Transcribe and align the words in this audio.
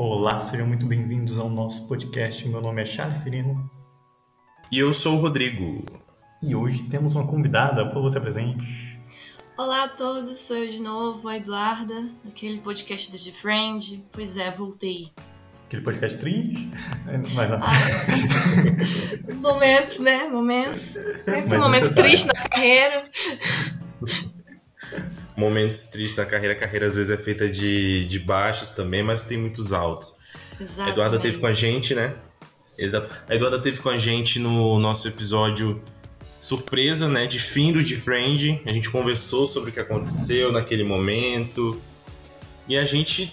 Olá, 0.00 0.40
sejam 0.40 0.64
muito 0.64 0.86
bem-vindos 0.86 1.40
ao 1.40 1.48
nosso 1.50 1.88
podcast. 1.88 2.46
Meu 2.48 2.62
nome 2.62 2.80
é 2.80 2.84
Charles 2.86 3.16
Cirino. 3.18 3.68
E 4.70 4.78
eu 4.78 4.92
sou 4.94 5.16
o 5.16 5.20
Rodrigo. 5.20 5.84
E 6.40 6.54
hoje 6.54 6.84
temos 6.88 7.16
uma 7.16 7.26
convidada, 7.26 7.84
por 7.90 8.00
você 8.00 8.20
presente. 8.20 8.96
Olá 9.56 9.84
a 9.84 9.88
todos, 9.88 10.38
sou 10.38 10.56
eu 10.56 10.70
de 10.70 10.78
novo, 10.78 11.26
a 11.28 11.36
Eduarda, 11.36 12.08
aquele 12.28 12.60
podcast 12.60 13.10
do 13.10 13.18
The 13.18 13.32
Friend. 13.42 14.04
Pois 14.12 14.36
é, 14.36 14.48
voltei. 14.52 15.08
Aquele 15.66 15.82
podcast 15.82 16.16
triste, 16.20 16.70
mas 17.34 17.52
Ah, 17.52 17.66
momentos, 19.34 19.98
né? 19.98 20.28
Momentos. 20.28 20.92
Sempre 21.24 21.58
momentos 21.58 21.94
necessário. 21.96 22.08
tristes 22.10 22.26
na 22.26 22.48
carreira. 22.48 23.04
Momentos 25.38 25.86
tristes 25.86 26.16
na 26.18 26.26
carreira. 26.26 26.52
A 26.54 26.58
carreira 26.58 26.86
às 26.86 26.96
vezes 26.96 27.10
é 27.10 27.16
feita 27.16 27.48
de, 27.48 28.04
de 28.06 28.18
baixos 28.18 28.70
também, 28.70 29.02
mas 29.04 29.22
tem 29.22 29.38
muitos 29.38 29.72
altos. 29.72 30.18
A 30.58 30.62
Exatamente. 30.64 30.90
Eduarda 30.92 31.18
teve 31.20 31.38
com 31.38 31.46
a 31.46 31.52
gente, 31.52 31.94
né? 31.94 32.14
Exato. 32.76 33.08
A 33.28 33.34
Eduarda 33.34 33.60
teve 33.60 33.78
com 33.80 33.88
a 33.88 33.96
gente 33.98 34.40
no 34.40 34.78
nosso 34.80 35.06
episódio 35.06 35.80
surpresa, 36.40 37.08
né? 37.08 37.26
De 37.26 37.38
fim 37.38 37.72
do 37.72 37.82
de 37.84 37.94
Friend. 37.96 38.62
A 38.66 38.72
gente 38.72 38.90
conversou 38.90 39.46
sobre 39.46 39.70
o 39.70 39.72
que 39.72 39.80
aconteceu 39.80 40.50
naquele 40.52 40.82
momento. 40.82 41.80
E 42.68 42.76
a 42.76 42.84
gente 42.84 43.32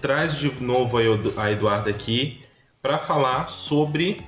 traz 0.00 0.36
de 0.38 0.50
novo 0.60 0.98
a 0.98 1.02
Edu- 1.04 1.34
a 1.36 1.50
Eduarda 1.52 1.90
aqui 1.90 2.40
para 2.82 2.98
falar 2.98 3.48
sobre 3.50 4.20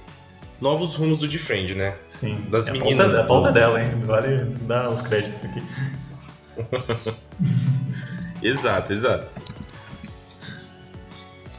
novos 0.61 0.95
rumos 0.95 1.19
do 1.19 1.29
de 1.29 1.39
Friend, 1.39 1.75
né? 1.75 1.97
sim. 2.09 2.45
Das 2.51 2.67
é 2.67 2.71
a 2.71 2.73
meninas 2.73 3.07
pauta, 3.17 3.21
a 3.23 3.27
pauta 3.27 3.49
do- 3.49 3.55
dela, 3.55 3.83
hein? 3.83 3.91
Vale 4.05 4.45
dar 4.63 4.89
os 4.91 5.03
créditos 5.03 5.45
aqui. 5.45 5.63
Exato, 8.43 8.93
exato. 8.93 9.27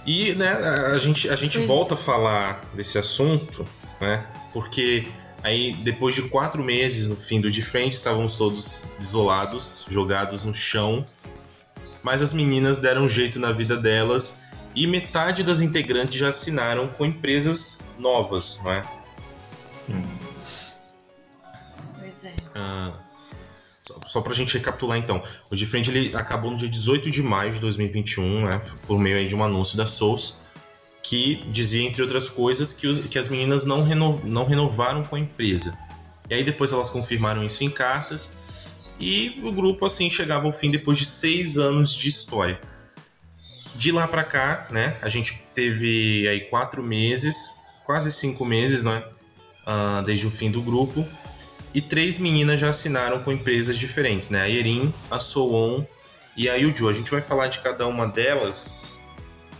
E, 0.05 0.33
né, 0.33 0.49
a 0.49 0.97
gente, 0.97 1.29
a 1.29 1.35
gente 1.35 1.59
volta 1.59 1.93
a 1.93 1.97
falar 1.97 2.65
desse 2.73 2.97
assunto, 2.97 3.65
né? 3.99 4.25
Porque 4.53 5.07
aí, 5.43 5.73
depois 5.83 6.15
de 6.15 6.23
quatro 6.23 6.63
meses 6.63 7.07
no 7.07 7.15
fim 7.15 7.39
do 7.39 7.51
De 7.51 7.61
Frente, 7.61 7.93
estávamos 7.93 8.35
todos 8.37 8.83
isolados, 8.99 9.85
jogados 9.89 10.45
no 10.45 10.53
chão. 10.53 11.05
Mas 12.01 12.21
as 12.21 12.33
meninas 12.33 12.79
deram 12.79 13.03
um 13.03 13.09
jeito 13.09 13.39
na 13.39 13.51
vida 13.51 13.75
delas 13.75 14.39
e 14.73 14.87
metade 14.87 15.43
das 15.43 15.61
integrantes 15.61 16.17
já 16.17 16.29
assinaram 16.29 16.87
com 16.87 17.05
empresas 17.05 17.79
novas, 17.97 18.59
não 18.63 18.71
é? 18.71 18.83
Sim. 19.75 20.03
Pois 21.97 22.23
é. 22.23 22.33
Ah, 22.55 22.93
só, 24.09 24.19
só 24.19 24.21
pra 24.21 24.33
gente 24.33 24.53
recapitular 24.57 24.97
então. 24.97 25.21
O 25.49 25.55
De 25.55 25.65
Frente 25.65 25.89
ele 25.89 26.15
acabou 26.15 26.51
no 26.51 26.57
dia 26.57 26.69
18 26.69 27.09
de 27.11 27.21
maio 27.21 27.53
de 27.53 27.59
2021, 27.59 28.45
né? 28.45 28.61
Por 28.87 28.99
meio 28.99 29.27
de 29.27 29.35
um 29.35 29.43
anúncio 29.43 29.77
da 29.77 29.85
Souls, 29.85 30.41
que 31.03 31.43
dizia, 31.51 31.83
entre 31.83 32.01
outras 32.01 32.27
coisas, 32.29 32.73
que, 32.73 32.87
os- 32.87 32.99
que 32.99 33.17
as 33.17 33.27
meninas 33.27 33.65
não, 33.65 33.83
reno- 33.83 34.19
não 34.23 34.45
renovaram 34.45 35.03
com 35.03 35.15
a 35.15 35.19
empresa. 35.19 35.73
E 36.29 36.33
aí 36.33 36.43
depois 36.43 36.71
elas 36.73 36.89
confirmaram 36.89 37.43
isso 37.43 37.63
em 37.63 37.69
cartas. 37.69 38.33
E 38.99 39.39
o 39.43 39.51
grupo, 39.51 39.85
assim, 39.85 40.09
chegava 40.09 40.45
ao 40.45 40.51
fim 40.51 40.69
depois 40.69 40.97
de 40.97 41.05
seis 41.05 41.57
anos 41.57 41.95
de 41.95 42.09
história. 42.09 42.59
De 43.75 43.91
lá 43.91 44.07
pra 44.07 44.23
cá, 44.23 44.67
né? 44.71 44.97
A 45.01 45.07
gente 45.09 45.41
teve 45.55 46.27
aí 46.27 46.41
quatro 46.41 46.83
meses, 46.83 47.35
quase 47.85 48.11
cinco 48.11 48.45
meses, 48.45 48.83
né? 48.83 49.03
ah, 49.65 50.01
desde 50.05 50.27
o 50.27 50.31
fim 50.31 50.51
do 50.51 50.61
grupo. 50.61 51.05
E 51.73 51.81
três 51.81 52.17
meninas 52.17 52.59
já 52.59 52.69
assinaram 52.69 53.19
com 53.21 53.31
empresas 53.31 53.77
diferentes, 53.77 54.29
né? 54.29 54.41
A 54.41 54.49
Erin, 54.49 54.93
a 55.09 55.19
Soon 55.19 55.85
e 56.35 56.49
a 56.49 56.55
Yuju. 56.55 56.89
A 56.89 56.93
gente 56.93 57.11
vai 57.11 57.21
falar 57.21 57.47
de 57.47 57.59
cada 57.59 57.85
uma 57.87 58.07
delas. 58.07 58.99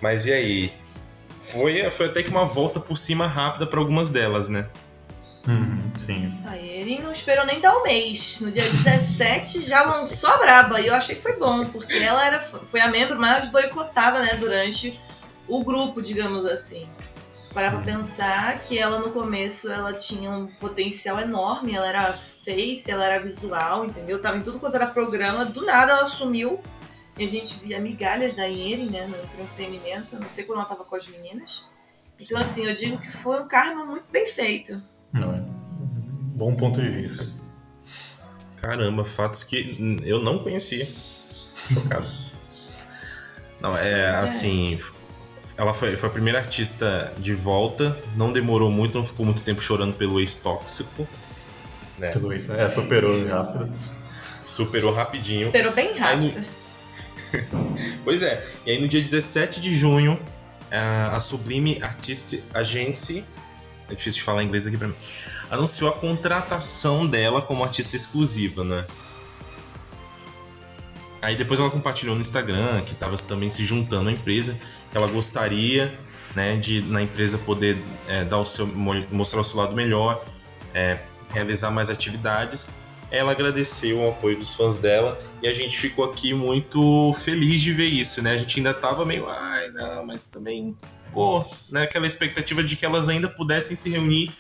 Mas 0.02 0.26
e 0.26 0.34
aí? 0.34 0.74
Foi, 1.42 1.90
foi 1.92 2.08
até 2.08 2.24
que 2.24 2.30
uma 2.30 2.46
volta 2.46 2.80
por 2.80 2.98
cima 2.98 3.28
rápida 3.28 3.66
para 3.68 3.80
algumas 3.80 4.10
delas, 4.10 4.50
né? 4.50 4.68
Uhum, 5.48 5.92
sim. 5.98 6.38
A 6.46 6.58
Erin 6.58 7.00
não 7.00 7.12
esperou 7.12 7.46
nem 7.46 7.60
dar 7.60 7.78
um 7.78 7.84
mês. 7.84 8.40
No 8.40 8.52
dia 8.52 8.62
17 8.62 9.64
já 9.66 9.84
lançou 9.84 10.30
a 10.30 10.38
braba. 10.38 10.82
E 10.82 10.88
eu 10.88 10.94
achei 10.94 11.16
que 11.16 11.22
foi 11.22 11.34
bom, 11.34 11.66
porque 11.66 11.98
ela 11.98 12.26
era, 12.26 12.40
foi 12.40 12.80
a 12.80 12.88
membro 12.88 13.20
mais 13.20 13.50
boicotada, 13.50 14.20
né? 14.20 14.36
Durante 14.36 15.00
o 15.48 15.64
grupo, 15.64 16.02
digamos 16.02 16.46
assim. 16.46 16.88
Parar 17.54 17.72
pra 17.72 17.82
pensar 17.82 18.62
que 18.62 18.78
ela 18.78 19.00
no 19.00 19.12
começo 19.12 19.72
ela 19.72 19.94
tinha 19.94 20.30
um 20.30 20.46
potencial 20.46 21.20
enorme, 21.20 21.74
ela 21.74 21.88
era 21.88 22.20
face, 22.46 22.84
ela 22.90 23.06
era 23.06 23.24
visual, 23.24 23.86
entendeu? 23.86 24.22
Tava 24.22 24.38
em 24.38 24.42
tudo 24.42 24.60
quanto 24.60 24.76
era 24.76 24.88
programa, 24.88 25.46
do 25.46 25.66
nada 25.66 25.94
ela 25.94 26.08
sumiu. 26.10 26.62
E 27.18 27.26
a 27.26 27.28
gente 27.28 27.56
via 27.56 27.80
migalhas 27.80 28.36
da 28.36 28.48
Erin, 28.48 28.90
né, 28.90 29.06
no 29.08 29.18
entretenimento, 29.18 30.16
não 30.18 30.30
sei 30.30 30.46
quando 30.46 30.60
ela 30.60 30.68
tava 30.70 30.86
com 30.86 30.96
as 30.96 31.06
meninas. 31.08 31.66
Então 32.20 32.38
assim, 32.38 32.66
eu 32.66 32.76
digo 32.76 32.98
que 33.00 33.12
foi 33.12 33.42
um 33.42 33.48
karma 33.48 33.84
muito 33.84 34.06
bem 34.12 34.28
feito. 34.28 34.82
Não, 35.12 35.34
é. 35.34 35.44
Bom 36.36 36.56
ponto 36.56 36.82
de 36.82 36.90
vista. 36.90 37.28
Caramba, 38.62 39.04
fatos 39.04 39.44
que 39.44 39.76
eu 40.06 40.22
não 40.22 40.40
conhecia. 40.40 40.88
Chocado. 41.74 42.08
Não, 43.60 43.76
é 43.76 44.12
assim. 44.16 44.78
Ela 45.60 45.74
foi, 45.74 45.98
foi 45.98 46.08
a 46.08 46.12
primeira 46.12 46.40
artista 46.40 47.14
de 47.18 47.34
volta, 47.34 48.00
não 48.16 48.32
demorou 48.32 48.72
muito, 48.72 48.98
não 48.98 49.06
ficou 49.06 49.26
muito 49.26 49.44
tempo 49.44 49.62
chorando 49.62 49.94
pelo 49.94 50.18
ex-tóxico. 50.22 51.06
Né? 51.98 52.12
Tudo 52.12 52.32
isso. 52.32 52.54
É, 52.54 52.70
superou 52.70 53.28
rápido. 53.28 53.70
Superou 54.46 54.94
rapidinho. 54.94 55.48
Esperou 55.48 55.74
bem 55.74 55.98
rápido. 55.98 56.42
Pois 58.04 58.24
é, 58.24 58.44
e 58.66 58.72
aí 58.72 58.82
no 58.82 58.88
dia 58.88 59.00
17 59.00 59.62
de 59.62 59.76
junho, 59.76 60.20
a 60.72 61.16
a 61.16 61.20
Sublime 61.20 61.78
Artist 61.80 62.42
Agency, 62.52 63.24
é 63.88 63.94
difícil 63.94 64.22
de 64.22 64.24
falar 64.24 64.44
inglês 64.44 64.66
aqui 64.66 64.78
pra 64.78 64.88
mim, 64.88 64.96
anunciou 65.52 65.92
a 65.92 65.94
contratação 65.94 67.06
dela 67.06 67.40
como 67.40 67.64
artista 67.64 67.96
exclusiva, 67.96 68.64
né? 68.64 68.84
Aí 71.22 71.36
depois 71.36 71.60
ela 71.60 71.70
compartilhou 71.70 72.16
no 72.16 72.22
Instagram 72.22 72.82
que 72.82 72.94
estava 72.94 73.18
também 73.18 73.50
se 73.50 73.66
juntando 73.66 74.10
à 74.10 74.12
empresa, 74.12 74.58
que 74.92 74.98
ela 74.98 75.08
gostaria, 75.08 75.94
né, 76.36 76.56
de 76.56 76.82
na 76.82 77.02
empresa 77.02 77.38
poder 77.38 77.78
é, 78.08 78.24
dar 78.24 78.38
o 78.38 78.46
seu, 78.46 78.66
mo- 78.66 79.06
mostrar 79.12 79.42
o 79.42 79.44
seu 79.44 79.58
lado 79.58 79.76
melhor, 79.76 80.24
é, 80.74 81.00
realizar 81.34 81.72
mais 81.72 81.90
atividades. 81.90 82.70
Ela 83.12 83.32
agradeceu 83.32 84.00
o 84.00 84.10
apoio 84.10 84.38
dos 84.38 84.54
fãs 84.54 84.78
dela 84.78 85.20
e 85.42 85.48
a 85.48 85.54
gente 85.54 85.76
ficou 85.78 86.06
aqui 86.06 86.32
muito 86.34 87.12
feliz 87.14 87.60
de 87.60 87.74
ver 87.74 87.88
isso, 87.88 88.22
né? 88.22 88.34
A 88.34 88.38
gente 88.38 88.60
ainda 88.60 88.74
tava 88.74 89.04
meio, 89.04 89.28
ai, 89.28 89.72
não, 89.72 90.06
mas 90.06 90.28
também, 90.28 90.78
pô, 91.12 91.44
né? 91.72 91.84
Aquela 91.84 92.06
expectativa 92.06 92.64
de 92.64 92.76
que 92.76 92.86
elas 92.86 93.10
ainda 93.10 93.28
pudessem 93.28 93.76
se 93.76 93.90
reunir 93.90 94.32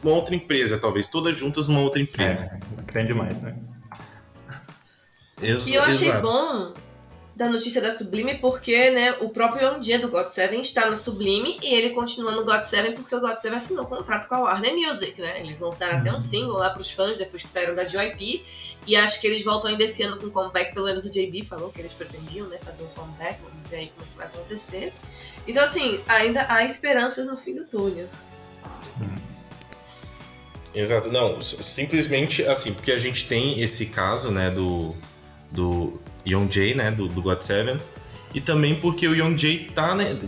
numa 0.00 0.14
outra 0.14 0.34
empresa, 0.34 0.78
talvez, 0.78 1.08
todas 1.08 1.36
juntas 1.36 1.66
numa 1.66 1.80
outra 1.80 2.00
empresa. 2.00 2.44
É, 2.78 2.82
crente 2.84 3.08
demais, 3.08 3.42
né? 3.42 3.56
Ex- 5.42 5.66
E 5.66 5.74
eu 5.74 5.82
achei 5.82 6.08
exato. 6.08 6.22
bom 6.22 6.74
da 7.36 7.48
notícia 7.48 7.80
da 7.80 7.92
Sublime 7.96 8.36
porque, 8.38 8.90
né, 8.90 9.12
o 9.20 9.28
próprio 9.28 9.68
Young 9.68 9.98
do 10.00 10.08
God 10.08 10.26
Seven 10.32 10.60
está 10.60 10.90
na 10.90 10.96
Sublime 10.96 11.56
e 11.62 11.72
ele 11.72 11.90
continua 11.90 12.32
no 12.32 12.44
God 12.44 12.62
Seven 12.62 12.94
porque 12.94 13.14
o 13.14 13.20
God 13.20 13.38
Seven 13.38 13.56
assinou 13.58 13.84
um 13.84 13.88
contrato 13.88 14.26
com 14.28 14.34
a 14.34 14.40
Warner 14.40 14.74
Music, 14.74 15.20
né? 15.20 15.38
Eles 15.40 15.60
lançaram 15.60 15.98
até 15.98 16.12
um 16.12 16.18
single 16.20 16.54
lá 16.56 16.70
pros 16.70 16.90
fãs 16.90 17.16
depois 17.16 17.40
que 17.42 17.48
saíram 17.48 17.76
da 17.76 17.84
JYP 17.84 18.44
e 18.88 18.96
acho 18.96 19.20
que 19.20 19.26
eles 19.28 19.44
voltam 19.44 19.70
ainda 19.70 19.84
esse 19.84 20.02
ano 20.02 20.18
com 20.18 20.28
comeback, 20.30 20.74
pelo 20.74 20.86
menos 20.86 21.04
o 21.04 21.10
JB 21.10 21.44
falou 21.44 21.70
que 21.70 21.80
eles 21.80 21.92
pretendiam, 21.92 22.48
né, 22.48 22.58
fazer 22.58 22.82
um 22.82 22.88
comeback, 22.88 23.38
vamos 23.40 23.68
ver 23.70 23.76
aí 23.76 23.92
como 23.94 24.04
é 24.04 24.10
que 24.10 24.16
vai 24.16 24.26
acontecer. 24.26 24.92
Então, 25.46 25.62
assim, 25.62 26.00
ainda 26.08 26.44
há 26.48 26.64
esperanças 26.64 27.28
no 27.28 27.36
fim 27.36 27.54
do 27.54 27.64
túnel. 27.66 28.08
Sim. 28.82 29.14
Exato, 30.74 31.08
não, 31.10 31.40
simplesmente 31.40 32.44
assim, 32.44 32.72
porque 32.74 32.92
a 32.92 32.98
gente 32.98 33.26
tem 33.28 33.60
esse 33.60 33.86
caso, 33.86 34.30
né, 34.30 34.50
do, 34.50 34.94
do 35.50 36.00
Young 36.26 36.50
Jay, 36.50 36.74
né, 36.74 36.90
do, 36.90 37.08
do 37.08 37.22
God 37.22 37.40
Seven, 37.40 37.78
e 38.34 38.40
também 38.40 38.74
porque 38.74 39.08
o 39.08 39.14
Young 39.14 39.36
Jay 39.38 39.70
tá, 39.74 39.94
né, 39.94 40.18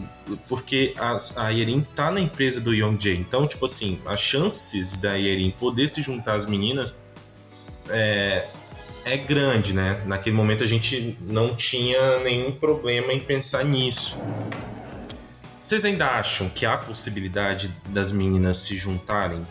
porque 0.48 0.94
a, 0.98 1.16
a 1.36 1.48
Yerin 1.50 1.86
tá 1.94 2.10
na 2.10 2.20
empresa 2.20 2.60
do 2.60 2.74
Young 2.74 2.96
Jay, 2.98 3.16
então, 3.16 3.46
tipo 3.46 3.64
assim, 3.64 4.00
as 4.06 4.20
chances 4.20 4.96
da 4.96 5.14
Yerin 5.14 5.50
poder 5.50 5.88
se 5.88 6.02
juntar 6.02 6.34
às 6.34 6.46
meninas 6.46 6.98
é, 7.88 8.48
é 9.04 9.16
grande, 9.16 9.72
né, 9.72 10.02
naquele 10.06 10.36
momento 10.36 10.64
a 10.64 10.66
gente 10.66 11.16
não 11.20 11.54
tinha 11.54 12.20
nenhum 12.20 12.52
problema 12.52 13.12
em 13.12 13.20
pensar 13.20 13.64
nisso. 13.64 14.18
Vocês 15.62 15.84
ainda 15.84 16.06
acham 16.06 16.48
que 16.48 16.66
há 16.66 16.76
possibilidade 16.76 17.68
das 17.90 18.10
meninas 18.10 18.56
se 18.56 18.74
juntarem? 18.76 19.46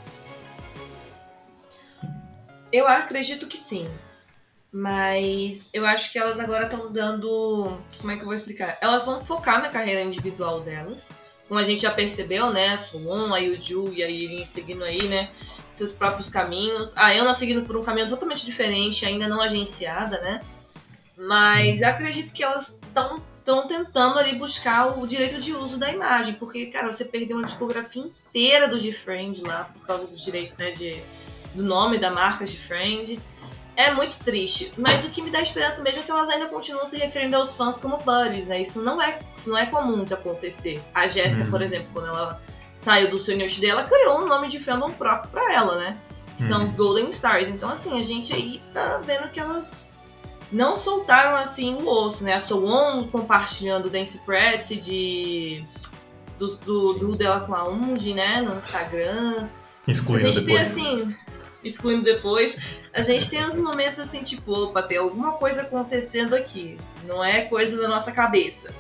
Eu 2.74 2.88
acredito 2.88 3.48
que 3.48 3.58
sim. 3.58 3.88
Mas 4.72 5.70
eu 5.74 5.86
acho 5.86 6.12
que 6.12 6.20
elas 6.20 6.40
agora 6.40 6.66
estão 6.66 6.92
dando. 6.92 7.78
Como 8.00 8.12
é 8.12 8.16
que 8.16 8.22
eu 8.22 8.26
vou 8.26 8.36
explicar? 8.36 8.78
Elas 8.82 9.04
vão 9.04 9.26
focar 9.26 9.62
na 9.62 9.70
carreira 9.70 10.02
individual 10.02 10.62
delas. 10.62 11.08
Como 11.48 11.60
a 11.60 11.64
gente 11.64 11.82
já 11.82 11.92
percebeu, 11.92 12.52
né? 12.52 12.76
A 12.76 12.78
Suwon, 12.78 13.34
a 13.34 13.40
Yuju 13.40 13.92
e 13.94 14.04
a 14.04 14.10
Irin 14.10 14.46
seguindo 14.46 14.84
aí, 14.84 15.08
né? 15.08 15.30
Seus 15.72 15.92
próprios 15.92 16.30
caminhos. 16.30 16.96
A 16.96 17.08
Ana 17.08 17.34
seguindo 17.34 17.64
por 17.66 17.76
um 17.76 17.82
caminho 17.82 18.10
totalmente 18.10 18.46
diferente, 18.46 19.06
ainda 19.06 19.28
não 19.28 19.42
agenciada, 19.42 20.22
né? 20.22 20.42
Mas 21.18 21.82
eu 21.82 21.90
acredito 21.90 22.34
que 22.34 22.44
elas 22.44 22.70
estão 22.70 23.22
estão 23.50 23.68
tentando 23.68 24.20
ali 24.20 24.36
buscar 24.36 25.00
o 25.00 25.08
direito 25.08 25.42
de 25.42 25.54
uso 25.54 25.78
da 25.78 25.92
imagem, 25.92 26.36
porque, 26.36 26.68
cara, 26.68 26.92
você 26.92 27.04
perdeu 27.04 27.38
uma 27.38 27.46
discografia 27.46 28.04
inteira 28.04 28.68
do 28.68 28.78
G-Friend 28.78 29.42
lá 29.42 29.64
por 29.74 29.88
causa 29.88 30.06
do 30.06 30.16
direito, 30.16 30.54
né, 30.58 30.72
de, 30.72 31.02
do 31.56 31.64
nome 31.64 31.98
da 31.98 32.12
marca 32.12 32.46
G-Friend. 32.46 33.20
É 33.82 33.92
muito 33.92 34.18
triste, 34.20 34.74
mas 34.78 35.06
o 35.06 35.10
que 35.10 35.22
me 35.22 35.30
dá 35.30 35.42
esperança 35.42 35.82
mesmo 35.82 36.00
é 36.02 36.04
que 36.04 36.12
elas 36.12 36.28
ainda 36.30 36.48
continuam 36.48 36.86
se 36.86 36.98
referindo 36.98 37.38
aos 37.38 37.56
fãs 37.56 37.78
como 37.80 37.96
buddies, 37.98 38.46
né? 38.46 38.62
Isso 38.62 38.82
não 38.82 39.02
é, 39.02 39.20
isso 39.38 39.50
não 39.50 39.58
é 39.58 39.66
comum 39.68 40.04
de 40.04 40.14
acontecer. 40.14 40.82
A 40.94 41.08
Jéssica, 41.08 41.46
Uhum. 41.46 41.50
por 41.50 41.62
exemplo, 41.62 41.88
quando 41.94 42.08
ela 42.10 42.42
saiu 42.82 43.10
do 43.10 43.18
Sonic 43.20 43.62
dela, 43.62 43.84
criou 43.84 44.20
um 44.22 44.28
nome 44.28 44.50
de 44.50 44.60
fandom 44.60 44.90
próprio 44.92 45.32
pra 45.32 45.54
ela, 45.54 45.78
né? 45.78 45.98
Que 46.38 46.44
São 46.46 46.60
Uhum. 46.60 46.68
os 46.68 46.76
Golden 46.76 47.10
Stars. 47.10 47.48
Então, 47.48 47.70
assim, 47.70 47.98
a 47.98 48.04
gente 48.04 48.34
aí 48.34 48.62
tá 48.74 49.00
vendo 49.02 49.30
que 49.32 49.40
elas 49.40 49.90
não 50.52 50.76
soltaram, 50.76 51.38
assim, 51.38 51.76
o 51.76 51.88
osso, 51.88 52.22
né? 52.26 52.34
A 52.34 52.42
Sowon 52.42 53.08
compartilhando 53.08 53.90
Dance 53.90 54.18
Press 54.26 54.68
de... 54.68 55.64
Do, 56.38 56.56
do, 56.58 56.94
do 56.96 57.16
dela 57.16 57.40
com 57.42 57.54
a 57.56 57.68
Unji, 57.70 58.14
né? 58.14 58.42
No 58.42 58.58
Instagram. 58.58 59.48
A 59.88 59.92
Excluindo 59.92 60.28
gente 60.34 60.46
tem 60.46 60.56
depois. 60.56 60.72
assim, 60.72 61.16
excluindo 61.64 62.04
depois, 62.04 62.56
a 62.94 63.02
gente 63.02 63.30
tem 63.30 63.46
uns 63.46 63.56
momentos 63.56 64.00
assim, 64.00 64.24
tipo, 64.24 64.52
opa, 64.52 64.82
tem 64.82 64.98
alguma 64.98 65.34
coisa 65.34 65.62
acontecendo 65.62 66.36
aqui. 66.36 66.78
Não 67.06 67.24
é 67.24 67.42
coisa 67.42 67.78
da 67.78 67.88
nossa 67.88 68.12
cabeça. 68.12 68.74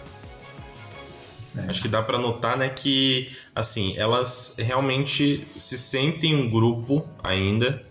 Acho 1.68 1.82
que 1.82 1.88
dá 1.88 2.02
pra 2.02 2.18
notar, 2.18 2.58
né, 2.58 2.70
que 2.70 3.36
assim, 3.56 3.98
elas 3.98 4.56
realmente 4.58 5.48
se 5.58 5.78
sentem 5.78 6.36
um 6.36 6.50
grupo 6.50 7.08
ainda, 7.24 7.82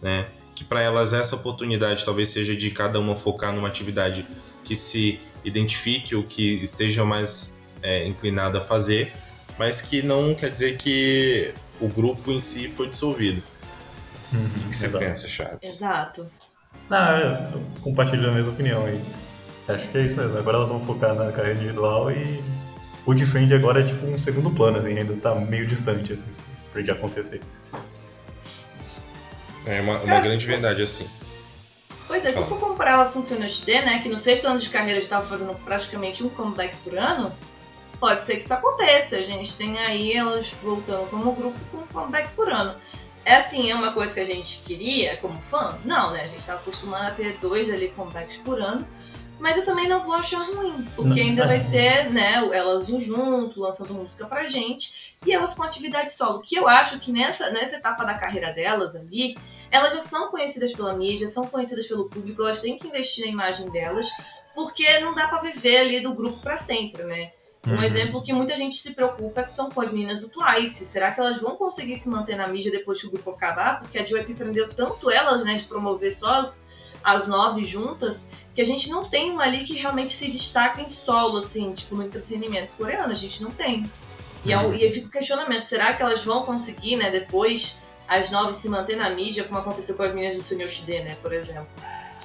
né? 0.00 0.26
Que 0.54 0.62
pra 0.62 0.82
elas 0.82 1.12
essa 1.12 1.34
oportunidade 1.34 2.04
talvez 2.04 2.28
seja 2.28 2.54
de 2.54 2.70
cada 2.70 3.00
uma 3.00 3.16
focar 3.16 3.52
numa 3.52 3.68
atividade 3.68 4.24
que 4.64 4.76
se 4.76 5.18
identifique 5.44 6.14
ou 6.14 6.22
que 6.22 6.62
esteja 6.62 7.04
mais 7.04 7.62
é, 7.82 8.06
inclinada 8.06 8.58
a 8.58 8.60
fazer, 8.60 9.12
mas 9.58 9.80
que 9.80 10.02
não 10.02 10.34
quer 10.34 10.50
dizer 10.50 10.76
que 10.76 11.54
o 11.80 11.88
grupo 11.88 12.30
em 12.30 12.40
si 12.40 12.68
foi 12.68 12.88
dissolvido. 12.88 13.42
Uhum, 14.32 14.44
O 14.44 14.68
que 14.70 14.76
você 14.76 14.86
exato. 14.86 15.04
pensa, 15.04 15.28
Chaves? 15.28 15.58
Exato. 15.62 16.30
Ah, 16.90 17.50
eu 17.52 17.62
compartilho 17.80 18.28
a 18.28 18.32
mesma 18.32 18.52
opinião 18.52 18.84
aí. 18.84 19.00
Acho 19.68 19.88
que 19.88 19.98
é 19.98 20.02
isso 20.02 20.20
mesmo. 20.20 20.38
Agora 20.38 20.58
elas 20.58 20.68
vão 20.68 20.82
focar 20.82 21.14
na 21.14 21.32
carreira 21.32 21.58
individual 21.58 22.10
e 22.10 22.42
o 23.04 23.14
de 23.14 23.24
Friend 23.24 23.52
agora 23.54 23.80
é 23.80 23.84
tipo 23.84 24.04
um 24.06 24.18
segundo 24.18 24.50
plano, 24.50 24.78
assim, 24.78 24.96
ainda 24.96 25.16
tá 25.16 25.34
meio 25.34 25.66
distante, 25.66 26.12
assim, 26.12 26.26
por 26.72 26.82
que 26.82 26.90
acontecer. 26.90 27.40
É 29.64 29.80
uma, 29.80 29.98
uma 30.00 30.20
grande 30.20 30.46
verdade, 30.46 30.82
assim. 30.82 31.08
Pois 32.06 32.24
é, 32.24 32.30
se 32.30 32.36
for 32.36 32.58
comparar 32.58 32.92
elas 32.92 33.12
com 33.12 33.18
o 33.18 33.26
Sonic 33.26 33.62
HD, 33.62 33.82
né, 33.84 33.98
que 34.00 34.08
no 34.08 34.18
sexto 34.18 34.46
ano 34.46 34.60
de 34.60 34.68
carreira 34.68 35.00
já 35.00 35.08
tava 35.08 35.28
fazendo 35.28 35.54
praticamente 35.64 36.22
um 36.22 36.28
comeback 36.28 36.76
por 36.84 36.96
ano, 36.96 37.32
pode 37.98 38.24
ser 38.24 38.36
que 38.36 38.44
isso 38.44 38.54
aconteça. 38.54 39.16
A 39.16 39.22
gente 39.22 39.56
tem 39.56 39.76
aí 39.78 40.12
elas 40.12 40.48
voltando 40.62 41.10
como 41.10 41.32
grupo 41.32 41.58
com 41.72 41.78
um 41.78 41.86
comeback 41.88 42.28
por 42.36 42.48
ano. 42.48 42.76
É 43.26 43.34
assim, 43.34 43.68
é 43.68 43.74
uma 43.74 43.92
coisa 43.92 44.14
que 44.14 44.20
a 44.20 44.24
gente 44.24 44.60
queria 44.60 45.16
como 45.16 45.36
fã? 45.50 45.76
Não, 45.84 46.12
né? 46.12 46.22
A 46.22 46.28
gente 46.28 46.46
tava 46.46 46.60
acostumado 46.60 47.08
a 47.08 47.10
ter 47.10 47.36
dois 47.38 47.68
ali 47.68 47.88
comebacks 47.88 48.36
por 48.36 48.60
ano. 48.60 48.86
Mas 49.40 49.56
eu 49.56 49.64
também 49.64 49.88
não 49.88 50.04
vou 50.04 50.14
achar 50.14 50.38
ruim, 50.38 50.86
porque 50.94 51.20
ainda 51.20 51.44
vai 51.44 51.60
ser, 51.60 52.08
né, 52.10 52.36
elas 52.52 52.86
junto, 52.86 53.60
lançando 53.60 53.92
música 53.92 54.24
pra 54.26 54.48
gente, 54.48 55.14
e 55.26 55.32
elas 55.32 55.52
com 55.52 55.62
atividade 55.62 56.14
solo, 56.14 56.40
que 56.40 56.56
eu 56.56 56.66
acho 56.66 56.98
que 56.98 57.12
nessa, 57.12 57.50
nessa 57.50 57.76
etapa 57.76 58.02
da 58.02 58.14
carreira 58.14 58.50
delas 58.54 58.96
ali, 58.96 59.36
elas 59.70 59.92
já 59.92 60.00
são 60.00 60.30
conhecidas 60.30 60.72
pela 60.72 60.94
mídia, 60.94 61.28
são 61.28 61.44
conhecidas 61.46 61.86
pelo 61.86 62.08
público, 62.08 62.40
elas 62.40 62.62
têm 62.62 62.78
que 62.78 62.86
investir 62.86 63.26
na 63.26 63.30
imagem 63.30 63.68
delas, 63.68 64.08
porque 64.54 65.00
não 65.00 65.14
dá 65.14 65.28
pra 65.28 65.42
viver 65.42 65.80
ali 65.80 66.00
do 66.00 66.14
grupo 66.14 66.38
pra 66.38 66.56
sempre, 66.56 67.02
né? 67.04 67.32
Um 67.66 67.72
Uhum. 67.72 67.82
exemplo 67.82 68.22
que 68.22 68.32
muita 68.32 68.56
gente 68.56 68.76
se 68.76 68.92
preocupa 68.92 69.40
é 69.40 69.44
que 69.44 69.52
são 69.52 69.68
com 69.70 69.80
as 69.80 69.90
meninas 69.90 70.20
do 70.20 70.28
Twice. 70.28 70.84
Será 70.84 71.10
que 71.10 71.18
elas 71.18 71.38
vão 71.40 71.56
conseguir 71.56 71.96
se 71.96 72.08
manter 72.08 72.36
na 72.36 72.46
mídia 72.46 72.70
depois 72.70 73.00
que 73.00 73.06
o 73.08 73.10
grupo 73.10 73.30
acabar? 73.30 73.80
Porque 73.80 73.98
a 73.98 74.04
JYP 74.04 74.34
prendeu 74.34 74.68
tanto 74.68 75.10
elas, 75.10 75.44
né, 75.44 75.54
de 75.56 75.64
promover 75.64 76.14
só 76.16 76.42
as, 76.42 76.62
as 77.02 77.26
nove 77.26 77.64
juntas, 77.64 78.24
que 78.54 78.60
a 78.60 78.64
gente 78.64 78.88
não 78.88 79.04
tem 79.04 79.30
uma 79.32 79.42
ali 79.42 79.64
que 79.64 79.74
realmente 79.74 80.12
se 80.16 80.28
destaca 80.30 80.80
em 80.80 80.88
solo, 80.88 81.38
assim, 81.38 81.72
tipo, 81.72 81.96
no 81.96 82.04
entretenimento 82.04 82.70
coreano, 82.78 83.12
a 83.12 83.16
gente 83.16 83.42
não 83.42 83.50
tem. 83.50 83.90
E, 84.44 84.54
o- 84.54 84.72
e 84.72 84.84
aí 84.84 84.92
fica 84.92 85.08
o 85.08 85.10
questionamento, 85.10 85.66
será 85.66 85.92
que 85.92 86.00
elas 86.02 86.22
vão 86.22 86.44
conseguir, 86.44 86.94
né, 86.96 87.10
depois 87.10 87.78
as 88.06 88.30
nove 88.30 88.52
se 88.54 88.68
manter 88.68 88.96
na 88.96 89.10
mídia, 89.10 89.42
como 89.42 89.58
aconteceu 89.58 89.96
com 89.96 90.04
as 90.04 90.14
meninas 90.14 90.36
do 90.36 90.42
Sunyoshide, 90.44 91.00
né, 91.02 91.16
por 91.20 91.32
exemplo? 91.32 91.66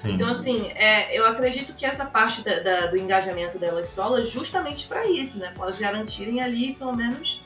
Sim. 0.02 0.14
Então, 0.16 0.32
assim, 0.32 0.72
é, 0.74 1.16
eu 1.18 1.26
acredito 1.28 1.74
que 1.74 1.86
essa 1.86 2.06
parte 2.06 2.42
da- 2.44 2.60
da- 2.60 2.88
do 2.88 2.98
engajamento 2.98 3.60
delas 3.60 3.90
solo 3.90 4.18
é 4.18 4.24
justamente 4.26 4.88
para 4.88 5.06
isso, 5.06 5.38
né? 5.38 5.52
Pra 5.54 5.64
elas 5.66 5.78
garantirem 5.78 6.42
ali, 6.42 6.74
pelo 6.74 6.96
menos, 6.96 7.44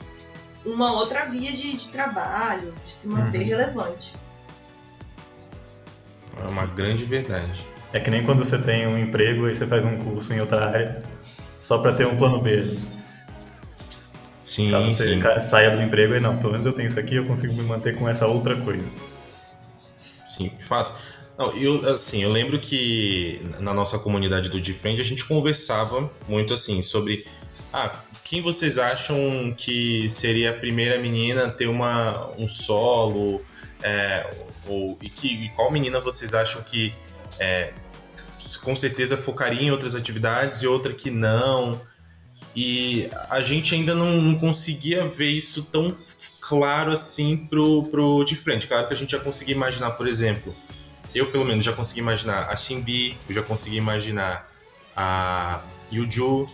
uma 0.64 0.92
outra 0.94 1.26
via 1.26 1.52
de, 1.52 1.76
de 1.76 1.88
trabalho, 1.88 2.72
de 2.86 2.92
se 2.92 3.06
manter 3.08 3.40
Uhum. 3.40 3.44
relevante. 3.46 4.14
É 6.44 6.50
uma 6.50 6.64
grande 6.66 7.04
verdade. 7.04 7.66
É 7.92 8.00
que 8.00 8.10
nem 8.10 8.24
quando 8.24 8.44
você 8.44 8.58
tem 8.58 8.86
um 8.86 8.98
emprego 8.98 9.48
e 9.48 9.54
você 9.54 9.66
faz 9.66 9.84
um 9.84 9.96
curso 9.98 10.32
em 10.32 10.40
outra 10.40 10.66
área, 10.66 11.02
só 11.60 11.78
pra 11.78 11.92
ter 11.92 12.06
um 12.06 12.16
plano 12.16 12.40
B. 12.40 12.78
Sim, 14.44 14.70
Caso 14.70 14.92
você 14.92 15.14
sim. 15.14 15.40
saia 15.40 15.70
do 15.70 15.82
emprego 15.82 16.14
e 16.14 16.20
não, 16.20 16.36
pelo 16.38 16.52
menos 16.52 16.66
eu 16.66 16.72
tenho 16.72 16.86
isso 16.86 16.98
aqui, 17.00 17.16
eu 17.16 17.26
consigo 17.26 17.52
me 17.52 17.62
manter 17.62 17.96
com 17.96 18.08
essa 18.08 18.26
outra 18.26 18.56
coisa. 18.56 18.88
Sim, 20.26 20.48
de 20.56 20.64
fato. 20.64 20.92
Não, 21.38 21.54
eu, 21.54 21.88
assim, 21.92 22.22
eu 22.22 22.32
lembro 22.32 22.58
que 22.58 23.40
na 23.60 23.74
nossa 23.74 23.98
comunidade 23.98 24.48
do 24.48 24.60
Defriend 24.60 25.00
a 25.00 25.04
gente 25.04 25.24
conversava 25.24 26.10
muito 26.26 26.54
assim 26.54 26.80
sobre 26.80 27.26
ah, 27.72 27.94
quem 28.24 28.40
vocês 28.40 28.78
acham 28.78 29.54
que 29.56 30.08
seria 30.08 30.50
a 30.50 30.54
primeira 30.54 30.98
menina 30.98 31.46
a 31.46 31.50
ter 31.50 31.68
uma, 31.68 32.30
um 32.38 32.48
solo, 32.48 33.42
é, 33.82 34.28
ou, 34.66 34.98
e, 35.02 35.10
que, 35.10 35.28
e 35.28 35.50
qual 35.50 35.70
menina 35.70 36.00
vocês 36.00 36.32
acham 36.32 36.62
que 36.62 36.94
é, 37.38 37.72
com 38.62 38.74
certeza 38.74 39.16
focaria 39.16 39.62
em 39.62 39.70
outras 39.70 39.94
atividades 39.94 40.62
e 40.62 40.66
outra 40.66 40.92
que 40.92 41.10
não. 41.10 41.80
E 42.54 43.10
a 43.28 43.42
gente 43.42 43.74
ainda 43.74 43.94
não, 43.94 44.22
não 44.22 44.38
conseguia 44.38 45.06
ver 45.06 45.30
isso 45.30 45.64
tão 45.64 45.94
claro 46.40 46.90
assim 46.90 47.36
pro, 47.36 47.82
pro. 47.84 48.24
Claro 48.66 48.88
que 48.88 48.94
a 48.94 48.96
gente 48.96 49.12
já 49.12 49.18
conseguia 49.18 49.54
imaginar, 49.54 49.90
por 49.90 50.08
exemplo, 50.08 50.56
eu 51.16 51.30
pelo 51.30 51.46
menos 51.46 51.64
já 51.64 51.72
consegui 51.72 52.00
imaginar 52.00 52.48
a 52.50 52.56
Shinbi, 52.56 53.16
eu 53.26 53.34
já 53.34 53.42
consegui 53.42 53.76
imaginar 53.76 54.52
a 54.94 55.62
Yuju, 55.90 56.46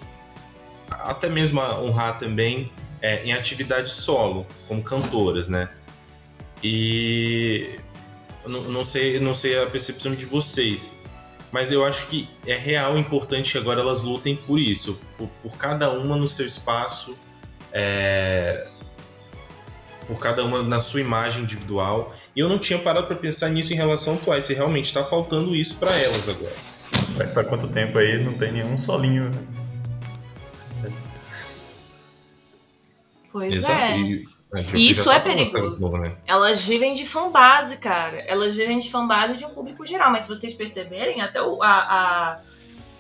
até 0.88 1.28
mesmo 1.28 1.60
a 1.60 1.80
Honra 1.80 2.12
também, 2.12 2.70
é, 3.00 3.24
em 3.24 3.32
atividade 3.32 3.90
solo, 3.90 4.46
como 4.68 4.80
cantoras, 4.82 5.48
né? 5.48 5.68
E 6.62 7.80
não 8.46 8.84
sei, 8.84 9.18
não 9.18 9.34
sei 9.34 9.60
a 9.60 9.66
percepção 9.66 10.14
de 10.14 10.24
vocês, 10.24 11.02
mas 11.50 11.72
eu 11.72 11.84
acho 11.84 12.06
que 12.06 12.28
é 12.46 12.56
real 12.56 12.96
importante 12.96 13.52
que 13.52 13.58
agora 13.58 13.80
elas 13.80 14.02
lutem 14.02 14.36
por 14.36 14.60
isso, 14.60 15.00
por, 15.18 15.28
por 15.42 15.56
cada 15.56 15.90
uma 15.90 16.16
no 16.16 16.28
seu 16.28 16.46
espaço, 16.46 17.18
é, 17.72 18.68
por 20.06 20.20
cada 20.20 20.44
uma 20.44 20.62
na 20.62 20.78
sua 20.78 21.00
imagem 21.00 21.42
individual. 21.42 22.14
E 22.34 22.40
eu 22.40 22.48
não 22.48 22.58
tinha 22.58 22.78
parado 22.78 23.06
para 23.06 23.16
pensar 23.16 23.48
nisso 23.50 23.72
em 23.72 23.76
relação 23.76 24.14
ao 24.14 24.18
Twice, 24.20 24.52
e 24.52 24.56
realmente 24.56 24.86
está 24.86 25.04
faltando 25.04 25.54
isso 25.54 25.76
para 25.78 25.96
elas 25.98 26.28
agora. 26.28 26.54
Vai 27.16 27.24
estar 27.24 27.44
quanto 27.44 27.68
tempo 27.68 27.98
aí, 27.98 28.22
não 28.22 28.32
tem 28.34 28.52
nenhum 28.52 28.76
solinho. 28.76 29.30
Pois 33.32 33.64
é. 33.68 33.98
E, 33.98 34.24
E 34.74 34.90
isso 34.90 35.10
é 35.10 35.18
tá 35.18 35.28
lançando 35.28 35.52
perigoso. 35.52 35.80
novo, 35.82 35.98
né? 35.98 36.12
Elas 36.26 36.62
vivem 36.64 36.92
de 36.94 37.06
fanbase, 37.06 37.76
cara. 37.78 38.18
Elas 38.26 38.54
vivem 38.54 38.78
de 38.78 38.90
fanbase 38.90 39.36
de 39.38 39.44
um 39.44 39.50
público 39.50 39.86
geral. 39.86 40.10
Mas 40.10 40.24
se 40.24 40.28
vocês 40.28 40.54
perceberem, 40.54 41.20
até 41.22 41.40
o, 41.42 41.62
a, 41.62 41.68
a- 41.70 42.40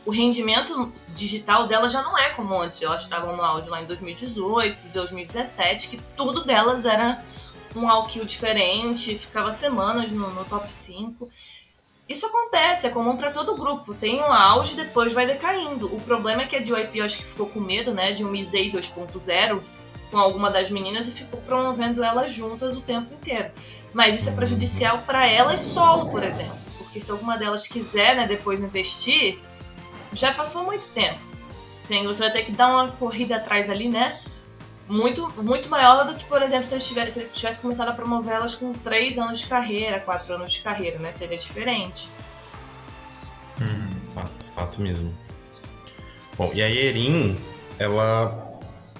o 0.06 0.10
rendimento 0.10 0.92
digital 1.14 1.66
delas 1.68 1.92
já 1.92 2.02
não 2.02 2.16
é 2.18 2.30
como 2.30 2.58
antes. 2.60 2.80
Elas 2.80 3.02
estavam 3.04 3.36
no 3.36 3.42
áudio 3.42 3.70
lá 3.70 3.82
em 3.82 3.86
2018, 3.86 4.76
2017, 4.92 5.88
que 5.88 6.00
tudo 6.16 6.44
delas 6.44 6.84
era 6.86 7.22
um 7.74 7.88
all-kill 7.88 8.24
diferente, 8.24 9.18
ficava 9.18 9.52
semanas 9.52 10.10
no, 10.10 10.30
no 10.30 10.44
top 10.44 10.70
5. 10.72 11.28
Isso 12.08 12.26
acontece, 12.26 12.86
é 12.86 12.90
comum 12.90 13.16
pra 13.16 13.30
todo 13.30 13.56
grupo. 13.56 13.94
Tem 13.94 14.20
um 14.20 14.32
auge 14.32 14.76
depois 14.76 15.12
vai 15.12 15.26
decaindo. 15.26 15.86
O 15.94 16.00
problema 16.00 16.42
é 16.42 16.46
que 16.46 16.56
a 16.56 16.60
JYP 16.60 17.00
acho 17.00 17.18
que 17.18 17.24
ficou 17.24 17.48
com 17.48 17.60
medo, 17.60 17.94
né, 17.94 18.12
de 18.12 18.24
um 18.24 18.30
Misei 18.30 18.70
2.0 18.70 19.62
com 20.10 20.18
alguma 20.18 20.50
das 20.50 20.68
meninas 20.68 21.08
e 21.08 21.10
ficou 21.10 21.40
promovendo 21.40 22.04
elas 22.04 22.32
juntas 22.32 22.76
o 22.76 22.82
tempo 22.82 23.14
inteiro. 23.14 23.50
Mas 23.94 24.20
isso 24.20 24.28
é 24.28 24.32
prejudicial 24.32 24.98
para 25.06 25.26
elas 25.26 25.60
solo, 25.60 26.10
por 26.10 26.22
exemplo. 26.22 26.58
Porque 26.76 27.00
se 27.00 27.10
alguma 27.10 27.38
delas 27.38 27.66
quiser, 27.66 28.14
né, 28.14 28.26
depois 28.26 28.60
investir, 28.60 29.38
já 30.12 30.34
passou 30.34 30.62
muito 30.64 30.86
tempo. 30.88 31.18
Tem, 31.88 32.06
você 32.06 32.24
vai 32.24 32.32
ter 32.32 32.44
que 32.44 32.52
dar 32.52 32.68
uma 32.68 32.92
corrida 32.92 33.36
atrás 33.36 33.70
ali, 33.70 33.88
né? 33.88 34.20
Muito, 34.88 35.42
muito 35.42 35.68
maior 35.68 36.04
do 36.04 36.14
que, 36.14 36.24
por 36.24 36.42
exemplo, 36.42 36.68
se 36.68 36.74
eu 36.74 36.78
tivesse, 36.78 37.12
se 37.12 37.20
eu 37.20 37.28
tivesse 37.30 37.60
começado 37.60 37.88
a 37.88 37.92
promover 37.92 38.34
elas 38.34 38.54
com 38.54 38.72
3 38.72 39.18
anos 39.18 39.40
de 39.40 39.46
carreira, 39.46 40.00
4 40.00 40.34
anos 40.34 40.52
de 40.52 40.60
carreira, 40.60 40.98
né? 40.98 41.12
Seria 41.12 41.38
diferente. 41.38 42.10
Hum. 43.60 43.88
Fato, 44.14 44.44
fato 44.54 44.80
mesmo. 44.80 45.14
Bom, 46.36 46.50
e 46.54 46.62
a 46.62 46.70
Erin, 46.70 47.38
ela. 47.78 48.50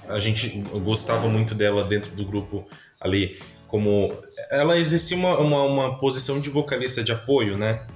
A 0.08 0.18
gente 0.18 0.58
gostava 0.80 1.28
muito 1.28 1.54
dela 1.54 1.84
dentro 1.84 2.12
do 2.12 2.24
grupo 2.24 2.66
ali, 3.00 3.40
como. 3.68 4.12
Ela 4.50 4.78
exercia 4.78 5.16
uma, 5.16 5.38
uma, 5.38 5.62
uma 5.62 5.98
posição 5.98 6.40
de 6.40 6.50
vocalista 6.50 7.02
de 7.02 7.12
apoio, 7.12 7.56
né? 7.56 7.86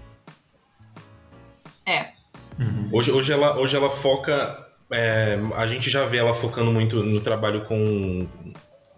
É. 1.87 2.11
Uhum. 2.59 2.89
Hoje, 2.93 3.13
hoje, 3.13 3.33
ela, 3.33 3.59
hoje 3.59 3.77
ela 3.77 3.91
foca. 3.91 4.66
É, 4.91 5.39
a 5.57 5.67
gente 5.67 5.91
já 5.91 6.05
vê 6.07 6.19
ela 6.19 6.35
focando 6.35 6.71
muito 6.71 7.03
no 7.03 7.21
trabalho 7.21 7.65
com, 7.67 8.27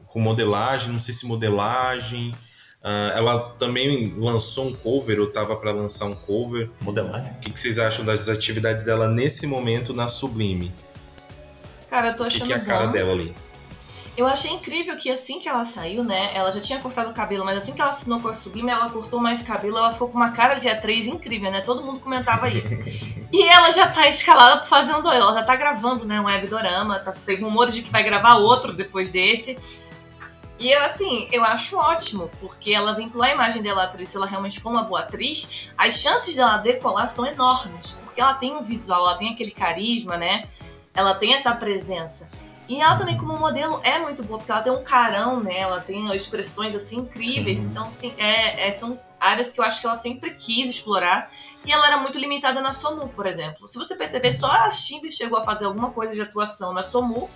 com 0.07 0.21
modelagem, 0.21 0.92
não 0.92 1.00
sei 1.00 1.14
se 1.14 1.26
modelagem. 1.26 2.33
Ah, 2.83 3.12
ela 3.14 3.50
também 3.59 4.14
lançou 4.16 4.68
um 4.68 4.73
cover, 4.73 5.18
ou 5.21 5.26
tava 5.26 5.57
para 5.57 5.73
lançar 5.73 6.07
um 6.07 6.14
cover. 6.14 6.71
Modelagem. 6.80 7.33
O 7.33 7.40
que, 7.40 7.50
que 7.50 7.59
vocês 7.61 7.78
acham 7.78 8.04
das 8.04 8.28
atividades 8.28 8.85
dela 8.85 9.09
nesse 9.09 9.47
momento 9.47 9.92
na 9.92 10.09
Sublime? 10.09 10.73
Cara, 11.90 12.09
eu 12.09 12.16
tô 12.16 12.25
O 12.25 12.28
que, 12.28 12.37
achando 12.37 12.47
que 12.47 12.52
é 12.52 12.57
a 12.57 12.61
cara 12.61 12.87
bom. 12.87 12.92
dela 12.92 13.12
ali? 13.12 13.35
Eu 14.18 14.26
achei 14.26 14.50
incrível 14.50 14.96
que 14.96 15.08
assim 15.12 15.38
que 15.38 15.48
ela 15.48 15.64
saiu, 15.64 16.02
né? 16.02 16.32
Ela 16.34 16.50
já 16.50 16.60
tinha 16.60 16.80
cortado 16.80 17.10
o 17.10 17.14
cabelo, 17.14 17.44
mas 17.44 17.56
assim 17.56 17.72
que 17.72 17.80
ela 17.80 17.92
assinou 17.92 18.20
com 18.20 18.26
a 18.26 18.34
Sublime, 18.34 18.68
ela 18.68 18.90
cortou 18.90 19.20
mais 19.20 19.42
cabelo, 19.42 19.78
ela 19.78 19.92
ficou 19.92 20.08
com 20.08 20.16
uma 20.16 20.32
cara 20.32 20.56
de 20.56 20.68
atriz 20.68 21.06
incrível, 21.06 21.52
né? 21.52 21.60
Todo 21.60 21.84
mundo 21.84 22.00
comentava 22.00 22.48
isso. 22.48 22.75
e 23.32 23.44
ela 23.44 23.70
já 23.70 23.87
tá 23.87 24.08
escalada 24.08 24.56
pra 24.56 24.66
fazer 24.66 24.92
um 24.92 25.00
dorama, 25.00 25.22
ela 25.22 25.34
já 25.34 25.44
tá 25.44 25.54
gravando, 25.54 26.04
né? 26.04 26.20
Um 26.20 26.25
web 26.25 26.48
dorama, 26.48 26.98
tá, 26.98 27.12
teve 27.25 27.44
rumores 27.44 27.76
de 27.76 27.82
que 27.84 27.90
vai 27.90 28.02
gravar 28.02 28.38
outro 28.38 28.72
depois 28.72 29.08
desse. 29.12 29.56
E 30.58 30.68
eu, 30.68 30.82
assim, 30.82 31.28
eu 31.30 31.44
acho 31.44 31.76
ótimo, 31.76 32.28
porque 32.40 32.72
ela 32.72 32.96
vincular 32.96 33.30
a 33.30 33.34
imagem 33.34 33.62
dela 33.62 33.84
atriz, 33.84 34.08
se 34.08 34.16
ela 34.16 34.26
realmente 34.26 34.58
for 34.58 34.70
uma 34.70 34.82
boa 34.82 34.98
atriz, 34.98 35.70
as 35.78 35.94
chances 35.94 36.34
dela 36.34 36.56
decolar 36.56 37.08
são 37.08 37.25
enormes, 37.25 37.92
porque 38.04 38.20
ela 38.20 38.34
tem 38.34 38.56
um 38.56 38.64
visual, 38.64 39.06
ela 39.06 39.16
tem 39.16 39.32
aquele 39.32 39.52
carisma, 39.52 40.16
né? 40.16 40.48
Ela 40.92 41.14
tem 41.14 41.34
essa 41.34 41.54
presença. 41.54 42.28
E 42.68 42.80
ela 42.80 42.96
também, 42.96 43.16
como 43.16 43.37
modelo, 43.38 43.80
é 43.82 43.98
muito 43.98 44.22
boa, 44.22 44.38
porque 44.38 44.52
ela 44.52 44.60
tem 44.60 44.72
um 44.72 44.82
carão, 44.82 45.40
né? 45.40 45.58
Ela 45.58 45.80
tem 45.80 46.14
expressões, 46.14 46.75
assim, 46.75 46.96
incríveis. 46.96 47.58
Sim. 47.58 47.64
Então, 47.64 47.84
assim, 47.84 48.12
é, 48.18 48.68
é- 48.68 48.72
são 48.72 48.98
áreas 49.18 49.50
que 49.50 49.58
eu 49.58 49.64
acho 49.64 49.80
que 49.80 49.87
ela 49.87 49.96
sempre 49.96 50.34
quis 50.34 50.70
explorar. 50.70 51.30
E 51.64 51.72
ela 51.72 51.87
era 51.87 51.96
muito 51.96 52.18
limitada 52.18 52.60
na 52.60 52.75
Somu, 52.75 53.08
por 53.08 53.26
exemplo. 53.26 53.66
Se 53.66 53.78
você 53.78 53.94
perceber, 53.94 54.34
só 54.34 54.46
a 54.50 54.70
Shimbi 54.70 55.10
chegou 55.10 55.38
a 55.38 55.44
fazer 55.44 55.64
alguma 55.64 55.90
coisa 55.90 56.12
de 56.12 56.20
atuação 56.20 56.72
na 56.75 56.84
Somu 56.84 57.30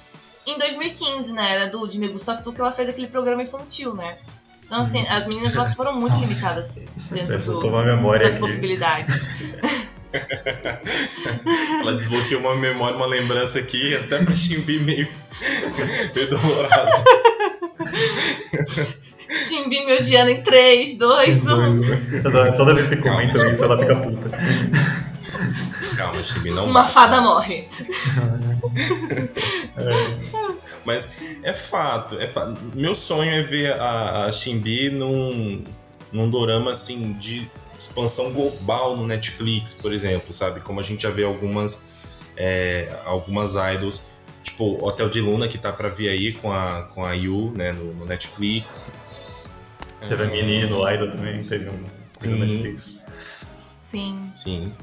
em 0.46 0.58
2015, 0.58 1.32
né? 1.32 1.52
Era 1.54 1.66
do 1.70 1.88
Jimmy 1.90 2.14
que 2.54 2.60
ela 2.60 2.72
fez 2.72 2.88
aquele 2.90 3.06
programa 3.06 3.42
infantil, 3.42 3.94
né? 3.94 4.18
Então, 4.66 4.80
assim, 4.80 5.06
as 5.08 5.26
meninas 5.26 5.54
elas 5.54 5.74
foram 5.74 5.98
muito 5.98 6.14
Nossa. 6.14 6.28
limitadas 6.28 6.72
dentro 7.10 7.26
do, 7.26 7.60
das 8.20 8.30
aqui. 8.30 8.38
possibilidades. 8.38 9.20
Ela 11.80 11.94
desbloqueou 11.94 12.40
uma 12.40 12.54
memória, 12.56 12.96
uma 12.96 13.06
lembrança 13.06 13.58
aqui, 13.58 13.94
até 13.94 14.22
pra 14.24 14.34
Shimbi 14.34 14.78
meio, 14.78 15.08
meio 16.14 16.30
dolorosa. 16.30 17.04
Shimbi 19.30 19.84
me 19.84 19.96
odiando 19.98 20.30
em 20.30 20.40
um. 20.40 20.44
3, 20.44 20.98
2, 20.98 21.42
1. 21.42 22.22
Toda, 22.56 22.74
vez 22.74 22.86
que 22.86 22.96
comentam 22.96 23.50
isso, 23.50 23.64
ela 23.64 23.78
fica 23.78 23.96
puta. 23.96 24.30
Calma, 25.96 26.22
Shimbi, 26.22 26.50
não 26.50 26.66
Uma 26.66 26.82
bate. 26.82 26.94
fada 26.94 27.20
morre. 27.20 27.68
Mas 30.84 31.10
é 31.42 31.54
fato, 31.54 32.18
é 32.18 32.26
fato. 32.26 32.56
Meu 32.74 32.94
sonho 32.94 33.30
é 33.30 33.42
ver 33.42 33.72
a, 33.72 34.26
a 34.26 34.32
Shimbi 34.32 34.90
num, 34.90 35.62
num 36.12 36.28
dorama 36.28 36.72
assim 36.72 37.12
de 37.14 37.48
expansão 37.82 38.32
global 38.32 38.96
no 38.96 39.06
Netflix, 39.06 39.74
por 39.74 39.92
exemplo, 39.92 40.32
sabe? 40.32 40.60
Como 40.60 40.80
a 40.80 40.82
gente 40.82 41.02
já 41.02 41.10
vê 41.10 41.24
algumas 41.24 41.84
é, 42.36 42.92
algumas 43.04 43.54
idols, 43.54 44.02
tipo 44.42 44.64
o 44.64 44.84
Hotel 44.86 45.08
de 45.08 45.20
Luna 45.20 45.48
que 45.48 45.58
tá 45.58 45.72
pra 45.72 45.88
vir 45.88 46.08
aí 46.08 46.32
com 46.32 46.50
a 46.52 46.82
com 46.94 47.04
a 47.04 47.12
Yu, 47.12 47.52
né, 47.54 47.72
no, 47.72 47.92
no 47.94 48.04
Netflix. 48.06 48.90
Teve 50.08 50.24
a 50.24 50.26
Mini 50.26 50.66
no 50.66 50.88
Idol 50.88 51.10
também, 51.10 51.44
teve 51.44 51.68
um 51.68 51.84
coisa 52.18 52.34
Sim. 52.36 52.40
Netflix. 52.40 52.90
Sim. 53.80 54.32
Sim. 54.34 54.74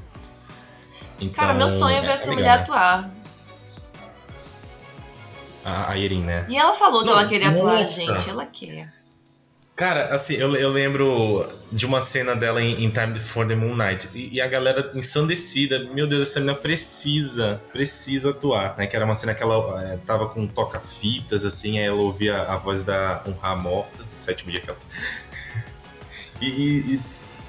Então, 1.20 1.34
Cara, 1.34 1.52
meu 1.54 1.68
sonho 1.68 1.96
é 1.98 2.00
ver 2.00 2.12
essa 2.12 2.20
legal. 2.20 2.34
mulher 2.36 2.50
atuar. 2.60 3.10
A, 5.62 5.92
a 5.92 5.98
Erin, 5.98 6.22
né? 6.22 6.46
E 6.48 6.56
ela 6.56 6.72
falou 6.74 7.00
que 7.00 7.06
Não, 7.06 7.18
ela 7.18 7.28
queria 7.28 7.50
atuar, 7.50 7.80
nossa. 7.80 8.00
gente. 8.00 8.30
Ela 8.30 8.46
quer. 8.46 8.90
Cara, 9.80 10.14
assim, 10.14 10.34
eu, 10.34 10.54
eu 10.56 10.68
lembro 10.68 11.48
de 11.72 11.86
uma 11.86 12.02
cena 12.02 12.36
dela 12.36 12.60
em, 12.60 12.84
em 12.84 12.90
Time 12.90 13.18
for 13.18 13.48
the 13.48 13.54
Moon 13.54 13.74
Knight. 13.74 14.10
E, 14.14 14.34
e 14.34 14.38
a 14.38 14.46
galera 14.46 14.92
ensandecida, 14.94 15.78
meu 15.94 16.06
Deus, 16.06 16.28
essa 16.28 16.38
menina 16.38 16.54
precisa, 16.54 17.58
precisa 17.72 18.28
atuar, 18.28 18.76
né? 18.76 18.86
Que 18.86 18.94
era 18.94 19.06
uma 19.06 19.14
cena 19.14 19.32
que 19.32 19.42
ela 19.42 19.82
eh, 19.82 19.98
tava 20.06 20.28
com 20.28 20.46
toca-fitas, 20.46 21.46
assim, 21.46 21.78
aí 21.78 21.86
ela 21.86 21.96
ouvia 21.96 22.42
a 22.42 22.56
voz 22.58 22.84
da 22.84 23.24
Honra 23.26 23.56
Morta, 23.56 24.02
do 24.04 24.20
sétimo 24.20 24.50
dia 24.52 24.60
que 24.60 24.68
ela... 24.68 24.78
E, 26.42 26.46
e- 26.46 26.94
e, 26.96 27.00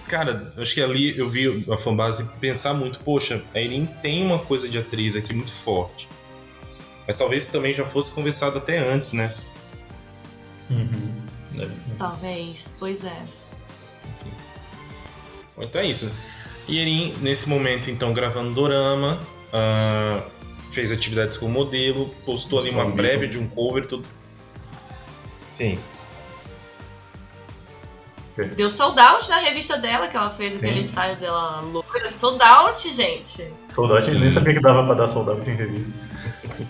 cara, 0.07 0.53
acho 0.57 0.73
que 0.73 0.81
ali 0.81 1.17
eu 1.17 1.27
vi 1.27 1.65
a 1.69 1.77
fanbase 1.77 2.29
pensar 2.39 2.73
muito, 2.73 2.99
poxa, 3.01 3.43
a 3.53 3.59
Erin 3.59 3.85
tem 4.01 4.25
uma 4.25 4.39
coisa 4.39 4.69
de 4.69 4.77
atriz 4.77 5.17
aqui 5.17 5.33
muito 5.33 5.51
forte. 5.51 6.07
Mas 7.05 7.17
talvez 7.17 7.43
isso 7.43 7.51
também 7.51 7.73
já 7.73 7.85
fosse 7.85 8.09
conversado 8.11 8.57
até 8.57 8.77
antes, 8.77 9.11
né? 9.11 9.35
Uhum. 10.69 11.20
Deve 11.51 11.75
ser. 11.75 11.95
Talvez. 11.97 12.73
Pois 12.79 13.03
é. 13.03 13.23
Bom, 15.55 15.63
Então 15.63 15.81
é 15.81 15.85
isso. 15.85 16.11
E 16.67 16.79
Erin, 16.79 17.13
nesse 17.21 17.49
momento, 17.49 17.89
então, 17.89 18.13
gravando 18.13 18.53
Dorama, 18.53 19.19
ah, 19.51 20.23
fez 20.71 20.91
atividades 20.91 21.37
como 21.37 21.51
modelo, 21.51 22.09
postou 22.25 22.59
ali 22.59 22.69
uma 22.69 22.85
um 22.85 22.91
prévia 22.93 23.27
vídeo. 23.27 23.39
de 23.41 23.45
um 23.45 23.49
cover, 23.49 23.85
tudo. 23.85 24.07
Sim. 25.51 25.77
Deu 28.55 28.71
sold 28.71 28.97
out 28.99 29.29
na 29.29 29.39
revista 29.39 29.77
dela, 29.77 30.07
que 30.07 30.15
ela 30.15 30.29
fez 30.31 30.53
Sim. 30.53 30.65
aquele 30.65 30.85
ensaio 30.87 31.17
dela 31.17 31.59
louca. 31.61 32.09
Sold 32.09 32.41
out, 32.41 32.91
gente. 32.91 33.45
Soldado, 33.67 34.09
eu 34.09 34.19
nem 34.19 34.31
sabia 34.31 34.53
que 34.53 34.61
dava 34.61 34.85
pra 34.85 34.93
dar 34.95 35.09
soldado 35.11 35.47
em 35.47 35.53
revista. 35.55 35.91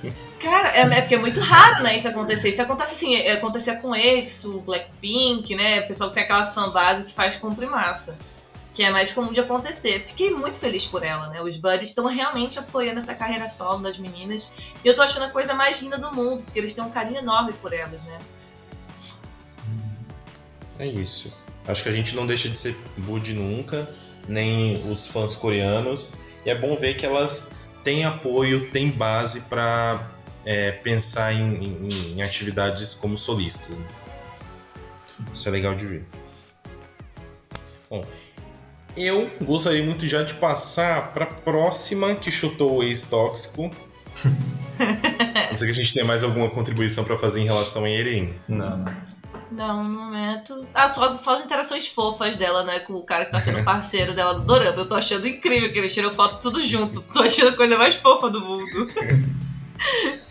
Cara, 0.51 0.67
é, 0.75 0.81
é 0.81 1.00
porque 1.00 1.15
é 1.15 1.17
muito 1.17 1.39
raro, 1.39 1.81
né, 1.81 1.96
isso 1.96 2.10
acontecer. 2.10 2.50
Isso 2.50 2.62
acontece 2.62 2.93
assim, 2.93 3.15
é, 3.15 3.31
acontecia 3.31 3.74
com 3.77 3.96
EXO, 3.96 4.60
Blackpink, 4.60 5.55
né? 5.55 5.79
O 5.79 5.88
pessoal 5.88 6.10
que 6.10 6.15
tem 6.15 6.24
aquelas 6.24 6.53
fanbase 6.53 7.05
que 7.05 7.13
faz 7.13 7.38
cumprir 7.38 7.70
massa. 7.70 8.17
Que 8.74 8.84
é 8.84 8.91
mais 8.91 9.13
comum 9.13 9.31
de 9.31 9.39
acontecer. 9.39 10.03
Fiquei 10.05 10.29
muito 10.31 10.60
feliz 10.60 10.86
por 10.86 11.05
ela, 11.05 11.29
né? 11.29 11.41
Os 11.41 11.55
buddies 11.55 11.88
estão 11.88 12.05
realmente 12.05 12.60
apoiando 12.60 13.00
essa 13.00 13.15
carreira 13.15 13.50
solo 13.50 13.79
das 13.79 13.98
meninas. 13.98 14.51
E 14.84 14.88
eu 14.89 14.93
tô 14.93 15.01
achando 15.01 15.24
a 15.24 15.29
coisa 15.29 15.53
mais 15.53 15.81
linda 15.81 15.98
do 15.98 16.13
mundo, 16.13 16.43
porque 16.43 16.60
eles 16.60 16.74
têm 16.74 16.84
um 16.84 16.91
carinho 16.91 17.20
enorme 17.20 17.53
por 17.53 17.72
elas, 17.72 18.01
né? 18.03 18.20
É 20.77 20.86
isso. 20.86 21.34
Acho 21.65 21.81
que 21.81 21.88
a 21.88 21.93
gente 21.93 22.13
não 22.13 22.27
deixa 22.27 22.50
de 22.50 22.60
ser 22.60 22.75
Bud 22.98 23.34
nunca, 23.34 23.89
nem 24.27 24.86
os 24.89 25.08
fãs 25.08 25.34
coreanos. 25.34 26.13
E 26.46 26.50
é 26.50 26.55
bom 26.55 26.75
ver 26.75 26.96
que 26.98 27.05
elas 27.05 27.53
têm 27.86 28.03
apoio, 28.03 28.70
têm 28.70 28.89
base 28.89 29.39
para 29.41 30.20
pensar 30.83 31.33
em, 31.33 31.55
em- 31.63 32.13
em 32.17 32.21
atividades 32.21 32.93
como 32.95 33.17
solistas. 33.17 33.77
né? 33.77 33.86
Isso 35.33 35.48
é 35.48 35.51
legal 35.51 35.75
de 35.75 35.86
ver. 35.86 36.05
Bom, 37.89 38.03
eu 38.98 39.29
gostaria 39.41 39.83
muito 39.83 40.07
já 40.07 40.24
de 40.24 40.33
passar 40.36 41.13
para 41.13 41.25
a 41.25 41.27
próxima 41.27 42.15
que 42.15 42.31
chutou 42.31 42.77
o 42.77 42.83
ex-tóxico. 42.83 43.69
não 45.51 45.57
sei 45.57 45.67
que 45.67 45.71
a 45.71 45.83
gente 45.83 45.93
tem 45.93 46.03
mais 46.03 46.24
alguma 46.24 46.50
contribuição 46.50 47.03
para 47.03 47.17
fazer 47.17 47.41
em 47.41 47.45
relação 47.45 47.83
a 47.86 47.89
Eren. 47.89 48.33
Não, 48.48 48.77
não. 48.77 49.12
Não, 49.51 49.83
no 49.83 50.00
momento. 50.05 50.65
Ah, 50.74 50.88
só, 50.88 51.03
as- 51.03 51.19
só 51.21 51.36
as 51.38 51.43
interações 51.43 51.86
fofas 51.86 52.38
dela, 52.38 52.63
né? 52.63 52.79
Com 52.79 52.93
o 52.93 53.03
cara 53.03 53.25
que 53.25 53.31
tá 53.33 53.41
sendo 53.41 53.62
parceiro 53.65 54.13
dela 54.13 54.33
do 54.36 54.45
Dorama. 54.45 54.77
Eu 54.77 54.86
tô 54.88 54.95
achando 54.95 55.27
incrível 55.27 55.71
que 55.74 55.77
eles 55.77 55.93
tiram 55.93 56.13
foto 56.13 56.39
tudo 56.41 56.63
junto. 56.63 57.01
Tô 57.01 57.21
achando 57.21 57.50
a 57.50 57.57
coisa 57.57 57.77
mais 57.77 57.95
fofa 57.95 58.29
do 58.29 58.39
mundo. 58.39 58.88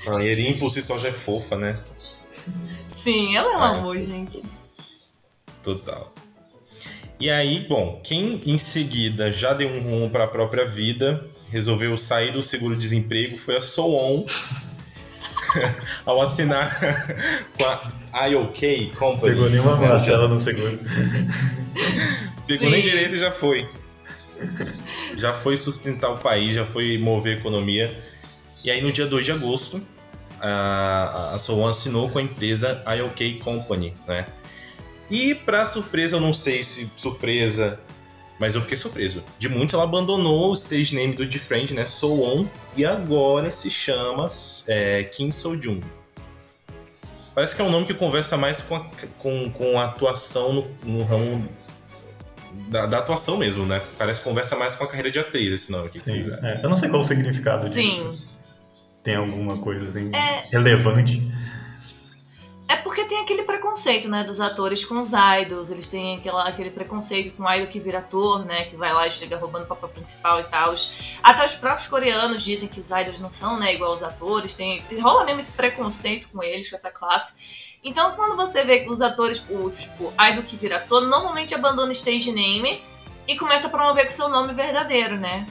A 0.07 0.25
Eren 0.25 0.59
por 0.59 0.71
si 0.71 0.83
só 0.83 0.99
já 0.99 1.09
é 1.09 1.13
fofa, 1.13 1.57
né? 1.57 1.79
Sim, 3.03 3.37
ela 3.37 3.53
é 3.53 3.57
um 3.57 3.63
amor, 3.63 3.95
gente. 3.97 4.43
Total. 5.63 6.13
E 7.19 7.31
aí, 7.31 7.67
bom, 7.69 8.01
quem 8.03 8.41
em 8.47 8.57
seguida 8.57 9.31
já 9.31 9.53
deu 9.53 9.69
um 9.69 9.81
rumo 9.81 10.11
para 10.11 10.25
a 10.25 10.29
própria 10.29 10.65
vida, 10.65 11.27
resolveu 11.51 11.97
sair 11.99 12.33
do 12.33 12.43
seguro-desemprego 12.43 13.37
foi 13.37 13.57
a 13.57 13.63
Soon. 13.63 14.25
ao 16.07 16.21
assinar 16.21 16.79
com 17.59 17.65
a 18.13 18.27
IOK 18.27 18.93
Company. 18.97 19.35
Pegou 19.35 19.51
nenhuma 19.51 19.79
parcela 19.79 20.29
no 20.29 20.39
seguro. 20.39 20.79
Pegou 22.47 22.71
nem 22.71 22.83
Sim. 22.83 22.91
direito 22.91 23.15
e 23.15 23.19
já 23.19 23.31
foi. 23.31 23.69
Já 25.17 25.35
foi 25.35 25.57
sustentar 25.57 26.11
o 26.11 26.19
país, 26.19 26.55
já 26.55 26.65
foi 26.65 26.99
mover 26.99 27.37
a 27.37 27.41
economia. 27.41 27.97
E 28.63 28.71
aí, 28.71 28.81
no 28.81 28.93
dia 28.93 29.07
2 29.07 29.27
de 29.27 29.33
agosto, 29.33 29.81
a, 30.41 31.33
a 31.35 31.39
Soon 31.39 31.67
assinou 31.67 32.09
com 32.09 32.19
a 32.19 32.23
empresa 32.23 32.83
IOK 32.87 33.41
Company, 33.41 33.95
né? 34.07 34.27
E, 35.11 35.35
para 35.35 35.67
surpresa, 35.67 36.17
eu 36.17 36.21
não 36.21 36.33
sei 36.33 36.63
se 36.63 36.91
surpresa 36.95 37.81
Mas 38.39 38.55
eu 38.55 38.63
fiquei 38.63 38.77
surpreso. 38.77 39.23
De 39.39 39.49
muito 39.49 39.75
ela 39.75 39.85
abandonou 39.85 40.51
o 40.51 40.55
stage 40.55 40.95
name 40.95 41.13
do 41.15 41.27
Defriend, 41.27 41.75
né? 41.75 41.85
So 41.85 42.23
On, 42.23 42.47
e 42.75 42.87
agora 42.87 43.53
se 43.53 43.69
chama 43.69 44.29
é, 44.67 45.05
Kim 45.05 45.31
So 45.31 45.61
Jung. 45.61 45.83
Parece 47.35 47.55
que 47.55 47.63
é 47.63 47.65
um 47.65 47.71
nome 47.71 47.87
que 47.87 47.95
conversa 47.95 48.37
mais 48.37 48.61
com 48.61 48.77
a, 48.77 48.87
com, 49.19 49.51
com 49.51 49.79
a 49.79 49.85
atuação 49.85 50.53
no, 50.53 50.71
no 50.85 51.05
ramo 51.05 51.49
da, 52.69 52.87
da, 52.87 52.99
atuação 52.99 53.37
mesmo, 53.37 53.67
né? 53.67 53.83
Parece 53.99 54.21
que 54.21 54.29
conversa 54.29 54.57
mais 54.57 54.75
com 54.75 54.85
a 54.85 54.87
carreira 54.87 55.11
de 55.11 55.19
atriz 55.19 55.53
esse 55.53 55.71
nome 55.71 55.87
aqui. 55.89 55.99
Sim, 55.99 56.31
é, 56.43 56.61
eu 56.63 56.69
não 56.69 56.77
sei 56.77 56.89
qual 56.89 57.03
o 57.03 57.05
significado 57.05 57.73
Sim. 57.73 57.83
disso. 57.83 58.30
Tem 59.03 59.15
alguma 59.17 59.57
coisa 59.59 59.89
assim 59.89 60.11
É. 60.15 60.47
relevante. 60.51 61.31
É 62.69 62.77
porque 62.77 63.05
tem 63.05 63.19
aquele 63.19 63.43
preconceito, 63.43 64.09
né, 64.09 64.23
dos 64.23 64.41
atores 64.41 64.85
com 64.85 65.03
os 65.03 65.11
idols. 65.43 65.71
Eles 65.71 65.89
têm 65.89 66.19
aquela, 66.19 66.45
aquele 66.49 66.71
preconceito 66.71 67.35
com 67.37 67.43
o 67.43 67.51
idol 67.53 67.67
que 67.67 67.81
vira 67.81 67.99
ator, 67.99 68.45
né, 68.45 68.63
que 68.65 68.77
vai 68.77 68.93
lá 68.93 69.09
e 69.09 69.11
chega 69.11 69.37
roubando 69.37 69.65
o 69.65 69.67
papel 69.67 69.89
principal 69.89 70.39
e 70.39 70.45
tal. 70.45 70.73
Até 71.21 71.45
os 71.47 71.55
próprios 71.55 71.89
coreanos 71.89 72.45
dizem 72.45 72.69
que 72.69 72.79
os 72.79 72.89
idols 72.91 73.19
não 73.19 73.33
são, 73.33 73.59
né, 73.59 73.75
igual 73.75 73.97
os 73.97 74.03
atores. 74.05 74.55
Tem, 74.55 74.81
rola 75.01 75.25
mesmo 75.25 75.41
esse 75.41 75.51
preconceito 75.51 76.29
com 76.33 76.43
eles, 76.45 76.71
com 76.71 76.77
essa 76.77 76.91
classe. 76.93 77.33
Então, 77.83 78.13
quando 78.13 78.37
você 78.37 78.63
vê 78.63 78.87
os 78.89 79.01
atores, 79.01 79.43
o 79.51 79.71
tipo, 79.71 80.13
idol 80.31 80.43
que 80.45 80.55
vira 80.55 80.77
ator, 80.77 81.01
normalmente 81.01 81.55
abandona 81.55 81.89
o 81.89 81.93
stage 81.93 82.31
name 82.31 82.81
e 83.27 83.35
começa 83.37 83.67
a 83.67 83.71
promover 83.71 84.05
com 84.05 84.11
seu 84.13 84.29
nome 84.29 84.53
verdadeiro, 84.55 85.17
né? 85.17 85.45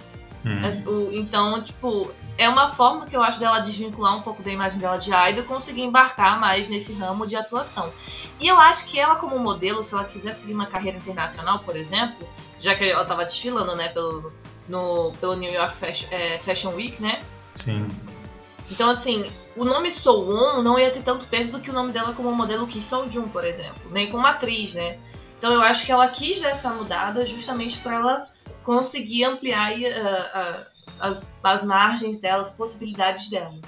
Hum. 0.45 0.61
O- 0.87 1.09
Então, 1.11 1.61
tipo, 1.63 2.09
é 2.39 2.47
uma 2.47 2.73
forma 2.73 3.05
que 3.05 3.13
eu 3.13 3.21
acho 3.21 3.37
dela 3.37 3.59
desvincular 3.59 4.15
um 4.15 4.21
pouco 4.21 4.41
da 4.41 4.49
imagem 4.49 4.79
dela 4.79 4.95
de 4.95 5.11
idol 5.11 5.43
e 5.43 5.45
conseguir 5.45 5.81
embarcar 5.81 6.39
mais 6.39 6.69
nesse 6.69 6.93
ramo 6.93 7.27
de 7.27 7.35
atuação. 7.35 7.91
E 8.39 8.47
eu 8.47 8.57
acho 8.57 8.85
que 8.85 8.97
ela, 8.97 9.15
como 9.15 9.37
modelo, 9.37 9.83
se 9.83 9.93
ela 9.93 10.05
quiser 10.05 10.33
seguir 10.33 10.53
uma 10.53 10.65
carreira 10.65 10.97
internacional, 10.97 11.59
por 11.59 11.75
exemplo, 11.75 12.25
já 12.57 12.73
que 12.75 12.85
ela 12.85 13.03
tava 13.03 13.25
desfilando, 13.25 13.75
né, 13.75 13.89
pelo, 13.89 14.31
no, 14.69 15.11
pelo 15.19 15.35
New 15.35 15.51
York 15.51 15.75
Fashion, 15.75 16.07
é, 16.11 16.37
Fashion 16.37 16.71
Week, 16.75 17.01
né? 17.01 17.21
Sim. 17.55 17.85
Então, 18.71 18.89
assim, 18.89 19.29
o 19.57 19.65
nome 19.65 19.91
Soon 19.91 20.61
não 20.61 20.79
ia 20.79 20.91
ter 20.91 21.03
tanto 21.03 21.27
peso 21.27 21.51
do 21.51 21.59
que 21.59 21.69
o 21.69 21.73
nome 21.73 21.91
dela 21.91 22.13
como 22.13 22.31
modelo 22.31 22.65
Kim 22.67 22.81
Soo-jun, 22.81 23.27
por 23.27 23.43
exemplo, 23.43 23.91
nem 23.91 24.09
como 24.09 24.25
atriz, 24.25 24.73
né? 24.73 24.97
Então, 25.37 25.51
eu 25.51 25.61
acho 25.61 25.85
que 25.85 25.91
ela 25.91 26.07
quis 26.07 26.39
dar 26.39 26.51
essa 26.51 26.69
mudada 26.69 27.27
justamente 27.27 27.79
para 27.79 27.95
ela 27.95 28.29
conseguir 28.63 29.25
ampliar 29.25 29.65
aí, 29.65 29.85
ah, 29.87 30.31
ah, 30.33 30.67
as, 30.99 31.27
as 31.43 31.63
margens 31.63 32.19
dela, 32.19 32.43
as 32.43 32.51
possibilidades 32.51 33.29
dela. 33.29 33.59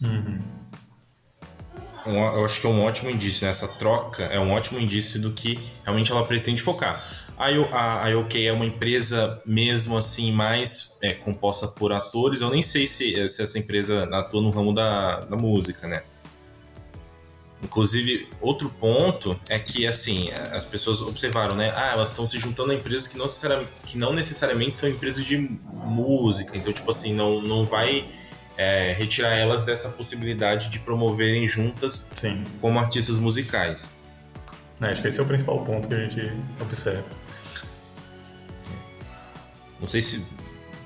Uhum. 0.00 0.40
Um- 2.06 2.16
eu 2.16 2.44
acho 2.44 2.60
que 2.60 2.66
é 2.66 2.70
um 2.70 2.84
ótimo 2.84 3.10
indício, 3.10 3.44
né? 3.44 3.50
Essa 3.50 3.68
troca 3.68 4.24
é 4.24 4.38
um 4.38 4.50
ótimo 4.52 4.78
indício 4.78 5.20
do 5.20 5.32
que 5.32 5.58
realmente 5.84 6.10
ela 6.10 6.24
pretende 6.24 6.60
focar. 6.60 7.02
A, 7.38 7.46
a, 7.46 8.04
a 8.04 8.08
IOK 8.10 8.46
é 8.46 8.52
uma 8.52 8.64
empresa 8.66 9.40
mesmo 9.46 9.96
assim 9.96 10.30
mais 10.32 10.96
é, 11.00 11.12
composta 11.12 11.66
por 11.66 11.92
atores. 11.92 12.40
Eu 12.40 12.50
nem 12.50 12.62
sei 12.62 12.86
se, 12.86 13.28
se 13.28 13.42
essa 13.42 13.58
empresa 13.58 14.04
atua 14.12 14.42
no 14.42 14.50
ramo 14.50 14.74
da, 14.74 15.20
da 15.20 15.36
música, 15.36 15.86
né? 15.86 16.02
Inclusive, 17.62 18.28
outro 18.40 18.68
ponto 18.68 19.38
é 19.48 19.58
que, 19.58 19.86
assim, 19.86 20.30
as 20.50 20.64
pessoas 20.64 21.00
observaram, 21.00 21.54
né? 21.54 21.72
Ah, 21.76 21.92
elas 21.92 22.10
estão 22.10 22.26
se 22.26 22.38
juntando 22.38 22.72
a 22.72 22.74
empresas 22.74 23.06
que 23.06 23.16
não, 23.16 23.26
necessariamente, 23.26 23.72
que 23.86 23.96
não 23.96 24.12
necessariamente 24.12 24.78
são 24.78 24.88
empresas 24.88 25.24
de 25.24 25.38
música. 25.70 26.56
Então, 26.56 26.72
tipo 26.72 26.90
assim, 26.90 27.14
não, 27.14 27.40
não 27.40 27.64
vai 27.64 28.04
é, 28.56 28.92
retirar 28.92 29.34
elas 29.34 29.62
dessa 29.62 29.90
possibilidade 29.90 30.70
de 30.70 30.80
promoverem 30.80 31.46
juntas 31.46 32.08
Sim. 32.16 32.44
como 32.60 32.78
artistas 32.80 33.18
musicais. 33.18 33.92
É, 34.82 34.88
acho 34.88 35.00
que 35.00 35.08
esse 35.08 35.20
é 35.20 35.22
o 35.22 35.26
principal 35.26 35.62
ponto 35.62 35.88
que 35.88 35.94
a 35.94 35.98
gente 35.98 36.32
observa. 36.60 37.04
Não 39.80 39.86
sei 39.86 40.02
se, 40.02 40.26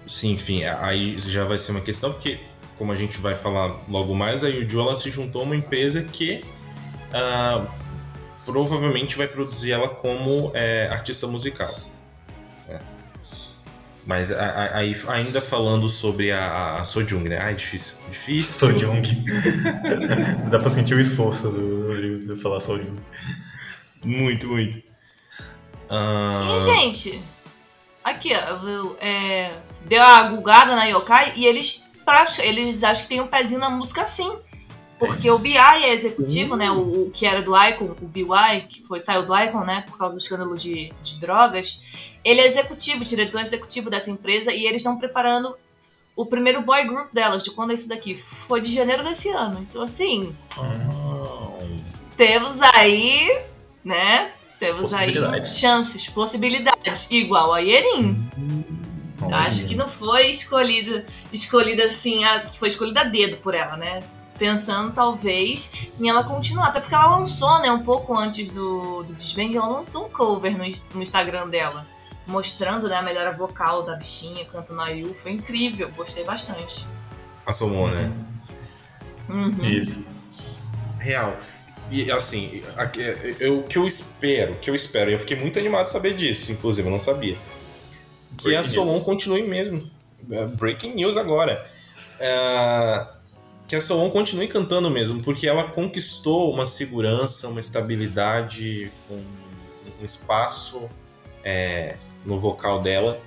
se 0.07 0.29
enfim, 0.29 0.65
aí 0.65 1.19
já 1.19 1.45
vai 1.45 1.59
ser 1.59 1.71
uma 1.71 1.81
questão, 1.81 2.13
porque, 2.13 2.39
como 2.77 2.93
a 2.93 2.97
gente 2.97 3.19
vai 3.19 3.35
falar 3.35 3.83
logo 3.89 4.15
mais, 4.15 4.45
a 4.45 4.49
Yuju 4.49 4.81
ela 4.81 4.97
se 4.97 5.11
juntou 5.11 5.41
a 5.41 5.45
uma 5.45 5.57
empresa 5.57 6.03
que 6.03 6.45
ah, 7.17 7.65
provavelmente 8.45 9.17
vai 9.17 9.27
produzir 9.27 9.73
ela 9.73 9.89
como 9.89 10.51
é, 10.55 10.89
artista 10.89 11.27
musical. 11.27 11.75
né? 12.69 12.81
Mas 14.07 14.31
a- 14.31 14.37
a- 14.45 14.77
aí, 14.79 14.97
ainda 15.09 15.43
falando 15.43 15.89
sobre 15.91 16.31
a, 16.31 16.77
a 16.81 16.85
Sojung, 16.85 17.29
né? 17.29 17.39
Ah, 17.41 17.51
é 17.51 17.55
difícil. 17.55 17.95
Difícil. 18.11 18.71
Sojung. 18.71 19.03
Dá 20.51 20.59
pra 20.61 20.69
sentir 20.69 20.95
o 20.95 21.01
esforço 21.01 21.51
do 21.51 21.89
Rodrigo 21.89 22.35
de 22.35 22.41
falar 22.41 22.61
Sojung. 22.61 22.97
Muito, 24.05 24.47
muito. 24.49 24.81
Ah, 25.91 26.59
E, 26.59 26.65
gente, 26.65 27.23
aqui, 28.05 28.31
ó, 28.35 28.95
é, 29.01 29.53
deu 29.87 30.03
a 30.03 30.23
gulgada 30.23 30.77
na 30.77 30.85
Yokai 30.85 31.33
e 31.37 31.45
eles, 31.47 31.85
eles 32.41 32.83
acham 32.85 33.03
que 33.05 33.09
tem 33.09 33.21
um 33.21 33.27
pezinho 33.27 33.59
na 33.61 33.71
música 33.71 34.07
sim. 34.07 34.33
Porque 34.99 35.31
o 35.31 35.39
BI 35.39 35.57
é 35.59 35.93
executivo, 35.93 36.57
né? 36.57 36.71
O, 36.71 37.07
o 37.07 37.11
que 37.13 37.27
era 37.27 37.43
do 37.43 37.55
Icon, 37.55 37.95
o 38.01 38.07
BY, 38.07 38.61
que 38.69 38.83
foi, 38.85 39.01
saiu 39.01 39.23
do 39.25 39.37
Icon, 39.39 39.61
né? 39.65 39.85
Por 39.87 39.99
causa 39.99 40.15
do 40.15 40.19
escândalo 40.21 40.57
de, 40.57 40.91
de 41.03 41.21
drogas. 41.21 41.81
Ele 42.25 42.41
é 42.41 42.47
executivo, 42.47 43.05
diretor 43.05 43.41
executivo 43.43 43.91
dessa 43.91 44.11
empresa, 44.11 44.53
e 44.53 44.65
eles 44.65 44.77
estão 44.81 44.99
preparando 44.99 45.55
o 46.17 46.25
primeiro 46.25 46.63
boy 46.63 46.83
group 46.85 47.13
delas, 47.13 47.45
de 47.45 47.51
quando 47.51 47.73
é 47.73 47.75
isso 47.75 47.87
daqui? 47.89 48.15
Foi 48.49 48.61
de 48.63 48.73
janeiro 48.75 49.05
desse 49.05 49.29
ano. 49.29 49.59
Então, 49.69 49.83
assim, 49.83 50.35
temos 52.17 52.57
aí, 52.75 53.39
né? 53.85 54.31
Temos 54.59 54.95
aí 54.95 55.13
chances, 55.61 56.09
possibilidades. 56.09 57.07
Igual 57.11 57.53
a 57.53 57.59
Yerin. 57.59 58.27
Olha. 59.21 59.37
acho 59.39 59.67
que 59.67 59.75
não 59.75 59.89
foi 59.89 60.31
escolhida, 60.31 61.05
escolhida 61.33 61.85
assim, 61.85 62.23
a- 62.25 62.47
foi 62.49 62.69
escolhida 62.69 63.01
a 63.01 63.05
dedo 63.05 63.37
por 63.39 63.55
ela, 63.55 63.77
né? 63.77 64.01
Pensando 64.39 64.93
talvez 64.93 65.71
em 65.99 66.09
ela 66.09 66.23
continuar. 66.23 66.69
Até 66.69 66.81
porque 66.81 66.95
ela 66.95 67.17
lançou, 67.17 67.59
né, 67.61 67.71
um 67.71 67.83
pouco 67.83 68.17
antes 68.17 68.51
do, 68.51 69.03
do 69.03 69.15
Desband, 69.15 69.55
ela 69.55 69.69
lançou 69.69 70.07
um 70.07 70.09
cover 70.11 70.53
no, 70.57 70.65
no 70.95 71.03
Instagram 71.03 71.49
dela. 71.49 71.87
Mostrando 72.27 72.89
né, 72.89 72.97
a 72.97 73.03
melhora 73.03 73.31
vocal 73.33 73.85
da 73.85 73.95
bichinha, 73.95 74.45
cantando 74.47 74.81
a 74.81 74.89
Yu. 74.89 75.15
Foi 75.15 75.31
incrível, 75.33 75.89
gostei 75.97 76.25
bastante. 76.25 76.85
a 77.47 77.53
Somon, 77.53 77.89
né? 77.89 78.13
Uhum. 79.29 79.65
Isso. 79.65 80.05
Real. 80.99 81.37
E 81.91 82.11
assim, 82.11 82.63
a- 82.77 82.91
eu- 83.39 83.61
o 83.61 83.63
que 83.63 83.79
eu 83.79 83.87
espero, 83.87 84.55
o 84.55 84.57
que 84.57 84.69
eu 84.69 84.75
espero, 84.75 85.09
e 85.11 85.13
eu 85.13 85.19
fiquei 85.21 85.37
muito 85.39 85.57
animado 85.59 85.85
de 85.87 85.93
saber 85.93 86.15
disso, 86.17 86.51
inclusive, 86.51 86.87
eu 86.87 86.91
não 86.91 86.99
sabia. 86.99 87.37
Que 88.37 88.49
a 88.49 88.59
Breaking 88.61 88.71
Solon 88.75 88.93
news. 88.93 89.05
continue 89.05 89.43
mesmo. 89.47 89.89
É, 90.31 90.47
Breaking 90.47 90.95
news 90.95 91.17
agora. 91.17 91.65
É, 92.19 93.07
que 93.67 93.75
a 93.77 93.81
Solon 93.81 94.11
continue 94.11 94.47
cantando 94.49 94.89
mesmo, 94.91 95.23
porque 95.23 95.47
ela 95.47 95.65
conquistou 95.65 96.53
uma 96.53 96.67
segurança, 96.67 97.49
uma 97.49 97.61
estabilidade, 97.61 98.91
um, 99.11 99.23
um 100.01 100.05
espaço 100.05 100.89
é, 101.45 101.97
no 102.25 102.39
vocal 102.39 102.81
dela, 102.81 103.21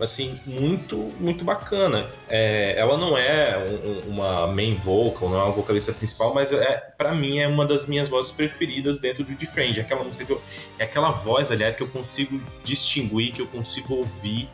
assim, 0.00 0.38
muito, 0.46 0.96
muito 1.18 1.44
bacana. 1.44 2.08
É, 2.28 2.74
ela 2.78 2.96
não 2.96 3.16
é 3.18 3.58
um- 3.58 3.90
um- 3.90 4.00
uma 4.14 4.46
main 4.46 4.74
vocal, 4.74 5.28
não 5.28 5.40
é 5.40 5.44
uma 5.44 5.52
vocalista 5.52 5.92
principal, 5.92 6.32
mas 6.34 6.52
é, 6.52 6.76
para 6.96 7.14
mim 7.14 7.38
é 7.38 7.48
uma 7.48 7.66
das 7.66 7.86
minhas 7.88 8.08
vozes 8.08 8.30
preferidas 8.30 8.98
dentro 9.00 9.24
do 9.24 9.34
Defriend. 9.34 9.80
Aquela 9.80 10.04
música 10.04 10.24
que 10.24 10.30
eu, 10.32 10.40
é 10.78 10.84
aquela 10.84 11.10
voz, 11.10 11.50
aliás, 11.50 11.74
que 11.74 11.82
eu 11.82 11.88
consigo 11.88 12.40
distinguir, 12.64 13.32
que 13.32 13.42
eu 13.42 13.46
consigo 13.48 13.94
ouvir, 13.96 14.48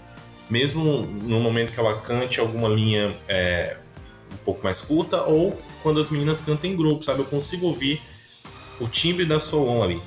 mesmo 0.48 1.02
no 1.02 1.40
momento 1.40 1.72
que 1.72 1.80
ela 1.80 2.00
cante 2.00 2.40
alguma 2.40 2.68
linha 2.68 3.16
é, 3.28 3.76
um 4.34 4.44
pouco 4.44 4.62
mais 4.64 4.80
curta 4.80 5.22
ou 5.22 5.58
quando 5.82 6.00
as 6.00 6.10
meninas 6.10 6.40
cantam 6.40 6.70
em 6.70 6.76
grupo, 6.76 7.04
sabe? 7.04 7.20
Eu 7.20 7.24
consigo 7.24 7.66
ouvir 7.66 8.02
o 8.80 8.88
timbre 8.88 9.24
da 9.24 9.38
Solon 9.38 9.82
ali. 9.82 10.02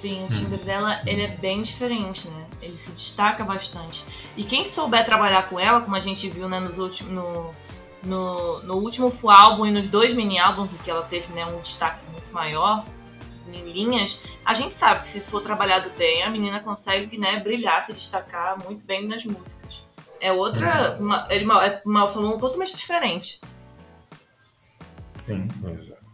Sim, 0.00 0.24
o 0.24 0.28
timbre 0.28 0.58
dela 0.58 1.00
ele 1.06 1.22
é 1.22 1.28
bem 1.28 1.62
diferente, 1.62 2.28
né? 2.28 2.46
Ele 2.60 2.76
se 2.76 2.90
destaca 2.90 3.44
bastante. 3.44 4.04
E 4.36 4.44
quem 4.44 4.66
souber 4.66 5.04
trabalhar 5.04 5.48
com 5.48 5.58
ela, 5.58 5.80
como 5.80 5.96
a 5.96 6.00
gente 6.00 6.28
viu 6.28 6.48
né, 6.48 6.60
nos 6.60 6.78
últimos, 6.78 7.12
no, 7.12 7.54
no, 8.02 8.62
no 8.62 8.74
último 8.74 9.10
full 9.10 9.30
álbum 9.30 9.66
e 9.66 9.70
nos 9.70 9.88
dois 9.88 10.12
mini 10.12 10.38
álbuns, 10.38 10.70
em 10.72 10.76
que 10.78 10.90
ela 10.90 11.02
teve 11.02 11.32
né, 11.32 11.46
um 11.46 11.60
destaque 11.60 12.00
muito 12.12 12.32
maior 12.32 12.84
em 13.52 13.72
linhas, 13.72 14.20
a 14.44 14.54
gente 14.54 14.74
sabe 14.74 15.00
que 15.00 15.06
se 15.06 15.20
for 15.20 15.40
trabalhado 15.40 15.90
bem, 15.96 16.22
a 16.22 16.30
menina 16.30 16.60
consegue 16.60 17.16
né, 17.16 17.40
brilhar, 17.40 17.84
se 17.84 17.92
destacar 17.92 18.62
muito 18.64 18.84
bem 18.84 19.06
nas 19.06 19.24
músicas. 19.24 19.85
É 20.20 20.32
outra. 20.32 20.96
Uma, 20.98 21.26
é 21.30 21.38
uma, 21.42 21.66
é 21.66 21.82
uma 21.84 22.10
solução 22.10 22.38
totalmente 22.38 22.76
diferente. 22.76 23.40
Sim. 25.22 25.48
Exato. 25.72 26.06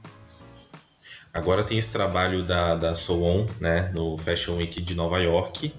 Agora 1.32 1.64
tem 1.64 1.78
esse 1.78 1.92
trabalho 1.92 2.44
da, 2.44 2.74
da 2.74 2.94
Solon, 2.94 3.46
né, 3.58 3.90
no 3.94 4.18
Fashion 4.18 4.56
Week 4.56 4.80
de 4.82 4.94
Nova 4.94 5.18
York. 5.18 5.74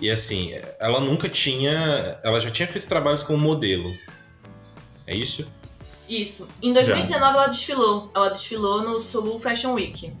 E 0.00 0.10
assim, 0.10 0.52
ela 0.80 1.00
nunca 1.00 1.28
tinha. 1.28 2.18
Ela 2.24 2.40
já 2.40 2.50
tinha 2.50 2.66
feito 2.66 2.88
trabalhos 2.88 3.22
como 3.22 3.38
modelo. 3.38 3.94
É 5.06 5.14
isso? 5.14 5.46
Isso. 6.08 6.48
Em 6.62 6.72
2019 6.72 7.36
ela 7.36 7.46
desfilou. 7.46 8.10
Ela 8.14 8.30
desfilou 8.30 8.82
no 8.82 9.00
Seoul 9.00 9.38
Fashion 9.38 9.74
Week. 9.74 10.12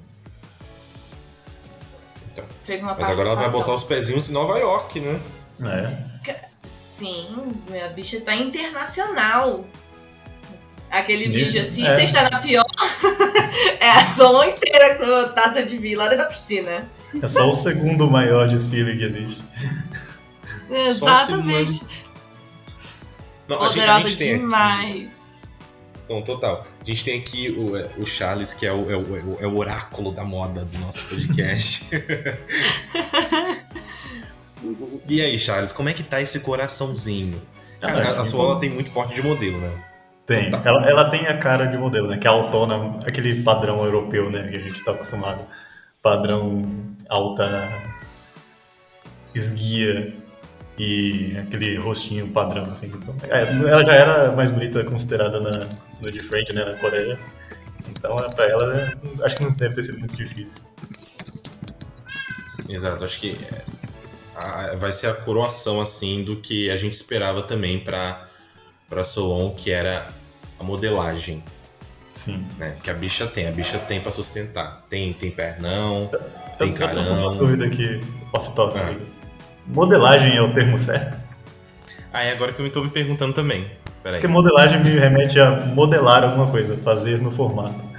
fez 2.64 2.82
uma 2.82 2.94
Mas 2.94 3.08
agora 3.08 3.30
ela 3.30 3.40
vai 3.40 3.50
botar 3.50 3.74
os 3.74 3.84
pezinhos 3.84 4.30
em 4.30 4.32
Nova 4.32 4.58
York, 4.58 5.00
né? 5.00 5.20
É. 5.64 6.11
Sim, 7.02 7.26
a 7.84 7.88
bicha 7.88 8.20
tá 8.20 8.32
internacional. 8.32 9.66
Aquele 10.88 11.28
vídeo 11.28 11.60
assim, 11.60 11.84
é. 11.84 11.96
você 11.96 12.04
está 12.04 12.30
na 12.30 12.38
pior. 12.38 12.64
é 13.80 13.90
a 13.90 14.06
sua 14.06 14.46
inteira 14.46 14.94
com 14.94 15.12
a 15.12 15.28
taça 15.30 15.64
de 15.64 15.78
vinho 15.78 15.98
lá 15.98 16.08
dentro 16.08 16.26
da 16.26 16.30
piscina. 16.30 16.88
É 17.20 17.26
só 17.26 17.50
o 17.50 17.52
segundo 17.52 18.08
maior 18.08 18.46
desfile 18.46 18.96
que 18.96 19.02
existe. 19.02 19.42
Exatamente. 20.70 21.82
Não, 23.48 23.60
a 23.64 23.68
gente, 23.68 23.80
a 23.80 23.96
Poderosa 23.96 24.08
gente 24.08 24.16
tem 24.18 24.30
aqui. 24.34 24.38
demais. 24.38 25.22
Não, 26.08 26.22
total. 26.22 26.66
A 26.80 26.84
gente 26.84 27.04
tem 27.04 27.18
aqui 27.18 27.50
o, 27.50 27.76
é, 27.76 27.88
o 27.98 28.06
Charles, 28.06 28.54
que 28.54 28.64
é 28.64 28.72
o, 28.72 28.90
é, 28.92 28.96
o, 28.96 29.38
é 29.40 29.46
o 29.46 29.58
oráculo 29.58 30.12
da 30.12 30.22
moda 30.22 30.64
do 30.64 30.78
nosso 30.78 31.08
podcast. 31.08 31.88
e 35.08 35.20
aí, 35.20 35.38
Charles, 35.38 35.72
como 35.72 35.88
é 35.88 35.92
que 35.92 36.02
tá 36.02 36.20
esse 36.20 36.40
coraçãozinho? 36.40 37.40
Cara, 37.80 38.08
Ah, 38.10 38.18
a, 38.18 38.20
a 38.20 38.24
sua 38.24 38.44
ela 38.44 38.60
tem 38.60 38.70
muito 38.70 38.90
porte 38.92 39.14
de 39.14 39.22
modelo, 39.22 39.58
né? 39.58 39.70
Tem. 40.26 40.50
Ela, 40.64 40.88
ela 40.88 41.10
tem 41.10 41.26
a 41.26 41.36
cara 41.36 41.66
de 41.66 41.76
modelo, 41.76 42.08
né? 42.08 42.16
Que 42.16 42.26
é 42.26 42.30
autona, 42.30 42.98
aquele 43.06 43.42
padrão 43.42 43.84
europeu, 43.84 44.30
né? 44.30 44.48
Que 44.48 44.56
a 44.56 44.60
gente 44.60 44.84
tá 44.84 44.92
acostumado. 44.92 45.46
Padrão 46.00 46.62
alta 47.08 47.68
esguia 49.34 50.14
e 50.78 51.36
aquele 51.38 51.76
rostinho 51.76 52.28
padrão, 52.28 52.64
assim. 52.70 52.86
Então, 52.86 53.14
é, 53.28 53.42
ela 53.42 53.84
já 53.84 53.94
era 53.94 54.32
mais 54.32 54.50
bonita 54.50 54.84
considerada 54.84 55.40
na, 55.40 55.68
no 56.00 56.10
de 56.10 56.22
frente, 56.22 56.52
né? 56.52 56.64
Na 56.64 56.74
Coreia. 56.76 57.18
Então, 57.88 58.16
é, 58.18 58.32
pra 58.32 58.46
ela, 58.46 58.74
é, 58.74 59.24
acho 59.24 59.36
que 59.36 59.42
não 59.42 59.50
deve 59.50 59.74
ter 59.74 59.82
sido 59.82 59.98
muito 59.98 60.14
difícil. 60.14 60.62
Exato, 62.68 63.04
acho 63.04 63.20
que 63.20 63.38
é, 63.52 63.62
a- 64.42 64.76
vai 64.76 64.92
ser 64.92 65.08
a 65.08 65.14
coroação, 65.14 65.80
assim, 65.80 66.22
do 66.24 66.36
que 66.36 66.70
a 66.70 66.76
gente 66.76 66.94
esperava 66.94 67.42
também 67.42 67.78
pra, 67.78 68.26
pra 68.88 69.04
Solon, 69.04 69.50
que 69.50 69.70
era 69.70 70.06
a 70.60 70.64
modelagem, 70.64 71.42
Sim. 72.12 72.46
né? 72.58 72.74
Que 72.82 72.90
a 72.90 72.94
bicha 72.94 73.26
tem, 73.26 73.48
a 73.48 73.52
bicha 73.52 73.78
tem 73.78 74.00
pra 74.00 74.12
sustentar. 74.12 74.84
Tem, 74.88 75.12
tem 75.12 75.30
pernão, 75.30 76.10
tem 76.58 76.68
Eu, 76.68 76.74
eu 76.74 76.78
tô 76.78 76.88
com 76.88 76.94
carão. 76.94 77.18
uma 77.28 77.34
dúvida 77.36 77.66
aqui, 77.66 78.00
off-top. 78.32 78.78
Ah. 78.78 78.94
Modelagem 79.66 80.36
é 80.36 80.42
o 80.42 80.52
termo 80.52 80.80
certo? 80.82 81.20
Ah, 82.12 82.22
é 82.22 82.32
agora 82.32 82.52
que 82.52 82.60
eu 82.60 82.64
me 82.64 82.70
tô 82.70 82.82
me 82.82 82.90
perguntando 82.90 83.32
também. 83.32 83.70
Peraí. 84.02 84.20
Porque 84.20 84.26
modelagem 84.32 84.80
me 84.80 84.90
remete 84.98 85.38
a 85.40 85.52
modelar 85.60 86.24
alguma 86.24 86.48
coisa, 86.48 86.76
fazer 86.78 87.22
no 87.22 87.30
formato. 87.30 87.91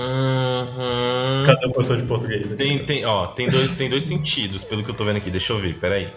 Uhum. 0.00 1.42
Cadê 1.44 1.66
o 1.66 1.72
professor 1.72 1.96
de 1.96 2.06
português? 2.06 2.46
aqui? 2.46 2.56
Tem, 2.56 2.84
tem, 2.84 3.04
ó, 3.04 3.26
tem 3.28 3.48
dois, 3.48 3.74
tem 3.74 3.90
dois 3.90 4.04
sentidos, 4.04 4.62
pelo 4.64 4.84
que 4.84 4.90
eu 4.90 4.94
tô 4.94 5.04
vendo 5.04 5.16
aqui. 5.16 5.30
Deixa 5.30 5.52
eu 5.52 5.58
ver, 5.58 5.74
peraí. 5.78 6.08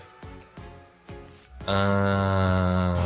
Ah... 1.68 2.98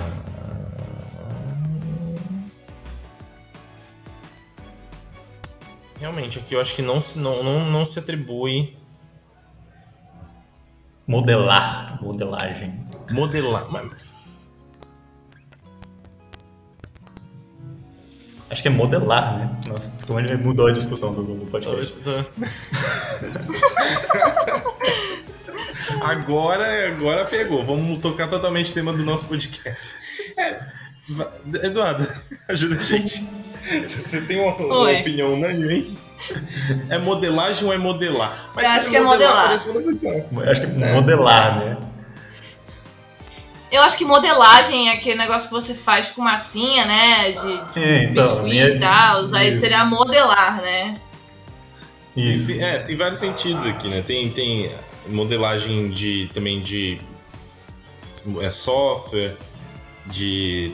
Realmente, 5.99 6.39
aqui 6.39 6.53
eu 6.55 6.61
acho 6.61 6.75
que 6.75 6.81
não 6.81 7.01
se, 7.01 7.17
não, 7.19 7.41
não, 7.43 7.71
não 7.71 7.85
se 7.85 7.97
atribui 7.99 8.75
Modelar, 11.07 12.01
modelagem. 12.01 12.83
modelar. 13.11 13.67
Mas- 13.71 13.91
Acho 18.49 18.61
que 18.61 18.67
é 18.67 18.71
modelar, 18.71 19.37
né? 19.37 19.49
Nossa, 19.67 19.91
como 20.05 20.19
ele 20.19 20.37
mudou 20.37 20.67
a 20.67 20.71
discussão 20.71 21.13
do, 21.13 21.23
do 21.23 21.45
podcast. 21.47 21.99
Agora, 26.01 26.87
agora 26.87 27.25
pegou. 27.25 27.63
Vamos 27.63 27.99
tocar 27.99 28.27
totalmente 28.27 28.71
o 28.71 28.73
tema 28.73 28.93
do 28.93 29.03
nosso 29.03 29.25
podcast. 29.25 29.95
É, 30.37 30.59
Eduardo, 31.63 32.07
ajuda 32.49 32.75
a 32.75 32.79
gente. 32.79 33.27
Se 33.85 34.01
você 34.01 34.21
tem 34.21 34.39
uma, 34.39 34.55
uma 34.55 34.91
opinião 34.99 35.33
unânime, 35.33 35.97
É 36.89 36.97
modelagem 36.97 37.65
ou 37.65 37.73
é 37.73 37.77
modelar? 37.77 38.51
Eu 38.55 38.67
acho 38.67 38.89
que 38.89 38.97
é 38.97 39.01
modelar. 39.01 39.45
parece 39.45 39.69
uma 39.69 39.81
Acho 40.51 40.61
que 40.61 40.67
modelar, 40.67 41.59
né? 41.59 41.77
Eu 43.75 43.83
acho 43.83 43.97
que 43.97 44.05
modelagem 44.05 44.89
é 44.89 44.93
aquele 44.93 45.17
negócio 45.17 45.47
que 45.49 45.53
você 45.53 45.73
faz 45.73 46.09
com 46.09 46.21
massinha, 46.21 46.85
né? 46.85 47.31
De, 47.31 47.73
de 47.73 47.79
É, 47.83 48.03
então, 48.03 48.23
biscuit 48.23 48.43
minha- 48.49 48.69
e 48.69 48.79
tal. 48.79 49.33
Aí 49.35 49.51
isso. 49.51 49.61
seria 49.61 49.83
modelar, 49.85 50.61
né? 50.61 50.99
Isso. 52.15 52.51
É, 52.53 52.79
tem 52.79 52.95
vários 52.95 53.19
sentidos 53.19 53.65
aqui, 53.65 53.87
né? 53.89 54.01
Tem, 54.01 54.29
tem 54.29 54.71
modelagem 55.07 55.89
de 55.89 56.29
também 56.33 56.61
de 56.61 56.99
é, 58.41 58.49
software, 58.49 59.35
de, 60.05 60.73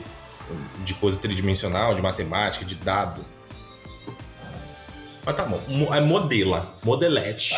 de 0.84 0.94
coisa 0.94 1.18
tridimensional, 1.18 1.94
de 1.94 2.00
matemática, 2.02 2.64
de 2.64 2.76
dado. 2.76 3.24
Mas 5.24 5.36
tá 5.36 5.44
bom, 5.44 5.60
é 5.92 6.00
modela, 6.00 6.74
modelete. 6.84 7.54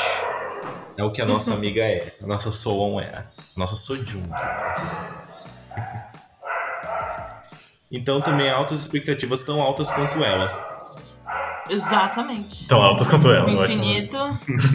É 0.96 1.02
o 1.04 1.10
que 1.10 1.20
a 1.20 1.26
nossa 1.26 1.52
amiga 1.54 1.82
é, 1.82 2.14
a 2.22 2.26
nossa 2.26 2.50
Soon 2.52 3.00
é, 3.00 3.06
a 3.08 3.26
nossa 3.56 3.76
Sojun. 3.76 4.22
Então 7.94 8.20
também 8.20 8.50
altas 8.50 8.80
expectativas 8.80 9.44
tão 9.44 9.62
altas 9.62 9.88
quanto 9.88 10.22
ela. 10.22 10.74
Exatamente. 11.70 12.66
Tão 12.66 12.82
altas 12.82 13.06
quanto 13.06 13.30
ela, 13.30 13.48
ótimo. 13.54 13.84
Infinito. 13.84 14.18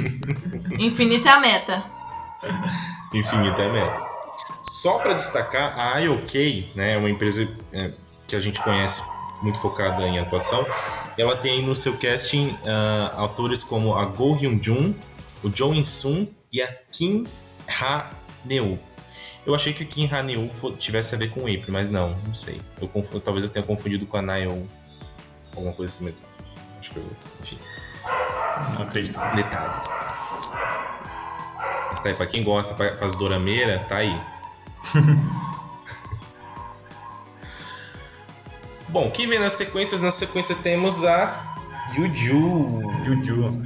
Infinito 0.79 1.27
é 1.27 1.31
a 1.31 1.39
meta. 1.39 1.83
infinita 3.13 3.61
é 3.61 3.69
meta. 3.69 4.09
Só 4.71 4.99
para 4.99 5.13
destacar, 5.13 5.77
a 5.77 5.99
IOK, 5.99 6.71
né, 6.73 6.93
é 6.93 6.97
uma 6.97 7.09
empresa 7.09 7.45
é, 7.73 7.91
que 8.25 8.35
a 8.35 8.39
gente 8.39 8.61
conhece 8.61 9.03
muito 9.41 9.59
focada 9.59 10.07
em 10.07 10.17
atuação, 10.17 10.65
ela 11.17 11.35
tem 11.35 11.61
no 11.61 11.75
seu 11.75 11.97
casting 11.97 12.57
ah, 12.65 13.13
autores 13.17 13.63
como 13.63 13.95
a 13.95 14.05
Go 14.05 14.33
Hyun 14.33 14.59
Jun, 14.61 14.93
o 15.43 15.49
Jo 15.53 15.73
In 15.73 15.83
Sun 15.83 16.25
e 16.51 16.61
a 16.61 16.67
Kim 16.91 17.25
Ha 17.67 18.11
Neu. 18.45 18.79
Eu 19.45 19.55
achei 19.55 19.73
que 19.73 19.83
a 19.83 19.85
Kim 19.85 20.07
Ha 20.11 20.21
Neu 20.21 20.49
fo- 20.49 20.71
tivesse 20.73 21.15
a 21.15 21.17
ver 21.17 21.31
com 21.31 21.41
April, 21.41 21.63
mas 21.69 21.89
não, 21.89 22.15
não 22.25 22.33
sei. 22.35 22.61
Eu 22.79 22.87
confu- 22.87 23.19
talvez 23.19 23.43
eu 23.45 23.51
tenha 23.51 23.65
confundido 23.65 24.05
com 24.05 24.17
a 24.17 24.21
Naeon, 24.21 24.63
alguma 25.55 25.73
coisa 25.73 25.93
assim 25.93 26.05
mesmo. 26.05 26.25
Acho 26.79 26.91
que 26.91 26.97
eu, 26.97 27.05
enfim, 27.41 27.57
Não 28.75 28.81
acredito. 28.83 29.17
detalhes. 29.35 29.87
Mas 31.89 31.99
tá 32.01 32.09
aí, 32.09 32.15
pra 32.15 32.27
quem 32.27 32.43
gosta, 32.43 32.73
pra- 32.75 32.95
faz 32.97 33.15
dorameira, 33.15 33.79
tá 33.89 33.97
aí. 33.97 34.15
Bom, 38.87 39.09
quem 39.11 39.27
vem 39.27 39.39
nas 39.39 39.53
sequências? 39.53 40.01
Na 40.01 40.11
sequência 40.11 40.55
temos 40.55 41.03
a 41.05 41.55
Yuju. 41.95 42.81
Yuju 43.05 43.63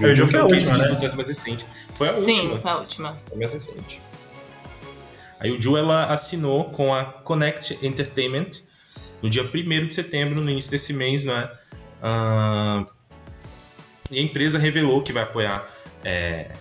Yuju 0.00 0.24
que 0.26 0.30
foi 0.32 0.40
a 0.40 0.44
o 0.44 0.48
última, 0.48 0.72
de 0.72 0.78
né? 0.78 0.84
sucesso 0.88 1.14
mais 1.16 1.28
recente. 1.28 1.64
Foi 1.94 2.08
a 2.08 2.14
Sim, 2.14 2.20
última. 2.48 2.58
foi 2.58 2.70
a 2.70 2.76
última. 2.78 3.18
Foi 3.28 3.36
a 3.36 3.40
mais 3.40 3.52
recente. 3.52 4.00
A 5.40 5.46
Yuju, 5.46 5.76
ela 5.78 6.04
assinou 6.12 6.64
com 6.64 6.94
a 6.94 7.02
Connect 7.04 7.78
Entertainment 7.82 8.50
no 9.22 9.30
dia 9.30 9.42
1 9.42 9.86
de 9.86 9.94
setembro, 9.94 10.40
no 10.40 10.50
início 10.50 10.70
desse 10.70 10.92
mês, 10.92 11.24
né? 11.24 11.50
Ah, 12.02 12.84
e 14.10 14.18
a 14.18 14.22
empresa 14.22 14.58
revelou 14.58 15.02
que 15.02 15.12
vai 15.14 15.22
apoiar 15.22 15.66
é, 16.04 16.52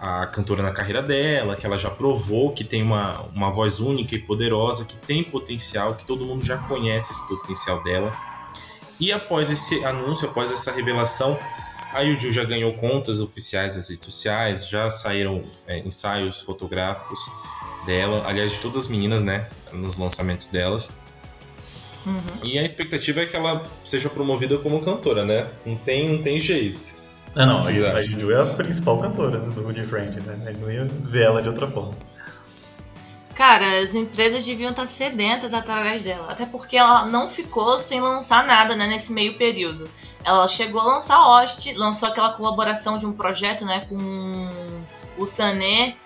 a 0.00 0.26
cantora 0.26 0.64
na 0.64 0.72
carreira 0.72 1.00
dela, 1.00 1.54
que 1.54 1.64
ela 1.64 1.78
já 1.78 1.90
provou 1.90 2.52
que 2.52 2.64
tem 2.64 2.82
uma, 2.82 3.20
uma 3.32 3.52
voz 3.52 3.78
única 3.78 4.16
e 4.16 4.18
poderosa, 4.18 4.84
que 4.84 4.96
tem 4.96 5.22
potencial, 5.22 5.94
que 5.94 6.04
todo 6.04 6.24
mundo 6.24 6.44
já 6.44 6.58
conhece 6.58 7.12
esse 7.12 7.28
potencial 7.28 7.84
dela. 7.84 8.12
E 8.98 9.12
após 9.12 9.48
esse 9.48 9.84
anúncio, 9.84 10.28
após 10.28 10.50
essa 10.50 10.72
revelação, 10.72 11.38
a 11.92 12.00
Yuju 12.00 12.32
já 12.32 12.42
ganhou 12.42 12.72
contas 12.74 13.20
oficiais 13.20 13.76
das 13.76 13.88
redes 13.88 14.06
sociais, 14.06 14.68
já 14.68 14.90
saíram 14.90 15.44
é, 15.68 15.78
ensaios 15.78 16.40
fotográficos 16.40 17.20
dela, 17.86 18.24
aliás, 18.26 18.52
de 18.52 18.60
todas 18.60 18.84
as 18.84 18.88
meninas, 18.88 19.22
né, 19.22 19.48
nos 19.72 19.96
lançamentos 19.98 20.48
delas. 20.48 20.90
Uhum. 22.04 22.20
E 22.42 22.58
a 22.58 22.64
expectativa 22.64 23.20
é 23.20 23.26
que 23.26 23.36
ela 23.36 23.62
seja 23.84 24.08
promovida 24.08 24.58
como 24.58 24.82
cantora, 24.82 25.24
né? 25.24 25.46
Não 25.64 25.76
tem, 25.76 26.08
não 26.08 26.20
tem 26.20 26.40
jeito. 26.40 26.80
Ah, 27.34 27.46
não, 27.46 27.58
a, 27.58 27.70
Exato. 27.70 27.96
a 27.96 28.02
Juju 28.02 28.30
é 28.30 28.42
a 28.42 28.46
principal 28.54 28.98
cantora 28.98 29.38
do 29.38 29.62
Woody 29.62 29.86
Friend, 29.86 30.20
né? 30.20 30.38
A 30.44 30.52
gente 30.52 30.60
não 30.60 30.70
ia 30.70 30.84
ver 30.84 31.22
ela 31.22 31.40
de 31.40 31.48
outra 31.48 31.66
forma. 31.66 31.94
Cara, 33.34 33.80
as 33.80 33.94
empresas 33.94 34.44
deviam 34.44 34.70
estar 34.70 34.86
sedentas 34.86 35.54
atrás 35.54 36.02
dela. 36.02 36.26
Até 36.30 36.44
porque 36.44 36.76
ela 36.76 37.06
não 37.06 37.30
ficou 37.30 37.78
sem 37.78 38.00
lançar 38.00 38.46
nada, 38.46 38.76
né, 38.76 38.86
nesse 38.86 39.10
meio 39.10 39.38
período. 39.38 39.88
Ela 40.24 40.46
chegou 40.46 40.80
a 40.80 40.84
lançar 40.84 41.16
Host, 41.16 41.72
lançou 41.74 42.08
aquela 42.08 42.34
colaboração 42.34 42.98
de 42.98 43.06
um 43.06 43.12
projeto, 43.12 43.64
né, 43.64 43.86
com 43.88 44.50
o 45.16 45.26
Sané 45.26 45.96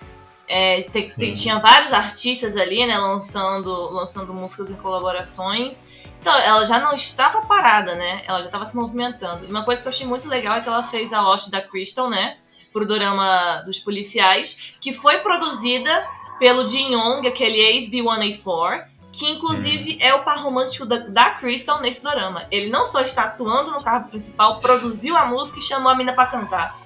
É, 0.47 0.81
te- 0.83 1.13
te- 1.15 1.35
tinha 1.35 1.59
vários 1.59 1.91
artistas 1.91 2.55
ali, 2.55 2.85
né, 2.85 2.97
lançando, 2.97 3.69
lançando 3.91 4.33
músicas 4.33 4.69
em 4.69 4.75
colaborações. 4.75 5.83
Então, 6.21 6.33
ela 6.39 6.65
já 6.65 6.79
não 6.79 6.93
estava 6.95 7.41
parada, 7.41 7.95
né? 7.95 8.21
Ela 8.25 8.39
já 8.39 8.45
estava 8.45 8.65
se 8.65 8.75
movimentando. 8.75 9.45
E 9.45 9.49
uma 9.49 9.63
coisa 9.63 9.81
que 9.81 9.87
eu 9.87 9.91
achei 9.91 10.05
muito 10.07 10.27
legal 10.27 10.57
é 10.57 10.61
que 10.61 10.67
ela 10.69 10.83
fez 10.83 11.11
a 11.13 11.21
Lost 11.21 11.49
da 11.49 11.61
Crystal, 11.61 12.09
né? 12.09 12.37
Pro 12.73 12.85
dorama 12.85 13.61
dos 13.65 13.79
policiais, 13.79 14.57
que 14.81 14.91
foi 14.93 15.17
produzida 15.19 16.05
pelo 16.39 16.67
Jin 16.67 16.93
Yong, 16.93 17.27
aquele 17.27 17.57
ex-B1A4, 17.57 18.83
que 19.11 19.29
inclusive 19.29 19.97
é 20.01 20.13
o 20.13 20.23
par 20.23 20.41
romântico 20.43 20.85
da, 20.85 20.97
da 20.97 21.29
Crystal 21.31 21.79
nesse 21.81 22.01
dorama. 22.03 22.45
Ele 22.51 22.69
não 22.69 22.85
só 22.85 23.01
está 23.01 23.23
atuando 23.23 23.71
no 23.71 23.81
carro 23.81 24.07
principal, 24.09 24.59
produziu 24.59 25.15
a 25.17 25.25
música 25.25 25.59
e 25.59 25.61
chamou 25.61 25.91
a 25.91 25.95
mina 25.95 26.13
pra 26.13 26.25
cantar. 26.25 26.77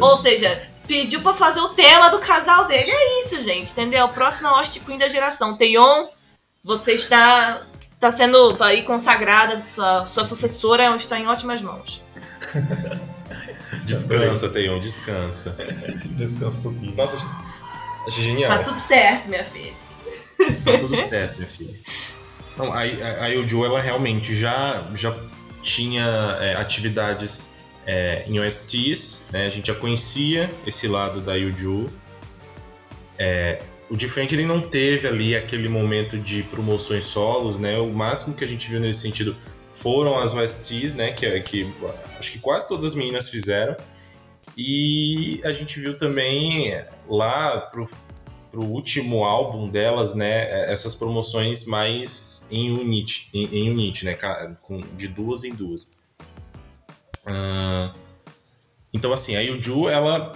Ou 0.00 0.16
seja, 0.18 0.68
pediu 0.88 1.20
pra 1.20 1.34
fazer 1.34 1.60
o 1.60 1.68
tema 1.68 2.08
do 2.08 2.18
casal 2.18 2.66
dele. 2.66 2.90
É 2.90 3.24
isso, 3.24 3.40
gente, 3.42 3.70
entendeu? 3.70 4.08
Próxima 4.08 4.50
Lost 4.50 4.80
Queen 4.80 4.98
da 4.98 5.08
geração. 5.08 5.56
Teon, 5.56 6.08
você 6.64 6.92
está, 6.92 7.66
está 7.92 8.10
sendo 8.10 8.56
aí 8.60 8.82
consagrada, 8.82 9.60
sua, 9.60 10.06
sua 10.06 10.24
sucessora 10.24 10.96
está 10.96 11.20
em 11.20 11.28
ótimas 11.28 11.62
mãos. 11.62 12.02
Descansa, 13.84 14.50
Teion, 14.50 14.80
descansa. 14.80 15.56
Descansa 16.16 16.58
um 16.58 16.62
pouquinho. 16.62 16.94
Nossa, 16.94 17.16
achei 18.06 18.24
genial. 18.24 18.58
Tá 18.58 18.62
tudo 18.62 18.80
certo, 18.80 19.28
minha 19.28 19.44
filha. 19.44 19.72
Tá 20.64 20.78
tudo 20.78 20.96
certo, 20.96 21.36
minha 21.36 21.48
filha. 21.48 21.74
Não, 22.56 22.72
a, 22.72 22.80
a, 22.80 23.24
a 23.24 23.26
Yojo, 23.28 23.64
ela 23.64 23.80
realmente 23.80 24.34
já, 24.34 24.84
já 24.94 25.16
tinha 25.62 26.04
é, 26.40 26.54
atividades 26.56 27.44
é, 27.88 28.22
em 28.28 28.38
OSTs, 28.38 29.24
né? 29.32 29.46
A 29.46 29.50
gente 29.50 29.68
já 29.68 29.74
conhecia 29.74 30.50
esse 30.66 30.86
lado 30.86 31.22
da 31.22 31.34
Yojo. 31.34 31.90
É, 33.18 33.62
o 33.88 33.96
Different 33.96 34.30
ele 34.30 34.44
não 34.44 34.60
teve 34.60 35.08
ali 35.08 35.34
aquele 35.34 35.70
momento 35.70 36.18
de 36.18 36.42
promoções 36.42 37.04
solos, 37.04 37.58
né? 37.58 37.78
O 37.78 37.90
máximo 37.90 38.36
que 38.36 38.44
a 38.44 38.46
gente 38.46 38.68
viu 38.68 38.78
nesse 38.78 39.00
sentido 39.00 39.34
foram 39.72 40.18
as 40.18 40.34
OSTs, 40.34 40.94
né? 40.94 41.12
Que, 41.12 41.40
que 41.40 41.72
acho 42.18 42.32
que 42.32 42.38
quase 42.38 42.68
todas 42.68 42.90
as 42.90 42.94
meninas 42.94 43.30
fizeram. 43.30 43.74
E 44.54 45.40
a 45.42 45.52
gente 45.54 45.80
viu 45.80 45.96
também 45.96 46.78
lá 47.08 47.58
pro, 47.72 47.88
pro 48.50 48.64
último 48.64 49.24
álbum 49.24 49.68
delas, 49.70 50.14
né, 50.14 50.70
essas 50.70 50.94
promoções 50.94 51.64
mais 51.64 52.48
em 52.50 52.70
unit, 52.72 53.28
em, 53.32 53.44
em 53.46 53.70
unit, 53.70 54.04
né, 54.04 54.14
com, 54.62 54.80
de 54.96 55.06
duas 55.06 55.44
em 55.44 55.54
duas. 55.54 55.98
Ah, 57.30 57.92
então, 58.92 59.12
assim, 59.12 59.36
a 59.36 59.40
Yuju, 59.40 59.88
ela 59.88 60.32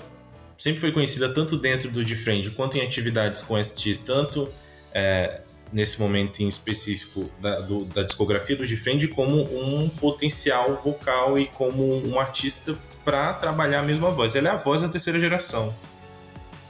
sempre 0.56 0.80
foi 0.80 0.92
conhecida 0.92 1.32
tanto 1.32 1.56
dentro 1.56 1.90
do 1.90 2.04
Different 2.04 2.50
quanto 2.50 2.76
em 2.76 2.82
atividades 2.82 3.42
com 3.42 3.56
STs, 3.62 4.00
tanto 4.00 4.48
é, 4.92 5.40
nesse 5.72 5.98
momento 5.98 6.40
em 6.42 6.48
específico 6.48 7.30
da, 7.40 7.60
do- 7.60 7.84
da 7.86 8.02
discografia 8.02 8.54
do 8.54 8.66
Different, 8.66 9.08
como 9.08 9.40
um 9.58 9.88
potencial 9.88 10.80
vocal 10.84 11.38
e 11.38 11.46
como 11.46 12.06
um 12.06 12.20
artista 12.20 12.76
para 13.04 13.32
trabalhar 13.32 13.80
a 13.80 13.82
mesma 13.82 14.10
voz. 14.10 14.36
Ela 14.36 14.48
é 14.48 14.52
a 14.52 14.56
voz 14.56 14.82
da 14.82 14.88
terceira 14.88 15.18
geração 15.18 15.74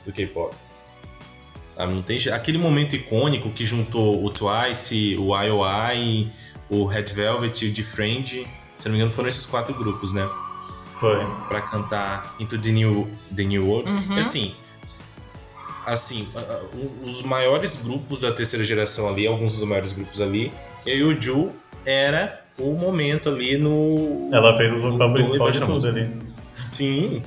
do 0.06 0.12
K-pop. 0.12 0.54
Je- 2.18 2.30
aquele 2.30 2.58
momento 2.58 2.94
icônico 2.94 3.50
que 3.50 3.64
juntou 3.64 4.24
o 4.24 4.30
Twice, 4.30 5.16
o 5.18 5.36
IOI, 5.36 6.30
o 6.70 6.84
Red 6.84 7.06
Velvet 7.12 7.64
e 7.64 7.68
o 7.68 7.72
Different. 7.72 8.46
Se 8.82 8.88
não 8.88 8.94
me 8.94 8.98
engano, 8.98 9.12
foram 9.14 9.28
esses 9.28 9.46
quatro 9.46 9.72
grupos, 9.74 10.12
né? 10.12 10.28
Foi. 10.96 11.24
Pra 11.46 11.60
cantar 11.60 12.34
Into 12.40 12.58
the 12.58 12.70
New, 12.72 13.08
the 13.32 13.44
New 13.44 13.64
World. 13.64 13.92
Uhum. 13.92 14.16
E 14.16 14.20
assim, 14.20 14.56
assim, 15.86 16.28
a- 16.34 16.40
a- 16.40 16.62
o- 16.74 17.04
os 17.04 17.22
maiores 17.22 17.76
grupos 17.76 18.22
da 18.22 18.32
terceira 18.32 18.64
geração 18.64 19.08
ali, 19.08 19.24
alguns 19.24 19.52
dos 19.56 19.62
maiores 19.68 19.92
grupos 19.92 20.20
ali, 20.20 20.52
e 20.84 21.00
o 21.00 21.20
Ju 21.20 21.52
era 21.86 22.44
o 22.58 22.72
momento 22.74 23.28
ali 23.28 23.56
no. 23.56 24.28
Ela 24.32 24.56
fez 24.56 24.72
os 24.72 24.80
vocal 24.80 25.12
principal 25.12 25.50
de 25.52 25.60
tudo 25.60 25.86
ali. 25.86 26.18
Sim. 26.72 27.22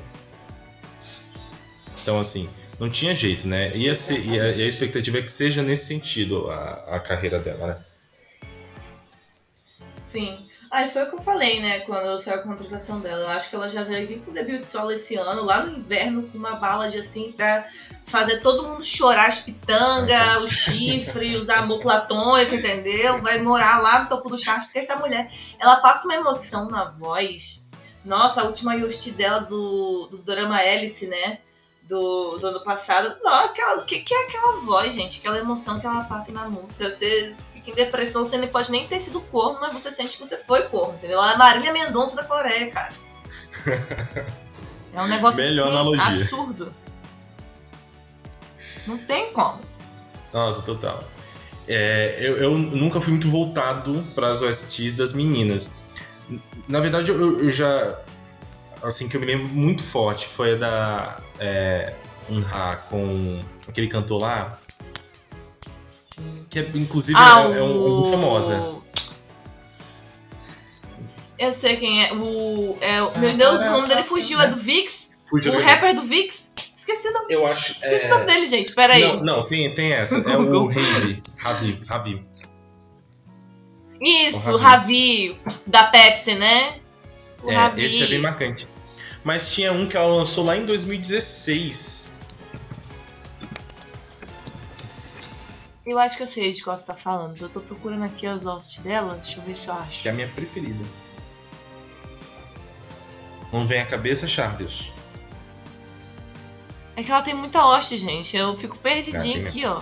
Então, 2.01 2.19
assim, 2.19 2.49
não 2.77 2.89
tinha 2.89 3.15
jeito, 3.15 3.47
né? 3.47 3.71
Ia 3.77 3.95
ser, 3.95 4.19
e, 4.25 4.37
a, 4.37 4.51
e 4.51 4.61
a 4.61 4.67
expectativa 4.67 5.19
é 5.19 5.21
que 5.21 5.31
seja 5.31 5.63
nesse 5.63 5.85
sentido 5.85 6.49
a, 6.51 6.95
a 6.95 6.99
carreira 6.99 7.39
dela, 7.39 7.67
né? 7.67 7.77
Sim. 10.11 10.44
Aí 10.75 10.91
foi 10.91 11.03
o 11.03 11.07
que 11.07 11.15
eu 11.15 11.21
falei, 11.21 11.61
né, 11.61 11.79
quando 11.79 12.19
saiu 12.19 12.37
a 12.37 12.43
contratação 12.43 12.99
dela. 12.99 13.21
Eu 13.21 13.29
acho 13.29 13.49
que 13.49 13.55
ela 13.55 13.69
já 13.69 13.81
veio 13.81 14.05
vir 14.05 14.19
com 14.19 14.31
o 14.31 14.33
debut 14.33 14.59
de 14.59 14.67
solo 14.67 14.91
esse 14.91 15.15
ano, 15.15 15.45
lá 15.45 15.63
no 15.63 15.77
inverno, 15.77 16.23
com 16.23 16.37
uma 16.37 16.57
bala 16.57 16.87
assim, 16.87 17.31
pra 17.31 17.65
fazer 18.07 18.41
todo 18.41 18.67
mundo 18.67 18.83
chorar 18.83 19.27
as 19.27 19.39
pitangas, 19.39 20.43
o 20.43 20.49
chifre, 20.49 21.37
os 21.37 21.47
amor 21.47 21.79
platônico, 21.79 22.55
entendeu? 22.55 23.21
Vai 23.21 23.39
morar 23.39 23.81
lá 23.81 24.03
no 24.03 24.09
topo 24.09 24.27
do 24.27 24.37
chart, 24.37 24.65
porque 24.65 24.79
essa 24.79 24.97
mulher, 24.97 25.31
ela 25.61 25.77
passa 25.77 26.03
uma 26.03 26.15
emoção 26.15 26.67
na 26.67 26.83
voz. 26.83 27.65
Nossa, 28.03 28.41
a 28.41 28.43
última 28.43 28.75
Yoshi 28.75 29.11
dela 29.11 29.39
do, 29.39 30.09
do 30.11 30.17
drama 30.17 30.61
Hélice, 30.61 31.07
né? 31.07 31.39
Do, 31.83 32.37
do 32.37 32.47
ano 32.47 32.61
passado. 32.65 33.15
Nossa, 33.23 33.45
aquela, 33.45 33.81
o 33.81 33.85
que, 33.85 34.01
que 34.01 34.13
é 34.13 34.25
aquela 34.25 34.57
voz, 34.57 34.93
gente? 34.93 35.19
Aquela 35.19 35.37
emoção 35.37 35.79
que 35.79 35.87
ela 35.87 36.03
passa 36.03 36.33
na 36.33 36.49
música. 36.49 36.91
Você 36.91 37.33
em 37.71 37.73
depressão, 37.75 38.25
você 38.25 38.37
nem 38.37 38.47
pode 38.47 38.71
nem 38.71 38.87
ter 38.87 38.99
sido 38.99 39.19
corno, 39.21 39.59
mas 39.61 39.73
você 39.73 39.91
sente 39.91 40.17
que 40.17 40.27
você 40.27 40.37
foi 40.37 40.63
corno, 40.63 40.95
entendeu? 40.95 41.21
A 41.21 41.37
Marília 41.37 41.71
Mendonça 41.73 42.15
da 42.15 42.23
Coreia, 42.23 42.69
cara. 42.71 42.89
É 44.93 45.01
um 45.01 45.07
negócio 45.07 45.41
Melhor 45.41 45.67
assim, 45.67 45.75
analogia. 45.75 46.23
absurdo. 46.23 46.73
Não 48.87 48.97
tem 48.97 49.31
como. 49.33 49.59
Nossa, 50.31 50.61
total. 50.61 51.03
É, 51.67 52.17
eu, 52.19 52.37
eu 52.37 52.57
nunca 52.57 53.01
fui 53.01 53.11
muito 53.11 53.29
voltado 53.29 54.05
para 54.13 54.29
as 54.29 54.41
OSTs 54.41 54.95
das 54.95 55.13
meninas. 55.13 55.73
Na 56.67 56.79
verdade, 56.79 57.11
eu, 57.11 57.39
eu 57.39 57.49
já. 57.49 57.99
Assim, 58.83 59.09
que 59.09 59.17
eu 59.17 59.21
me 59.21 59.25
lembro 59.25 59.47
muito 59.47 59.81
forte 59.81 60.27
foi 60.27 60.53
a 60.53 60.57
da 60.57 61.17
é, 61.39 61.93
Unha 62.29 62.77
com 62.89 63.41
aquele 63.67 63.87
cantor 63.87 64.21
lá. 64.21 64.59
Que 66.55 66.59
é, 66.59 66.69
inclusive 66.75 67.17
Ah, 67.19 67.41
é, 67.53 67.57
é 67.57 67.61
um, 67.61 67.85
o... 67.85 67.89
muito 67.95 68.11
famosa. 68.11 68.75
Eu 71.37 71.51
sei 71.51 71.75
quem 71.75 72.05
é. 72.05 72.13
O. 72.13 72.77
É, 72.79 73.01
o- 73.01 73.11
Ah, 73.13 73.19
meu 73.19 73.35
Deus, 73.35 73.59
tá, 73.59 73.67
o 73.69 73.71
nome 73.73 73.87
tá, 73.89 73.95
dele 73.95 74.07
fugiu. 74.07 74.39
É 74.39 74.47
do 74.47 74.55
Vix? 74.55 75.09
Fugiu 75.29 75.53
o 75.53 75.61
rapper 75.61 75.93
do 75.93 76.03
Vix? 76.03 76.49
Esqueci 76.77 77.09
o 77.09 77.11
nome, 77.11 77.25
Eu 77.29 77.45
acho. 77.45 77.73
esqueci 77.73 78.05
é, 78.05 78.07
o 78.07 78.09
nome 78.09 78.25
dele, 78.25 78.47
gente. 78.47 78.71
Peraí. 78.73 79.01
Não, 79.01 79.17
não, 79.21 79.47
tem, 79.49 79.75
tem 79.75 79.91
essa. 79.91 80.15
É 80.15 80.37
o. 80.39 80.67
Ravi. 80.67 81.21
Ravi. 81.35 81.81
Ravi. 81.85 82.25
Isso, 83.99 84.49
O 84.49 84.53
o 84.53 84.57
Ravi, 84.57 85.35
da 85.67 85.83
Pepsi, 85.85 86.35
né? 86.35 86.77
O 87.43 87.51
É, 87.51 87.55
Ravi. 87.55 87.83
esse 87.83 88.01
é 88.01 88.07
bem 88.07 88.19
marcante. 88.19 88.65
Mas 89.21 89.53
tinha 89.53 89.73
um 89.73 89.87
que 89.89 89.97
ela 89.97 90.07
lançou 90.07 90.45
lá 90.45 90.55
em 90.55 90.63
2016. 90.63 92.13
Eu 95.85 95.99
acho 95.99 96.17
que 96.17 96.23
eu 96.23 96.29
sei 96.29 96.51
de 96.51 96.63
qual 96.63 96.79
você 96.79 96.85
tá 96.85 96.95
falando. 96.95 97.39
Eu 97.39 97.49
tô 97.49 97.59
procurando 97.61 98.03
aqui 98.03 98.27
os 98.27 98.43
hosts 98.43 98.79
dela. 98.79 99.15
Deixa 99.15 99.37
eu 99.39 99.43
ver 99.43 99.55
se 99.57 99.67
eu 99.67 99.73
acho. 99.75 100.01
Que 100.01 100.07
é 100.07 100.11
a 100.11 100.15
minha 100.15 100.27
preferida. 100.27 100.83
Não 103.53 103.65
vem 103.67 103.79
à 103.79 103.85
cabeça, 103.85 104.27
Charles. 104.27 104.91
É 106.95 107.03
que 107.03 107.11
ela 107.11 107.21
tem 107.21 107.35
muita 107.35 107.61
host, 107.61 107.95
gente. 107.97 108.35
Eu 108.35 108.57
fico 108.57 108.75
Ah, 108.79 108.83
perdidinha 108.83 109.35
tem 109.35 109.45
aqui, 109.45 109.65
ó. 109.65 109.81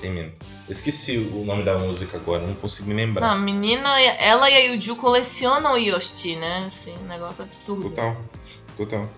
Tem 0.00 0.10
mesmo. 0.10 0.32
Eu 0.68 0.72
esqueci 0.72 1.16
o 1.16 1.44
nome 1.44 1.62
da 1.62 1.78
música 1.78 2.18
agora, 2.18 2.46
não 2.46 2.54
consigo 2.54 2.88
me 2.88 2.94
lembrar. 2.94 3.26
Não, 3.28 3.34
a 3.34 3.38
menina, 3.38 3.98
ela 4.00 4.50
e 4.50 4.54
a 4.54 4.58
Yuju 4.58 4.96
colecionam 4.96 5.78
Yoshi, 5.78 6.36
né? 6.36 6.66
Assim, 6.68 6.92
um 6.98 7.06
negócio 7.06 7.42
absurdo. 7.42 7.88
Total. 7.88 8.16
Total. 8.76 9.08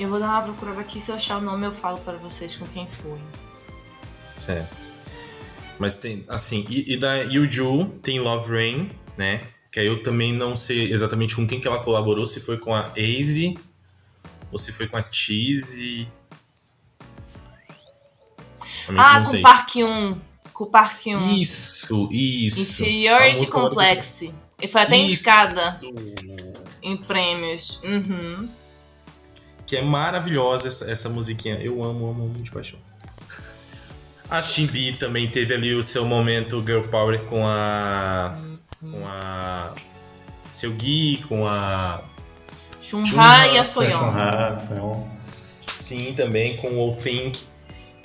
Eu 0.00 0.08
vou 0.08 0.18
dar 0.18 0.28
uma 0.28 0.42
procurada 0.42 0.80
aqui, 0.80 0.98
se 0.98 1.10
eu 1.10 1.14
achar 1.14 1.36
o 1.36 1.42
nome 1.42 1.66
eu 1.66 1.74
falo 1.74 1.98
para 1.98 2.16
vocês 2.16 2.56
com 2.56 2.66
quem 2.66 2.86
foi. 2.86 3.18
Certo. 4.34 4.74
Mas 5.78 5.96
tem, 5.96 6.24
assim, 6.26 6.64
e, 6.70 6.94
e 6.94 6.96
da 6.96 7.16
Yuju 7.16 7.86
tem 8.02 8.18
Love 8.18 8.50
Rain, 8.50 8.90
né? 9.16 9.42
Que 9.70 9.78
aí 9.80 9.86
eu 9.86 10.02
também 10.02 10.32
não 10.32 10.56
sei 10.56 10.90
exatamente 10.90 11.36
com 11.36 11.46
quem 11.46 11.60
que 11.60 11.68
ela 11.68 11.82
colaborou, 11.82 12.24
se 12.26 12.40
foi 12.40 12.56
com 12.56 12.74
a 12.74 12.86
AZE 12.96 13.58
ou 14.50 14.56
se 14.58 14.72
foi 14.72 14.86
com 14.86 14.96
a 14.96 15.04
Cheese. 15.10 16.08
Ah, 18.96 19.22
com 19.22 19.36
o 19.36 19.42
Park 19.42 19.76
1. 19.76 20.20
Com 20.54 20.64
o 20.64 20.66
Park 20.70 21.06
1. 21.06 21.36
Isso, 21.36 22.08
isso. 22.10 22.60
Inferiority 22.62 23.44
do- 23.44 23.50
Complex. 23.52 24.22
E 24.62 24.66
foi 24.66 24.80
até 24.80 24.96
Isso. 24.96 25.04
indicada 25.04 25.62
em 26.82 26.96
prêmios. 26.96 27.78
Uhum. 27.84 28.48
Que 29.70 29.76
é 29.76 29.82
maravilhosa 29.82 30.66
essa, 30.66 30.90
essa 30.90 31.08
musiquinha. 31.08 31.54
Eu 31.62 31.84
amo, 31.84 32.10
amo, 32.10 32.24
amo 32.24 32.42
de 32.42 32.50
paixão. 32.50 32.76
A 34.28 34.42
Shimbi 34.42 34.94
também 34.94 35.30
teve 35.30 35.54
ali 35.54 35.72
o 35.76 35.84
seu 35.84 36.04
momento 36.04 36.60
Girl 36.60 36.82
Power 36.88 37.22
com 37.26 37.46
a. 37.46 38.36
com 38.80 39.06
a. 39.06 39.72
Seu 40.50 40.72
Gui, 40.72 41.24
com 41.28 41.46
a. 41.46 42.02
Chunha 42.80 43.46
e 43.46 43.58
a 43.58 43.64
Soyeon. 43.64 43.96
Chunha, 43.96 44.58
Soyeon. 44.58 45.06
Sim, 45.60 46.14
também 46.14 46.56
com 46.56 46.76
o 46.76 46.96
Think. 46.96 47.44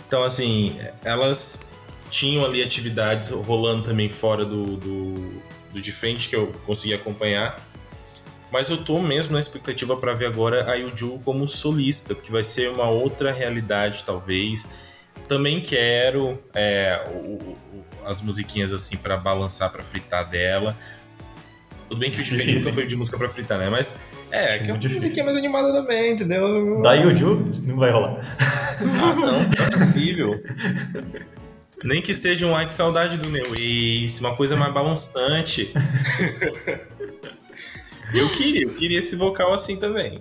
Então, 0.05 0.23
assim, 0.23 0.77
elas 1.03 1.67
tinham 2.11 2.45
ali 2.45 2.61
atividades 2.61 3.31
rolando 3.31 3.81
também 3.81 4.07
fora 4.07 4.45
do, 4.45 4.77
do, 4.77 5.41
do 5.73 5.81
de 5.81 5.91
frente 5.91 6.29
que 6.29 6.35
eu 6.35 6.45
consegui 6.67 6.93
acompanhar. 6.93 7.59
Mas 8.55 8.69
eu 8.69 8.77
tô 8.77 8.99
mesmo 9.01 9.33
na 9.33 9.39
expectativa 9.41 9.97
para 9.97 10.13
ver 10.13 10.27
agora 10.27 10.71
a 10.71 10.75
Yuju 10.75 11.19
como 11.25 11.45
solista, 11.49 12.15
porque 12.15 12.31
vai 12.31 12.41
ser 12.41 12.69
uma 12.69 12.87
outra 12.87 13.29
realidade, 13.33 14.01
talvez. 14.05 14.65
Também 15.27 15.59
quero 15.59 16.39
é, 16.53 17.03
o- 17.13 17.33
o- 17.33 17.55
as 18.05 18.21
musiquinhas 18.21 18.71
assim 18.71 18.95
para 18.95 19.17
balançar, 19.17 19.69
para 19.69 19.83
fritar 19.83 20.29
dela. 20.29 20.73
Tudo 21.89 21.99
bem 21.99 22.09
que 22.09 22.21
o 22.21 22.23
Difícil, 22.23 22.59
nunca 22.59 22.71
foi 22.71 22.87
de 22.87 22.95
música 22.95 23.17
para 23.17 23.27
fritar, 23.27 23.59
né? 23.59 23.69
Mas 23.69 23.97
é, 24.31 24.53
Acho 24.55 24.63
que 24.63 24.69
é 24.69 24.73
uma 24.73 24.79
musiquinha 24.93 25.25
mais 25.25 25.35
animada 25.35 25.73
também, 25.73 26.13
entendeu? 26.13 26.81
Da 26.81 26.93
Yuju, 26.93 27.61
não 27.67 27.75
vai 27.75 27.91
rolar. 27.91 28.21
Ah, 28.79 29.15
não, 29.15 29.15
não 29.17 29.41
é 29.41 29.69
possível. 29.69 30.41
Nem 31.83 32.01
que 32.01 32.13
seja 32.15 32.47
um 32.47 32.55
ai 32.55 32.65
que 32.65 32.73
saudade 32.73 33.17
do 33.17 33.29
meu 33.29 33.53
ex, 33.53 34.21
uma 34.21 34.33
coisa 34.37 34.55
mais 34.55 34.73
balançante. 34.73 35.73
eu 38.17 38.29
queria, 38.31 38.63
eu 38.63 38.73
queria 38.73 38.99
esse 38.99 39.15
vocal 39.15 39.53
assim 39.53 39.77
também. 39.77 40.19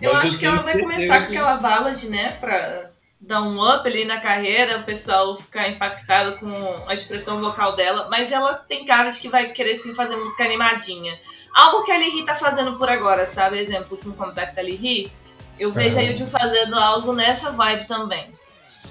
Eu 0.00 0.12
Mas 0.12 0.24
acho 0.24 0.38
que 0.38 0.44
ela 0.46 0.56
vai 0.58 0.78
começar 0.78 1.20
com 1.20 1.26
que- 1.26 1.36
aquela 1.36 1.56
ballad, 1.56 2.04
né? 2.04 2.36
Pra 2.40 2.90
dar 3.20 3.40
um 3.42 3.58
up 3.66 3.88
ali 3.88 4.04
na 4.04 4.20
carreira, 4.20 4.78
o 4.78 4.82
pessoal 4.84 5.36
ficar 5.40 5.68
impactado 5.68 6.36
com 6.38 6.84
a 6.86 6.92
expressão 6.94 7.40
vocal 7.40 7.74
dela. 7.74 8.06
Mas 8.10 8.30
ela 8.30 8.52
tem 8.54 8.84
cara 8.84 9.10
de 9.10 9.18
que 9.18 9.28
vai 9.28 9.48
querer 9.52 9.78
sim 9.78 9.94
fazer 9.94 10.16
música 10.16 10.44
animadinha. 10.44 11.18
Algo 11.54 11.82
que 11.84 11.90
a 11.92 11.96
Liri 11.98 12.26
tá 12.26 12.34
fazendo 12.34 12.74
por 12.76 12.88
agora, 12.90 13.24
sabe? 13.26 13.58
Exemplo, 13.58 13.86
o 13.90 13.94
último 13.94 14.14
contato 14.14 14.54
da 14.54 14.62
Liri. 14.62 15.10
Eu 15.58 15.72
vejo 15.72 15.96
a 15.98 16.02
Aham. 16.02 16.10
Yuju 16.10 16.26
fazendo 16.26 16.76
algo 16.78 17.14
nessa 17.14 17.50
vibe 17.50 17.86
também. 17.86 18.30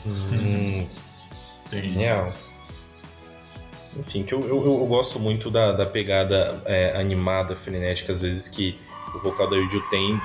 Hum, 0.03 0.87
genial. 1.71 2.33
Enfim, 3.95 4.23
que 4.23 4.33
eu, 4.33 4.41
eu, 4.41 4.63
eu 4.63 4.85
gosto 4.87 5.19
muito 5.19 5.49
da, 5.49 5.71
da 5.71 5.85
pegada 5.85 6.61
é, 6.65 6.99
animada, 6.99 7.55
frenética, 7.55 8.11
às 8.11 8.21
vezes 8.21 8.47
que 8.47 8.77
o 9.13 9.19
vocal 9.19 9.49
da 9.49 9.55
Yuju 9.55 9.81
tem. 9.89 10.21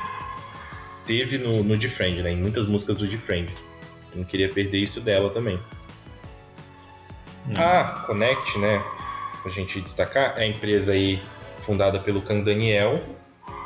Teve 1.06 1.38
no, 1.38 1.62
no 1.62 1.76
Defriend, 1.76 2.22
né? 2.22 2.33
Em 2.33 2.37
muitas 2.37 2.66
músicas 2.66 2.96
do 2.96 3.06
Defriend. 3.06 3.52
Eu 4.12 4.18
não 4.18 4.24
queria 4.24 4.48
perder 4.48 4.78
isso 4.78 5.00
dela 5.00 5.30
também. 5.30 5.59
A 7.56 8.04
Connect, 8.06 8.59
né, 8.59 8.85
pra 9.42 9.50
gente 9.50 9.80
destacar, 9.80 10.35
é 10.37 10.42
a 10.42 10.46
empresa 10.46 10.92
aí 10.92 11.20
fundada 11.59 11.98
pelo 11.98 12.20
Kang 12.20 12.44
Daniel, 12.44 13.02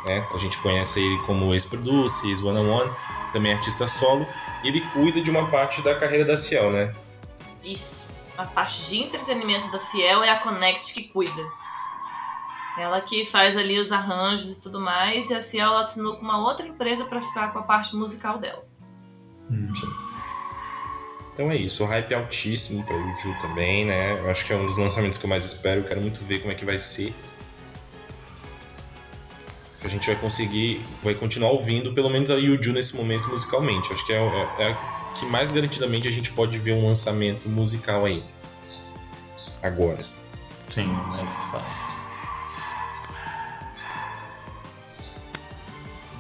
né? 0.07 0.27
A 0.33 0.39
gente 0.39 0.59
conhece 0.59 1.01
ele 1.01 1.19
como 1.23 1.53
ex-produce, 1.55 2.29
ex-one 2.29 2.59
on 2.59 2.71
one, 2.71 2.91
também 3.33 3.53
é 3.53 3.55
artista 3.57 3.89
solo. 3.89 4.27
E 4.63 4.69
ele 4.69 4.81
cuida 4.93 5.21
de 5.21 5.31
uma 5.31 5.49
parte 5.49 5.83
da 5.83 5.95
carreira 5.95 6.25
da 6.25 6.37
Ciel, 6.37 6.71
né? 6.71 6.95
Isso. 7.63 8.04
A 8.37 8.45
parte 8.45 8.85
de 8.87 8.97
entretenimento 8.97 9.71
da 9.71 9.79
Ciel 9.79 10.25
é 10.25 10.31
a 10.31 10.39
Connect 10.39 10.93
que 10.93 11.05
cuida. 11.05 11.43
Ela 12.77 13.01
que 13.01 13.25
faz 13.25 13.57
ali 13.57 13.79
os 13.79 13.93
arranjos 13.93 14.57
e 14.57 14.61
tudo 14.61 14.81
mais, 14.81 15.31
e 15.31 15.35
a 15.35 15.41
Ciel 15.41 15.69
ela 15.69 15.83
assinou 15.83 16.17
com 16.17 16.23
uma 16.23 16.39
outra 16.39 16.67
empresa 16.67 17.05
pra 17.05 17.21
ficar 17.21 17.53
com 17.53 17.61
a 17.61 17.63
parte 17.63 17.95
musical 17.95 18.39
dela. 18.39 18.65
Hum. 19.49 19.73
Então 21.33 21.51
é 21.51 21.57
isso, 21.57 21.85
o 21.85 21.87
hype 21.87 22.13
é 22.13 22.17
altíssimo 22.17 22.85
pra 22.85 22.97
Yuju 22.97 23.37
também, 23.41 23.85
né? 23.85 24.19
Eu 24.19 24.31
acho 24.31 24.45
que 24.45 24.53
é 24.53 24.57
um 24.57 24.67
dos 24.67 24.77
lançamentos 24.77 25.19
que 25.19 25.27
eu 25.27 25.31
mais 25.31 25.45
espero, 25.45 25.81
eu 25.81 25.85
quero 25.85 26.01
muito 26.01 26.21
ver 26.25 26.41
como 26.41 26.53
é 26.53 26.55
que 26.55 26.65
vai 26.65 26.79
ser. 26.79 27.15
A 29.85 29.89
gente 29.89 30.07
vai 30.07 30.17
conseguir, 30.17 30.81
vai 31.03 31.15
continuar 31.15 31.51
ouvindo 31.51 31.93
pelo 31.93 32.09
menos 32.09 32.31
a 32.31 32.35
Yuju 32.35 32.73
nesse 32.73 32.97
momento 32.97 33.29
musicalmente. 33.29 33.93
Acho 33.93 34.07
que 34.07 34.13
é, 34.13 34.17
é, 34.17 34.63
é 34.63 34.94
que 35.15 35.25
mais 35.27 35.51
garantidamente 35.53 36.09
a 36.09 36.11
gente 36.11 36.33
pode 36.33 36.59
ver 36.59 36.75
um 36.75 36.87
lançamento 36.87 37.49
musical 37.49 38.05
aí. 38.05 38.23
Agora. 39.63 40.05
Sim, 40.69 40.87
mais 40.87 41.37
fácil. 41.47 41.87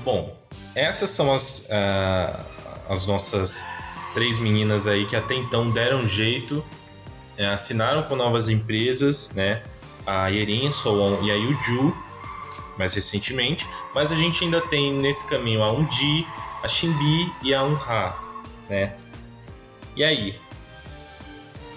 Bom, 0.04 0.36
essas 0.74 1.10
são 1.10 1.32
as, 1.32 1.68
ah, 1.70 2.44
as 2.88 3.06
nossas 3.06 3.64
três 4.14 4.38
meninas 4.38 4.86
aí 4.86 5.06
que 5.06 5.16
até 5.16 5.34
então 5.34 5.70
deram 5.70 6.06
jeito, 6.06 6.64
eh, 7.36 7.46
assinaram 7.46 8.04
com 8.04 8.14
novas 8.14 8.48
empresas, 8.48 9.34
né? 9.34 9.62
A 10.06 10.28
Yerin, 10.28 10.70
Solon 10.70 11.22
e 11.22 11.30
a 11.30 11.34
Yuju, 11.34 11.94
mais 12.78 12.94
recentemente. 12.94 13.66
Mas 13.94 14.12
a 14.12 14.14
gente 14.14 14.44
ainda 14.44 14.60
tem 14.60 14.92
nesse 14.92 15.26
caminho 15.26 15.62
a 15.62 15.72
Undi, 15.72 16.26
a 16.62 16.68
Shimbi 16.68 17.32
e 17.42 17.54
a 17.54 17.64
Unha, 17.64 18.14
né? 18.68 18.94
E 19.96 20.02
aí? 20.04 20.38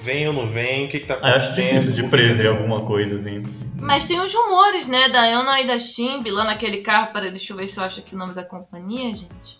Vem 0.03 0.27
ou 0.27 0.33
não 0.33 0.47
vem? 0.47 0.85
O 0.85 0.89
que, 0.89 0.99
que 0.99 1.05
tá 1.07 1.15
Ah, 1.15 1.17
acontecendo? 1.29 1.37
acho 1.37 1.55
difícil 1.61 1.91
de 1.93 2.03
prever 2.03 2.47
alguma 2.47 2.81
coisa 2.85 3.17
assim. 3.17 3.43
Mas 3.79 4.05
tem 4.05 4.19
os 4.19 4.33
rumores, 4.33 4.87
né, 4.87 5.09
da 5.09 5.21
Ana 5.21 5.61
e 5.61 5.67
da 5.67 5.77
Shimbi 5.77 6.31
lá 6.31 6.43
naquele 6.45 6.77
carro. 6.77 7.11
Para, 7.13 7.29
deixa 7.29 7.53
eu 7.53 7.57
ver 7.57 7.69
se 7.69 7.77
eu 7.79 7.83
acho 7.83 7.99
aqui 7.99 8.15
o 8.15 8.17
nome 8.17 8.33
da 8.33 8.43
companhia, 8.43 9.15
gente. 9.15 9.59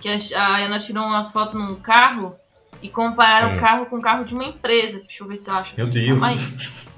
Que 0.00 0.08
a, 0.34 0.56
Ana 0.58 0.78
tirou 0.78 1.04
uma 1.04 1.30
foto 1.30 1.56
num 1.58 1.74
carro 1.76 2.34
e 2.82 2.88
compararam 2.88 3.52
Hum. 3.52 3.56
o 3.56 3.60
carro 3.60 3.86
com 3.86 3.96
o 3.96 4.00
carro 4.02 4.24
de 4.24 4.34
uma 4.34 4.44
empresa. 4.44 4.98
Deixa 5.00 5.22
eu 5.22 5.28
ver 5.28 5.36
se 5.38 5.48
eu 5.48 5.54
acho. 5.54 5.74
Meu. 5.76 5.86
Deus. 5.86 6.20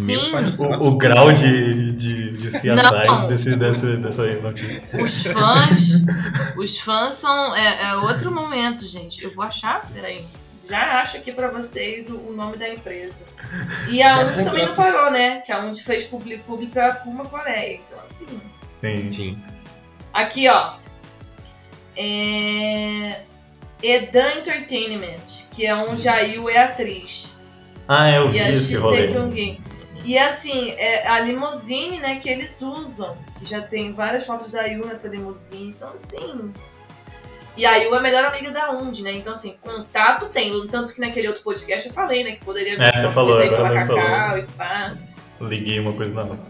Meu 0.00 0.30
pai 0.30 0.44
do 0.44 0.52
céu. 0.52 0.70
O, 0.70 0.88
o 0.88 0.98
grau 0.98 1.32
de, 1.32 1.92
de, 1.92 2.36
de 2.38 2.46
CSI 2.48 2.68
Não. 2.68 3.26
desse, 3.26 3.56
desse, 3.56 3.96
dessa 3.96 4.26
notícia. 4.40 4.82
Os 4.94 5.22
fãs, 5.22 6.56
os 6.56 6.78
fãs 6.80 7.14
são 7.16 7.54
é, 7.54 7.90
é 7.90 7.96
outro 7.96 8.32
momento, 8.32 8.86
gente. 8.86 9.22
Eu 9.22 9.34
vou 9.34 9.44
achar, 9.44 9.88
peraí. 9.92 10.24
Já 10.68 11.00
acho 11.02 11.16
aqui 11.16 11.32
pra 11.32 11.48
vocês 11.48 12.08
o, 12.08 12.14
o 12.14 12.32
nome 12.32 12.56
da 12.56 12.68
empresa. 12.68 13.14
E 13.88 14.00
a 14.02 14.20
Undi 14.20 14.44
também 14.44 14.66
não 14.66 14.74
parou, 14.74 15.10
né? 15.10 15.40
Que 15.40 15.50
a 15.50 15.60
Undi 15.60 15.82
fez 15.82 16.04
publi 16.04 16.38
pra 16.72 16.94
Puma 16.94 17.24
Coreia. 17.24 17.80
Então, 17.80 17.98
assim. 18.08 18.40
Sim. 18.80 19.10
Sim. 19.10 19.42
Aqui, 20.12 20.48
ó. 20.48 20.74
É... 21.96 23.22
Edan 23.82 24.38
Entertainment, 24.38 25.48
que 25.50 25.66
é 25.66 25.74
onde 25.74 26.08
a 26.08 26.20
Yu 26.20 26.48
é 26.48 26.58
atriz. 26.58 27.32
Ah, 27.88 28.10
eu 28.12 28.30
vi 28.30 28.38
E 28.38 28.40
a 28.40 28.50
esse 28.50 28.76
rolê. 28.76 29.08
Kyungin. 29.08 29.58
E 30.04 30.18
assim, 30.18 30.70
é 30.72 31.06
a 31.06 31.20
limusine, 31.20 31.98
né, 32.00 32.18
que 32.20 32.28
eles 32.28 32.56
usam. 32.60 33.16
Que 33.38 33.44
já 33.44 33.60
tem 33.60 33.92
várias 33.92 34.24
fotos 34.24 34.50
da 34.50 34.64
Yu 34.64 34.86
nessa 34.86 35.08
limusine. 35.08 35.74
Então, 35.76 35.92
assim. 35.94 36.52
E 37.56 37.66
a 37.66 37.76
Yu 37.76 37.94
é 37.94 37.98
a 37.98 38.00
melhor 38.00 38.24
amiga 38.24 38.50
da 38.50 38.70
Undi, 38.70 39.02
né? 39.02 39.12
Então, 39.12 39.34
assim, 39.34 39.54
contato 39.60 40.26
tem. 40.26 40.66
Tanto 40.68 40.94
que 40.94 41.00
naquele 41.00 41.28
outro 41.28 41.42
podcast 41.42 41.88
eu 41.88 41.94
falei, 41.94 42.24
né? 42.24 42.32
Que 42.32 42.44
poderia 42.44 42.76
vir 42.76 42.82
É, 42.82 42.96
você 42.96 43.10
falou, 43.10 43.42
agora 43.42 43.74
não 43.74 43.86
falou. 43.86 44.02
Cacau 44.02 44.38
e 44.38 44.42
pá. 44.42 44.94
Liguei 45.40 45.80
uma 45.80 45.92
coisa 45.92 46.14
na 46.14 46.22
outra. 46.22 46.46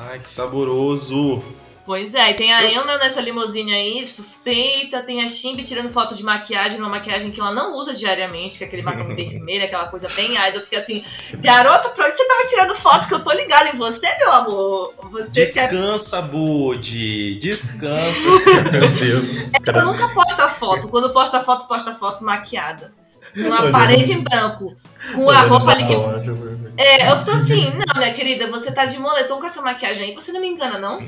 Ai, 0.00 0.18
que 0.18 0.30
saboroso. 0.30 1.42
Pois 1.88 2.14
é, 2.14 2.32
e 2.32 2.34
tem 2.34 2.52
a 2.52 2.70
Eu- 2.70 2.84
nessa 2.84 3.18
limusine 3.18 3.72
aí, 3.72 4.06
suspeita, 4.06 5.00
tem 5.00 5.24
a 5.24 5.28
Shimbi 5.28 5.64
tirando 5.64 5.90
foto 5.90 6.14
de 6.14 6.22
maquiagem, 6.22 6.78
uma 6.78 6.90
maquiagem 6.90 7.30
que 7.30 7.40
ela 7.40 7.50
não 7.50 7.72
usa 7.72 7.94
diariamente, 7.94 8.58
que 8.58 8.64
é 8.64 8.66
aquele 8.66 8.82
batom 8.82 9.08
vermelho, 9.16 9.64
aquela 9.64 9.86
coisa 9.88 10.06
bem 10.14 10.34
idol. 10.36 10.60
Fica 10.60 10.80
assim, 10.80 11.02
garota, 11.40 11.88
pra 11.88 12.04
onde 12.06 12.14
você 12.18 12.26
tava 12.28 12.46
tirando 12.46 12.74
foto? 12.74 13.08
Que 13.08 13.14
eu 13.14 13.24
tô 13.24 13.32
ligada 13.32 13.70
em 13.70 13.76
você, 13.78 14.06
meu 14.18 14.30
amor. 14.30 14.94
Você 15.12 15.46
quer. 15.46 15.70
Descansa, 15.70 16.20
Bud. 16.20 17.36
Descansa. 17.40 18.28
Meu 18.70 18.90
Deus. 18.94 19.54
Eu 19.54 19.60
caras- 19.62 19.84
nunca 19.86 20.08
posto 20.10 20.40
a 20.42 20.48
foto. 20.50 20.88
Quando 20.88 21.10
posta 21.14 21.40
foto, 21.42 21.66
posta 21.66 21.94
foto 21.94 22.22
maquiada. 22.22 22.92
Numa 23.36 23.60
Olhando- 23.60 23.72
parede 23.72 24.12
em 24.12 24.20
branco. 24.22 24.76
Com 25.14 25.30
a 25.30 25.42
roupa 25.42 25.70
ali 25.70 25.86
que. 25.86 25.92
eu- 25.92 26.68
É, 26.76 27.10
eu 27.10 27.24
tô 27.24 27.32
assim, 27.32 27.70
não, 27.70 28.00
minha 28.00 28.12
querida, 28.14 28.46
você 28.48 28.70
tá 28.70 28.84
de 28.84 28.98
moletom 28.98 29.38
com 29.40 29.46
essa 29.46 29.60
maquiagem 29.62 30.10
aí, 30.10 30.14
você 30.14 30.32
não 30.32 30.40
me 30.40 30.48
engana, 30.48 30.78
não? 30.78 30.98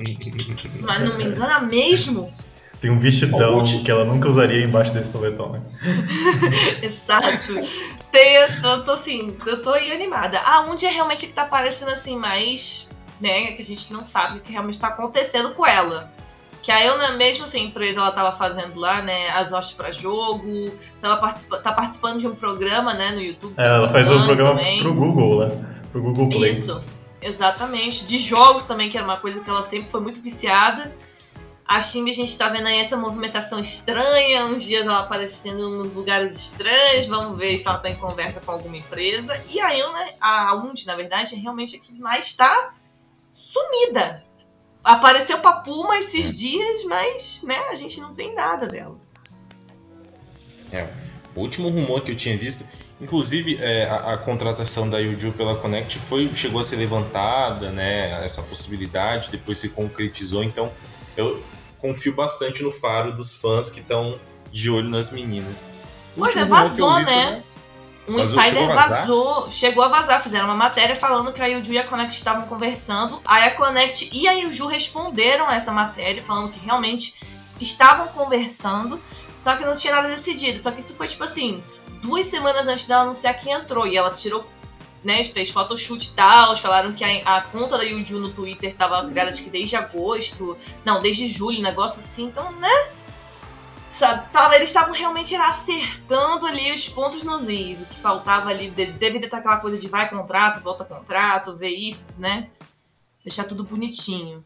Mas 0.81 1.03
não 1.05 1.17
me 1.17 1.25
engana 1.25 1.61
mesmo? 1.61 2.33
Tem 2.81 2.91
um 2.91 2.99
vestidão 2.99 3.59
Ó, 3.59 3.65
que 3.85 3.91
ela 3.91 4.05
nunca 4.07 4.27
usaria 4.29 4.65
embaixo 4.65 4.93
desse 4.95 5.11
paletó, 5.11 5.49
né? 5.51 5.61
Exato. 6.83 7.55
Tem, 8.11 8.35
eu 8.37 8.63
tô, 8.63 8.79
tô 8.85 8.93
assim, 8.93 9.37
eu 9.47 9.61
tô 9.61 9.71
aí 9.71 9.93
animada. 9.93 10.39
Aonde 10.41 10.87
é 10.87 10.91
realmente 10.91 11.27
que 11.27 11.33
tá 11.33 11.45
parecendo 11.45 11.91
assim 11.91 12.17
mais, 12.17 12.89
né, 13.21 13.53
que 13.53 13.61
a 13.63 13.65
gente 13.65 13.93
não 13.93 14.05
sabe 14.07 14.39
o 14.39 14.41
que 14.41 14.53
realmente 14.53 14.81
tá 14.81 14.89
acontecendo 14.89 15.51
com 15.51 15.67
ela. 15.67 16.11
Que 16.63 16.71
a 16.71 17.11
mesmo 17.13 17.45
assim, 17.45 17.61
a 17.61 17.65
empresa 17.65 18.01
ela 18.01 18.13
tava 18.13 18.37
fazendo 18.37 18.79
lá, 18.79 19.01
né, 19.01 19.31
as 19.31 19.53
hostes 19.53 19.75
pra 19.75 19.93
jogo, 19.93 20.71
tava 21.01 21.21
participa 21.21 21.59
tá 21.59 21.73
participando 21.73 22.21
de 22.21 22.27
um 22.27 22.35
programa, 22.35 22.93
né, 22.93 23.13
no 23.13 23.21
YouTube. 23.21 23.55
É, 23.57 23.67
ela 23.67 23.89
faz 23.89 24.11
um 24.11 24.25
programa 24.25 24.57
também. 24.57 24.79
pro 24.81 24.95
Google 24.95 25.35
lá. 25.37 25.51
Pro 25.91 26.03
Google 26.03 26.29
Play. 26.29 26.53
Isso, 26.53 26.83
exatamente. 27.23 28.05
De 28.05 28.19
jogos 28.19 28.65
também, 28.65 28.91
que 28.91 28.97
era 28.97 29.07
uma 29.07 29.17
coisa 29.17 29.41
que 29.41 29.49
ela 29.49 29.65
sempre 29.65 29.91
foi 29.91 30.01
muito 30.01 30.21
viciada. 30.21 30.95
A 31.67 31.81
Shimbi, 31.81 32.11
a 32.11 32.15
gente 32.15 32.37
tá 32.37 32.49
vendo 32.49 32.67
aí 32.67 32.81
essa 32.81 32.97
movimentação 32.97 33.61
estranha, 33.61 34.45
uns 34.45 34.65
dias 34.65 34.85
ela 34.85 34.99
aparecendo 34.99 35.71
nos 35.71 35.95
lugares 35.95 36.37
estranhos, 36.37 37.07
vamos 37.07 37.39
ver 37.39 37.59
se 37.59 37.67
ela 37.69 37.79
tá 37.79 37.89
em 37.89 37.95
conversa 37.95 38.41
com 38.41 38.51
alguma 38.51 38.77
empresa. 38.77 39.41
E 39.49 39.61
a 39.61 39.71
Yuna, 39.71 40.05
a 40.21 40.55
Undi, 40.57 40.85
na 40.85 40.97
verdade, 40.97 41.37
é 41.37 41.39
realmente 41.39 41.77
a 41.77 41.79
que 41.79 41.93
mais 41.95 42.35
tá 42.35 42.75
sumida. 43.35 44.25
Apareceu 44.83 45.39
pra 45.41 45.53
Puma 45.53 45.99
esses 45.99 46.35
dias, 46.35 46.85
mas, 46.85 47.43
né, 47.43 47.59
a 47.71 47.75
gente 47.75 48.01
não 48.01 48.15
tem 48.15 48.35
nada 48.35 48.67
dela. 48.67 48.97
É. 50.73 50.89
O 51.35 51.41
último 51.41 51.69
rumor 51.69 52.03
que 52.03 52.13
eu 52.13 52.17
tinha 52.17 52.37
visto, 52.37 52.65
inclusive 53.01 53.57
é, 53.61 53.85
a, 53.85 54.15
a, 54.15 54.19
contratação 54.19 54.89
da 54.89 54.99
Yuju 54.99 55.33
pela 55.33 55.57
Connect 55.57 55.99
foi, 55.99 56.35
chegou 56.35 56.61
a 56.61 56.65
ser 56.65 56.77
levantada, 56.77 57.71
né? 57.71 58.25
Essa 58.25 58.43
possibilidade, 58.43 59.31
depois 59.31 59.59
se 59.59 59.69
concretizou. 59.69 60.43
Então 60.43 60.73
eu 61.17 61.43
confio 61.79 62.15
bastante 62.15 62.63
no 62.63 62.71
faro 62.71 63.15
dos 63.15 63.37
fãs 63.37 63.71
que 63.71 63.81
estão 63.81 64.19
de 64.51 64.71
olho 64.71 64.89
nas 64.89 65.13
meninas. 65.13 65.65
Pois 66.17 66.37
é, 66.37 66.45
vazou, 66.45 66.99
né? 67.01 67.43
Um 68.11 68.17
vazou, 68.17 68.41
insider 68.41 68.63
chegou 68.63 68.75
vazou, 68.75 69.51
chegou 69.53 69.85
a 69.85 69.89
vazar, 69.89 70.21
fizeram 70.21 70.47
uma 70.47 70.57
matéria 70.57 70.97
falando 70.97 71.33
que 71.33 71.41
a 71.41 71.47
Yuju 71.47 71.73
e 71.73 71.79
a 71.79 71.87
Connect 71.87 72.17
estavam 72.17 72.45
conversando. 72.49 73.21
Aí 73.25 73.45
a 73.45 73.53
Connect 73.53 74.11
e 74.13 74.27
a 74.27 74.33
Yuju 74.33 74.67
responderam 74.67 75.49
essa 75.49 75.71
matéria, 75.71 76.21
falando 76.21 76.51
que 76.51 76.59
realmente 76.59 77.15
estavam 77.61 78.09
conversando. 78.09 79.01
Só 79.37 79.55
que 79.55 79.65
não 79.65 79.77
tinha 79.77 79.95
nada 79.95 80.09
decidido. 80.09 80.61
Só 80.61 80.73
que 80.73 80.81
isso 80.81 80.93
foi 80.95 81.07
tipo 81.07 81.23
assim, 81.23 81.63
duas 82.03 82.27
semanas 82.27 82.67
antes 82.67 82.85
dela 82.85 83.03
anunciar 83.03 83.39
que 83.39 83.49
entrou. 83.49 83.87
E 83.87 83.97
ela 83.97 84.11
tirou, 84.11 84.45
né? 85.05 85.23
Fez 85.23 85.51
photoshoot 85.51 86.09
e 86.09 86.11
tal. 86.11 86.57
Falaram 86.57 86.93
que 86.93 87.05
a, 87.05 87.37
a, 87.37 87.41
conta 87.43 87.79
da 87.79 87.85
Yuju 87.85 88.19
no 88.19 88.31
Twitter 88.31 88.75
tava 88.75 89.09
criada 89.09 89.31
acho 89.31 89.45
que 89.45 89.51
desde 89.51 89.77
agosto. 89.77 90.57
Não, 90.85 91.01
desde 91.01 91.29
julho, 91.29 91.63
negócio 91.63 92.01
assim. 92.01 92.25
Então, 92.25 92.51
né? 92.53 92.89
Sabe, 94.01 94.33
tava, 94.33 94.57
eles 94.57 94.71
estavam 94.71 94.95
realmente 94.95 95.35
acertando 95.35 96.47
ali 96.47 96.73
os 96.73 96.89
pontos 96.89 97.23
nos 97.23 97.47
is. 97.47 97.83
O 97.83 97.85
que 97.85 98.01
faltava 98.01 98.49
ali, 98.49 98.71
deveria 98.71 99.27
estar 99.27 99.37
aquela 99.37 99.59
coisa 99.59 99.77
de 99.77 99.89
vai 99.89 100.09
contrato, 100.09 100.63
volta 100.63 100.87
contrato, 100.87 101.55
ver 101.55 101.69
isso, 101.69 102.07
né? 102.17 102.49
Deixar 103.23 103.45
tudo 103.45 103.63
bonitinho. 103.63 104.43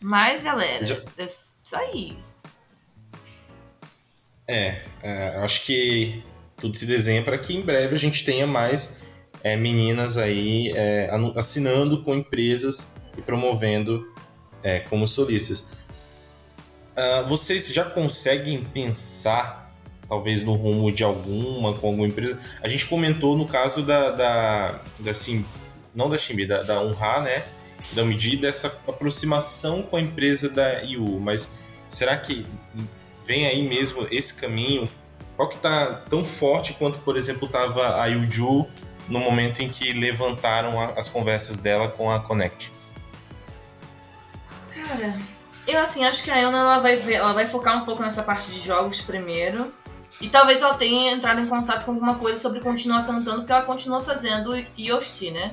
Mas, 0.00 0.42
galera, 0.42 0.82
Já... 0.82 0.94
é 1.18 1.24
isso 1.26 1.52
aí. 1.72 2.16
É, 4.48 4.80
é, 5.02 5.36
acho 5.44 5.66
que 5.66 6.24
tudo 6.56 6.74
se 6.74 6.86
desenha 6.86 7.22
para 7.22 7.36
que 7.36 7.54
em 7.54 7.60
breve 7.60 7.94
a 7.94 7.98
gente 7.98 8.24
tenha 8.24 8.46
mais 8.46 9.02
é, 9.44 9.58
meninas 9.58 10.16
aí 10.16 10.72
é, 10.74 11.10
assinando 11.36 12.02
com 12.02 12.14
empresas 12.14 12.94
e 13.14 13.20
promovendo 13.20 14.10
é, 14.62 14.80
como 14.80 15.06
solistas. 15.06 15.81
Uh, 16.96 17.26
vocês 17.26 17.68
já 17.68 17.84
conseguem 17.84 18.62
pensar, 18.64 19.72
talvez, 20.08 20.42
no 20.42 20.54
rumo 20.54 20.92
de 20.92 21.02
alguma, 21.02 21.72
com 21.74 21.86
alguma 21.86 22.06
empresa? 22.06 22.38
A 22.62 22.68
gente 22.68 22.86
comentou 22.86 23.36
no 23.36 23.46
caso 23.46 23.82
da, 23.82 24.10
da, 24.10 24.80
da 24.98 25.12
não 25.94 26.08
da 26.08 26.18
Ximbi, 26.18 26.46
da, 26.46 26.62
da 26.62 26.82
Unha, 26.82 27.20
né? 27.20 27.44
Da 27.92 28.04
medida 28.04 28.46
dessa 28.46 28.68
aproximação 28.86 29.82
com 29.82 29.96
a 29.96 30.00
empresa 30.00 30.48
da 30.48 30.82
IU, 30.82 31.18
mas 31.20 31.56
será 31.88 32.16
que 32.16 32.46
vem 33.26 33.46
aí 33.46 33.66
mesmo 33.68 34.06
esse 34.10 34.34
caminho? 34.34 34.88
Qual 35.36 35.48
que 35.48 35.58
tá 35.58 36.02
tão 36.08 36.24
forte 36.24 36.74
quanto, 36.74 36.98
por 36.98 37.16
exemplo, 37.16 37.46
estava 37.46 38.00
a 38.00 38.06
Yuju 38.06 38.66
no 39.08 39.18
momento 39.18 39.60
em 39.60 39.68
que 39.68 39.92
levantaram 39.92 40.80
a, 40.80 40.90
as 40.90 41.08
conversas 41.08 41.56
dela 41.56 41.88
com 41.88 42.10
a 42.10 42.20
Connect? 42.20 42.72
Cara, 44.70 45.18
eu 45.66 45.78
assim, 45.78 46.04
acho 46.04 46.22
que 46.22 46.30
a 46.30 46.36
Ana 46.36 46.58
ela 46.58 46.78
vai, 46.78 46.96
ver, 46.96 47.14
ela 47.14 47.32
vai 47.32 47.46
focar 47.46 47.80
um 47.80 47.84
pouco 47.84 48.02
nessa 48.02 48.22
parte 48.22 48.50
de 48.50 48.60
jogos 48.60 49.00
primeiro. 49.00 49.72
E 50.20 50.28
talvez 50.28 50.60
ela 50.60 50.74
tenha 50.74 51.12
entrado 51.12 51.40
em 51.40 51.46
contato 51.46 51.84
com 51.84 51.92
alguma 51.92 52.16
coisa 52.16 52.38
sobre 52.38 52.60
continuar 52.60 53.06
cantando, 53.06 53.38
porque 53.38 53.52
ela 53.52 53.62
continua 53.62 54.04
fazendo 54.04 54.54
EOST, 54.76 55.30
né? 55.30 55.52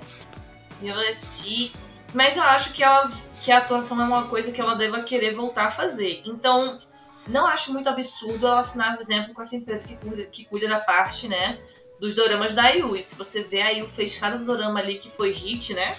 EOST. 0.82 1.72
Mas 2.14 2.36
eu 2.36 2.43
acho 2.43 2.74
que, 2.74 2.84
ela, 2.84 3.12
que 3.41 3.51
a 3.51 3.60
atuação 3.60 4.01
é 4.01 4.03
uma 4.03 4.24
coisa 4.24 4.51
que 4.51 4.60
ela 4.60 4.76
deva 4.76 5.01
querer 5.03 5.34
voltar 5.34 5.68
a 5.68 5.72
fazer. 5.72 6.22
Então, 6.26 6.80
não 7.28 7.45
acho 7.45 7.72
muito 7.72 7.88
absurdo 7.88 8.47
ela 8.47 8.60
assinar, 8.60 8.95
por 8.95 9.01
exemplo, 9.01 9.34
com 9.34 9.41
essa 9.41 9.55
empresa 9.55 9.88
que 9.88 9.95
cuida, 9.95 10.24
que 10.24 10.45
cuida 10.45 10.68
da 10.68 10.80
parte, 10.80 11.28
né? 11.28 11.57
Dos 11.99 12.16
doramas 12.16 12.53
da 12.53 12.70
IU. 12.70 12.95
E 12.95 13.03
se 13.03 13.16
você 13.16 13.43
ver, 13.43 13.62
a 13.62 13.72
IU 13.72 13.88
fez 13.88 14.16
cada 14.18 14.38
dorama 14.38 14.80
ali 14.80 14.95
que 14.95 15.12
foi 15.12 15.32
hit, 15.32 15.74
né? 15.74 15.95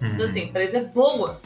Uhum. 0.00 0.08
Então, 0.08 0.26
assim, 0.26 0.40
a 0.40 0.44
empresa 0.44 0.78
é 0.78 0.84
boa. 0.84 1.40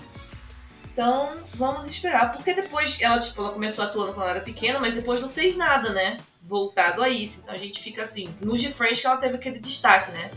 Então, 0.92 1.34
vamos 1.54 1.86
esperar. 1.86 2.32
Porque 2.32 2.52
depois, 2.52 3.00
ela, 3.00 3.18
tipo, 3.18 3.40
ela 3.40 3.52
começou 3.52 3.84
atuando 3.84 4.12
quando 4.12 4.22
ela 4.22 4.30
era 4.32 4.40
pequena, 4.40 4.78
mas 4.78 4.94
depois 4.94 5.20
não 5.20 5.28
fez 5.28 5.56
nada, 5.56 5.90
né? 5.90 6.18
Voltado 6.42 7.02
a 7.02 7.08
isso. 7.08 7.40
Então 7.42 7.54
a 7.54 7.58
gente 7.58 7.82
fica 7.82 8.02
assim, 8.02 8.28
no 8.40 8.56
G-Friends 8.56 9.00
que 9.00 9.06
ela 9.06 9.16
teve 9.16 9.36
aquele 9.36 9.58
destaque, 9.58 10.12
né? 10.12 10.30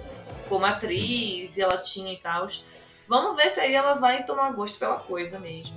Como 0.48 0.66
atriz, 0.66 1.52
Sim. 1.52 1.60
e 1.60 1.62
ela 1.62 1.78
tinha 1.78 2.14
e 2.14 2.18
tal. 2.18 2.48
Vamos 3.08 3.36
ver 3.36 3.50
se 3.50 3.60
aí 3.60 3.74
ela 3.74 3.96
vai 3.96 4.24
tomar 4.24 4.52
gosto 4.52 4.80
pela 4.80 4.96
coisa 4.96 5.40
mesmo. 5.40 5.76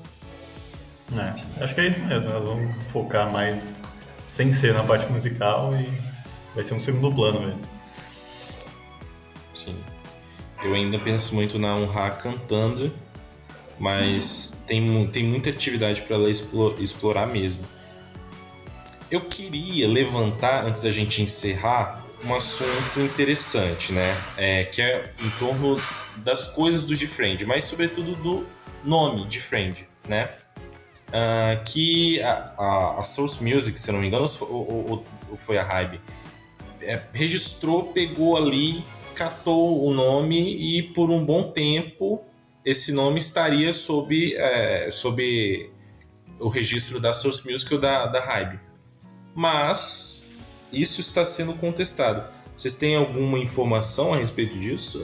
É, 1.18 1.64
acho 1.64 1.74
que 1.74 1.80
é 1.80 1.88
isso 1.88 2.00
mesmo, 2.02 2.30
elas 2.30 2.44
vão 2.44 2.72
focar 2.86 3.30
mais 3.32 3.80
sem 4.26 4.52
ser 4.52 4.74
na 4.74 4.84
parte 4.84 5.10
musical 5.10 5.74
e 5.74 5.90
vai 6.54 6.62
ser 6.62 6.74
um 6.74 6.80
segundo 6.80 7.12
plano 7.14 7.40
mesmo. 7.40 7.60
Sim. 9.54 9.82
Eu 10.62 10.74
ainda 10.74 10.98
penso 10.98 11.34
muito 11.34 11.58
na 11.58 11.76
Honra 11.76 12.10
cantando, 12.10 12.94
mas 13.78 14.62
tem, 14.66 15.06
tem 15.08 15.24
muita 15.24 15.50
atividade 15.50 16.02
para 16.02 16.16
ela 16.16 16.30
explorar 16.30 17.26
mesmo. 17.26 17.64
Eu 19.10 19.22
queria 19.22 19.88
levantar, 19.88 20.64
antes 20.66 20.82
da 20.82 20.90
gente 20.90 21.22
encerrar, 21.22 22.04
um 22.24 22.34
assunto 22.34 23.00
interessante, 23.00 23.92
né? 23.92 24.16
É, 24.36 24.64
que 24.64 24.82
é 24.82 25.12
em 25.24 25.30
torno 25.38 25.80
das 26.16 26.46
coisas 26.48 26.84
do 26.84 26.96
Friend, 26.96 27.44
mas 27.46 27.64
sobretudo 27.64 28.14
do 28.16 28.44
nome 28.84 29.24
de 29.26 29.40
Friend, 29.40 29.86
né? 30.06 30.28
uh, 31.08 31.64
que 31.64 32.20
a, 32.22 32.54
a, 32.58 33.00
a, 33.00 33.04
Source 33.04 33.42
Music, 33.42 33.78
se 33.78 33.90
não 33.92 34.00
me 34.00 34.06
engano, 34.06 34.26
ou, 34.40 34.48
ou, 34.50 35.04
ou 35.30 35.36
foi 35.36 35.58
a 35.58 35.62
Hybe, 35.62 36.00
é, 36.80 37.00
registrou, 37.12 37.84
pegou 37.92 38.36
ali, 38.36 38.82
catou 39.14 39.84
o 39.84 39.92
nome 39.92 40.78
e 40.78 40.82
por 40.94 41.10
um 41.10 41.24
bom 41.24 41.50
tempo 41.50 42.24
esse 42.68 42.92
nome 42.92 43.18
estaria 43.18 43.72
sob, 43.72 44.34
é, 44.36 44.90
sob 44.90 45.70
o 46.38 46.48
registro 46.48 47.00
da 47.00 47.14
Source 47.14 47.50
Music 47.50 47.72
ou 47.72 47.80
da, 47.80 48.06
da 48.06 48.20
Hybe. 48.20 48.60
Mas 49.34 50.30
isso 50.70 51.00
está 51.00 51.24
sendo 51.24 51.54
contestado. 51.54 52.30
Vocês 52.54 52.74
têm 52.74 52.94
alguma 52.94 53.38
informação 53.38 54.12
a 54.12 54.18
respeito 54.18 54.58
disso? 54.58 55.02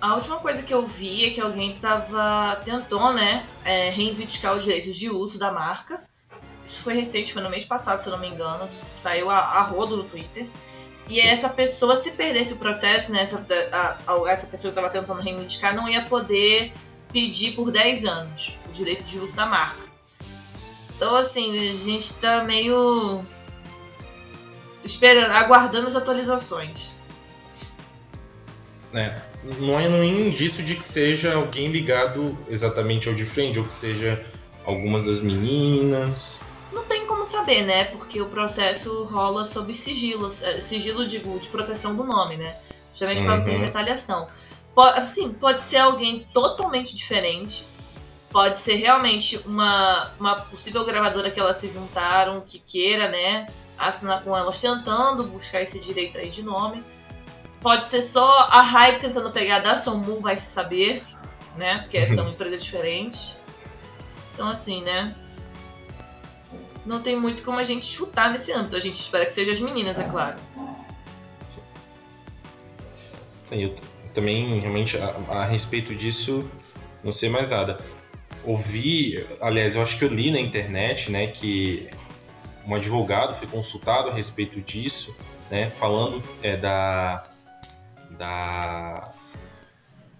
A 0.00 0.16
última 0.16 0.40
coisa 0.40 0.64
que 0.64 0.74
eu 0.74 0.84
vi 0.84 1.26
é 1.26 1.30
que 1.30 1.40
alguém 1.40 1.76
tava 1.76 2.56
tentou, 2.64 3.12
né, 3.12 3.46
é, 3.64 3.88
reivindicar 3.90 4.56
os 4.56 4.64
direitos 4.64 4.96
de 4.96 5.08
uso 5.08 5.38
da 5.38 5.52
marca. 5.52 6.02
Isso 6.66 6.82
foi 6.82 6.94
recente, 6.94 7.32
foi 7.32 7.40
no 7.40 7.50
mês 7.50 7.66
passado, 7.66 8.02
se 8.02 8.08
eu 8.08 8.12
não 8.12 8.18
me 8.18 8.28
engano. 8.28 8.68
Saiu 9.00 9.30
a, 9.30 9.38
a 9.38 9.62
rodo 9.62 9.96
no 9.96 10.04
Twitter. 10.04 10.48
E 11.08 11.20
essa 11.20 11.48
pessoa, 11.48 11.96
se 11.96 12.12
perdesse 12.12 12.54
o 12.54 12.56
processo, 12.56 13.12
né, 13.12 13.22
essa, 13.22 13.44
a, 13.72 13.98
a, 14.06 14.30
essa 14.30 14.46
pessoa 14.46 14.72
que 14.72 14.78
estava 14.78 14.88
tentando 14.90 15.20
reivindicar 15.20 15.74
não 15.74 15.88
ia 15.88 16.02
poder 16.02 16.72
pedir 17.12 17.52
por 17.52 17.70
10 17.70 18.04
anos 18.04 18.52
o 18.68 18.72
direito 18.72 19.04
de 19.04 19.18
uso 19.18 19.32
da 19.34 19.44
marca. 19.44 19.84
Então, 20.96 21.16
assim, 21.16 21.50
a 21.70 21.84
gente 21.84 22.10
está 22.10 22.42
meio 22.44 23.24
esperando, 24.82 25.32
aguardando 25.32 25.88
as 25.88 25.96
atualizações. 25.96 26.94
É 28.94 29.34
não 29.60 29.78
é 29.78 29.88
nenhum 29.88 30.28
indício 30.28 30.64
de 30.64 30.74
que 30.74 30.84
seja 30.84 31.34
alguém 31.34 31.70
ligado 31.70 32.36
exatamente 32.48 33.08
ao 33.08 33.14
de 33.14 33.24
frente, 33.24 33.58
ou 33.58 33.64
que 33.64 33.74
seja 33.74 34.24
algumas 34.64 35.04
das 35.04 35.20
meninas. 35.20 36.42
Não 36.74 36.82
tem 36.84 37.06
como 37.06 37.24
saber, 37.24 37.62
né? 37.62 37.84
Porque 37.84 38.20
o 38.20 38.26
processo 38.26 39.04
rola 39.04 39.46
sob 39.46 39.72
sigilo, 39.74 40.34
é, 40.42 40.60
sigilo 40.60 41.06
digo, 41.06 41.38
de 41.38 41.48
proteção 41.48 41.94
do 41.94 42.02
nome, 42.02 42.36
né? 42.36 42.56
Justamente 42.92 43.22
para 43.22 43.36
não 43.36 43.44
ter 43.44 43.52
uhum. 43.52 43.60
retaliação. 43.60 44.26
Pode, 44.74 44.98
assim, 44.98 45.32
pode 45.32 45.62
ser 45.62 45.76
alguém 45.76 46.26
totalmente 46.34 46.94
diferente. 46.94 47.64
Pode 48.28 48.60
ser 48.60 48.74
realmente 48.74 49.40
uma, 49.46 50.10
uma 50.18 50.34
possível 50.34 50.84
gravadora 50.84 51.30
que 51.30 51.38
elas 51.38 51.58
se 51.58 51.68
juntaram, 51.68 52.40
que 52.40 52.58
queira, 52.58 53.08
né? 53.08 53.46
Assinar 53.78 54.24
com 54.24 54.36
elas 54.36 54.58
tentando 54.58 55.22
buscar 55.22 55.62
esse 55.62 55.78
direito 55.78 56.18
aí 56.18 56.28
de 56.28 56.42
nome. 56.42 56.82
Pode 57.62 57.88
ser 57.88 58.02
só 58.02 58.48
a 58.50 58.60
Hype 58.62 59.00
tentando 59.00 59.30
pegar 59.30 59.60
da 59.60 59.78
Somu, 59.78 60.20
vai 60.20 60.36
se 60.36 60.50
saber, 60.50 61.04
né? 61.56 61.78
Porque 61.78 62.08
são 62.08 62.28
empresas 62.30 62.64
diferentes. 62.64 63.36
Então, 64.34 64.48
assim, 64.48 64.82
né? 64.82 65.14
Não 66.84 67.00
tem 67.00 67.18
muito 67.18 67.42
como 67.42 67.58
a 67.58 67.64
gente 67.64 67.86
chutar 67.86 68.32
nesse 68.32 68.52
âmbito. 68.52 68.76
A 68.76 68.80
gente 68.80 69.00
espera 69.00 69.26
que 69.26 69.34
sejam 69.34 69.54
as 69.54 69.60
meninas, 69.60 69.98
é 69.98 70.04
claro. 70.04 70.36
Eu 73.50 73.74
também, 74.12 74.58
realmente, 74.60 74.96
a, 74.96 75.14
a 75.30 75.44
respeito 75.44 75.94
disso, 75.94 76.48
não 77.02 77.12
sei 77.12 77.28
mais 77.28 77.50
nada. 77.50 77.78
Ouvi, 78.44 79.26
aliás, 79.40 79.74
eu 79.74 79.82
acho 79.82 79.98
que 79.98 80.04
eu 80.04 80.08
li 80.08 80.30
na 80.30 80.38
internet, 80.38 81.10
né, 81.10 81.28
que 81.28 81.88
um 82.66 82.74
advogado 82.74 83.34
foi 83.34 83.46
consultado 83.46 84.10
a 84.10 84.14
respeito 84.14 84.60
disso, 84.60 85.16
né, 85.50 85.70
falando 85.70 86.22
é, 86.42 86.56
da 86.56 87.24
da 88.18 89.10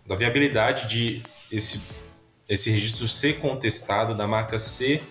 da 0.07 0.17
viabilidade 0.17 0.89
de 0.89 1.23
esse, 1.51 1.81
esse 2.49 2.71
registro 2.71 3.07
ser 3.09 3.39
contestado, 3.39 4.15
da 4.15 4.27
marca 4.27 4.59
ser 4.59 5.03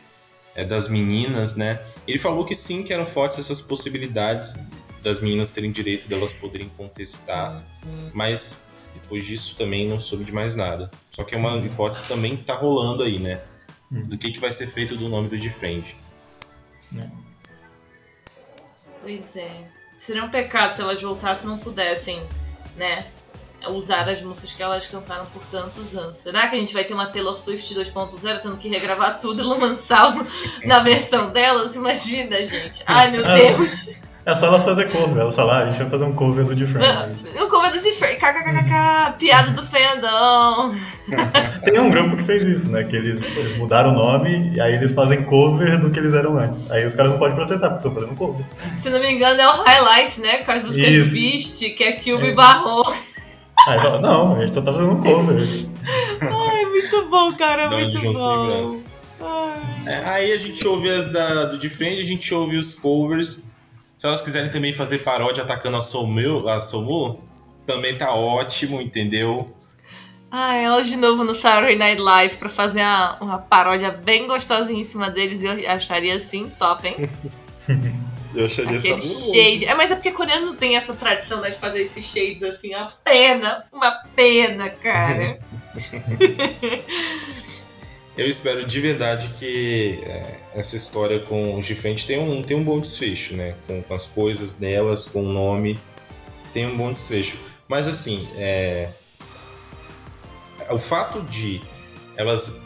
é, 0.56 0.64
das 0.64 0.90
meninas, 0.90 1.56
né? 1.56 1.84
Ele 2.08 2.20
falou 2.20 2.46
que 2.46 2.56
sim, 2.56 2.84
que 2.84 2.94
eram 2.94 3.06
fortes 3.06 3.40
essas 3.40 3.62
possibilidades 3.62 4.60
das 5.02 5.20
meninas 5.20 5.52
terem 5.52 5.72
direito 5.72 6.08
delas 6.08 6.32
poderem 6.32 6.70
contestar, 6.70 7.64
mas 8.14 8.68
depois 8.94 9.26
disso 9.26 9.58
também 9.58 9.88
não 9.88 10.00
soube 10.00 10.24
de 10.24 10.32
mais 10.32 10.56
nada. 10.56 10.90
Só 11.12 11.24
que 11.24 11.36
é 11.36 11.38
uma 11.38 11.58
hipótese 11.58 12.08
também 12.08 12.38
que 12.38 12.44
tá 12.44 12.54
rolando 12.54 13.04
aí, 13.04 13.20
né? 13.20 13.42
Do 13.92 14.18
que, 14.18 14.32
que 14.32 14.40
vai 14.40 14.52
ser 14.52 14.68
feito 14.68 14.96
do 14.96 15.08
nome 15.10 15.30
do 15.30 15.38
Defriend. 15.38 15.96
Pois 19.02 19.36
é. 19.36 19.68
Seria 20.00 20.24
um 20.24 20.30
pecado 20.30 20.76
se 20.76 20.82
elas 20.82 21.02
voltassem 21.02 21.46
e 21.46 21.50
não 21.50 21.58
pudessem, 21.58 22.22
né? 22.76 23.06
Usar 23.70 24.08
as 24.10 24.22
músicas 24.22 24.52
que 24.52 24.62
elas 24.62 24.86
cantaram 24.88 25.26
por 25.28 25.42
tantos 25.46 25.96
anos. 25.98 26.18
Será 26.20 26.48
que 26.48 26.56
a 26.56 26.60
gente 26.60 26.74
vai 26.74 26.84
ter 26.84 26.94
uma 26.94 27.06
Taylor 27.08 27.38
Swift 27.38 27.74
2.0 27.74 28.40
tendo 28.42 28.58
que 28.58 28.68
regravar 28.70 29.20
tudo 29.22 29.42
e 29.42 29.46
lançar 29.46 30.16
na 30.66 30.80
versão 30.80 31.28
delas? 31.30 31.76
Imagina, 31.76 32.38
gente. 32.46 32.84
Ai, 32.86 33.12
meu 33.12 33.26
Ah. 33.26 33.34
Deus. 33.36 33.96
É 34.26 34.34
só 34.34 34.46
elas 34.48 34.64
fazer 34.64 34.90
cover. 34.90 35.18
Elas 35.22 35.36
falaram, 35.36 35.60
ah, 35.60 35.64
a 35.64 35.68
gente 35.68 35.82
vai 35.82 35.90
fazer 35.90 36.06
um 36.06 36.14
cover 36.14 36.46
do 36.46 36.56
Different. 36.56 36.88
O 37.42 37.48
cover 37.48 37.72
de 37.74 37.92
Fer, 37.92 38.18
kkkk, 38.18 39.18
piada 39.20 39.52
do 39.52 39.64
fandom. 39.68 40.76
Tem 41.66 41.78
um 41.78 41.90
grupo 41.90 42.16
que 42.16 42.24
fez 42.24 42.42
isso, 42.44 42.70
né? 42.70 42.86
Que 42.86 42.96
eles, 42.96 43.22
eles 43.22 43.58
mudaram 43.58 43.90
o 43.90 43.94
nome 43.94 44.54
e 44.56 44.62
aí 44.62 44.76
eles 44.76 44.94
fazem 44.94 45.24
cover 45.26 45.78
do 45.78 45.92
que 45.92 46.00
eles 46.00 46.14
eram 46.14 46.38
antes. 46.38 46.70
Aí 46.72 46.86
os 46.86 46.94
caras 46.94 47.12
não 47.12 47.20
podem 47.20 47.36
processar 47.36 47.68
porque 47.70 47.86
estão 47.86 47.94
fazendo 47.94 48.16
cover. 48.16 48.46
Se 48.82 48.90
não 48.90 49.00
me 49.02 49.12
engano, 49.12 49.42
é 49.42 49.48
o 49.48 49.62
highlight, 49.64 50.20
né? 50.22 50.38
Com 50.38 50.52
as 50.54 50.64
músicas 50.64 51.08
do 51.10 51.14
Beast, 51.16 51.58
que 51.76 51.84
é 51.84 51.92
Cube 51.92 52.28
É. 52.28 52.30
e 52.30 52.32
Barro. 52.34 52.96
Aí 53.68 53.80
fala, 53.80 54.00
não, 54.00 54.36
a 54.36 54.42
gente 54.42 54.54
só 54.54 54.62
tá 54.62 54.74
fazendo 54.74 54.94
um 54.94 55.00
cover. 55.00 55.42
Ai, 56.22 56.66
muito 56.66 57.08
bom, 57.10 57.34
cara, 57.34 57.68
uma 57.68 57.80
muito 57.80 57.98
João 57.98 58.14
sem 58.14 58.24
bom. 58.24 58.84
Ai. 59.22 59.74
É, 59.86 60.10
aí 60.10 60.32
a 60.34 60.38
gente 60.38 60.66
ouve 60.68 60.90
as 60.90 61.12
da, 61.12 61.46
do 61.46 61.58
Defriend, 61.58 62.00
a 62.00 62.06
gente 62.06 62.34
ouve 62.34 62.58
os 62.58 62.74
covers. 62.74 63.48
Se 63.98 64.08
elas 64.08 64.22
quiserem 64.22 64.50
também 64.52 64.74
fazer 64.74 65.00
paródia 65.00 65.44
atacando 65.44 65.78
a 65.78 65.82
Somu, 65.82 66.48
a 66.48 66.60
Somu 66.60 67.20
também 67.66 67.96
tá 67.96 68.14
ótimo, 68.14 68.82
entendeu? 68.82 69.50
Ah, 70.30 70.56
ela 70.56 70.84
de 70.84 70.96
novo 70.96 71.24
no 71.24 71.36
Saturday 71.36 71.78
Night 71.78 72.02
Live 72.02 72.38
pra 72.38 72.50
fazer 72.50 72.82
uma, 72.82 73.18
uma 73.22 73.38
paródia 73.38 73.92
bem 73.92 74.28
gostosinha 74.28 74.82
em 74.82 74.84
cima 74.84 75.10
deles. 75.10 75.42
Eu 75.44 75.70
acharia 75.70 76.16
assim, 76.16 76.52
top, 76.58 76.88
hein? 76.88 77.10
Eu 78.36 78.46
acharia 78.46 78.78
Aquele 78.78 79.02
saboroso. 79.02 79.34
shade. 79.34 79.66
É, 79.66 79.76
mas 79.76 79.92
é 79.92 79.96
porque 79.96 80.12
coreano 80.12 80.48
não 80.48 80.56
tem 80.56 80.76
essa 80.76 80.94
tradição 80.94 81.40
né, 81.42 81.50
de 81.50 81.58
fazer 81.58 81.82
esses 81.84 82.04
shades 82.06 82.44
assim. 82.44 82.74
Uma 82.74 82.92
pena, 83.04 83.66
uma 83.72 83.92
pena, 84.16 84.70
cara. 84.70 85.40
Eu 88.16 88.30
espero 88.30 88.64
de 88.68 88.80
verdade 88.80 89.28
que 89.40 90.00
é, 90.04 90.36
essa 90.54 90.76
história 90.76 91.20
com 91.20 91.58
os 91.58 91.68
Defriend 91.68 92.06
tenha 92.06 92.22
um, 92.22 92.44
tenha 92.44 92.60
um 92.60 92.64
bom 92.64 92.80
desfecho, 92.80 93.36
né? 93.36 93.56
Com, 93.66 93.82
com 93.82 93.94
as 93.94 94.06
coisas 94.06 94.54
delas, 94.54 95.06
com 95.06 95.24
o 95.24 95.28
nome, 95.28 95.80
tem 96.54 96.68
um 96.68 96.78
bom 96.78 96.94
desfecho. 96.94 97.38
Mas 97.68 97.88
assim, 97.88 98.28
é, 98.38 98.90
o 100.70 100.78
fato 100.78 101.24
de 101.24 101.60
elas 102.16 102.62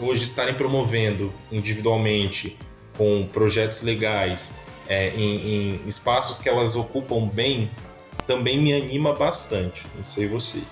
hoje 0.00 0.24
estarem 0.24 0.54
promovendo 0.54 1.32
individualmente 1.50 2.56
com 2.96 3.24
projetos 3.26 3.82
legais 3.82 4.56
é, 4.88 5.10
em, 5.10 5.80
em 5.84 5.88
espaços 5.88 6.38
que 6.38 6.48
elas 6.48 6.74
ocupam 6.74 7.28
bem 7.28 7.70
também 8.26 8.58
me 8.58 8.74
anima 8.74 9.14
bastante. 9.14 9.86
Não 9.96 10.04
sei 10.04 10.28
vocês. 10.28 10.64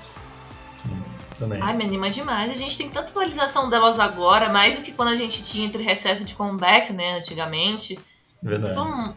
Também. 1.39 1.61
Ai, 1.61 1.75
me 1.77 1.85
anima 1.85 2.09
demais. 2.11 2.51
A 2.51 2.55
gente 2.55 2.77
tem 2.77 2.89
tanta 2.89 3.09
atualização 3.09 3.69
delas 3.69 3.99
agora, 3.99 4.49
mais 4.49 4.77
do 4.77 4.83
que 4.83 4.93
quando 4.93 5.09
a 5.09 5.17
gente 5.17 5.43
tinha 5.43 5.67
entre 5.67 5.83
recesso 5.83 6.25
de 6.25 6.35
comeback, 6.35 6.93
né, 6.93 7.19
antigamente. 7.19 7.99
Verdade. 8.43 8.75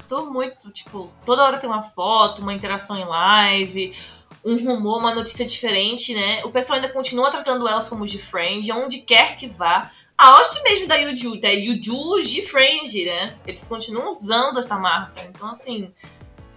Tô, 0.08 0.22
tô 0.22 0.32
muito, 0.32 0.72
tipo, 0.72 1.10
toda 1.26 1.44
hora 1.44 1.58
tem 1.58 1.70
uma 1.70 1.82
foto, 1.82 2.42
uma 2.42 2.54
interação 2.54 2.98
em 2.98 3.06
live, 3.06 3.96
um 4.44 4.56
rumor, 4.66 5.00
uma 5.00 5.14
notícia 5.14 5.46
diferente, 5.46 6.14
né? 6.14 6.42
O 6.44 6.50
pessoal 6.50 6.78
ainda 6.78 6.90
continua 6.90 7.30
tratando 7.30 7.68
elas 7.68 7.90
como 7.90 8.08
G-Friend, 8.08 8.72
onde 8.72 9.00
quer 9.00 9.38
que 9.38 9.48
vá. 9.48 9.90
A 10.20 10.36
host 10.38 10.62
mesmo 10.64 10.86
da 10.86 10.96
Yuju, 10.96 11.40
da 11.40 11.48
Yuju 11.48 12.22
G-Friend, 12.22 13.06
né? 13.06 13.34
Eles 13.48 13.66
continuam 13.66 14.12
usando 14.12 14.60
essa 14.60 14.78
marca. 14.78 15.24
Então, 15.24 15.50
assim, 15.50 15.94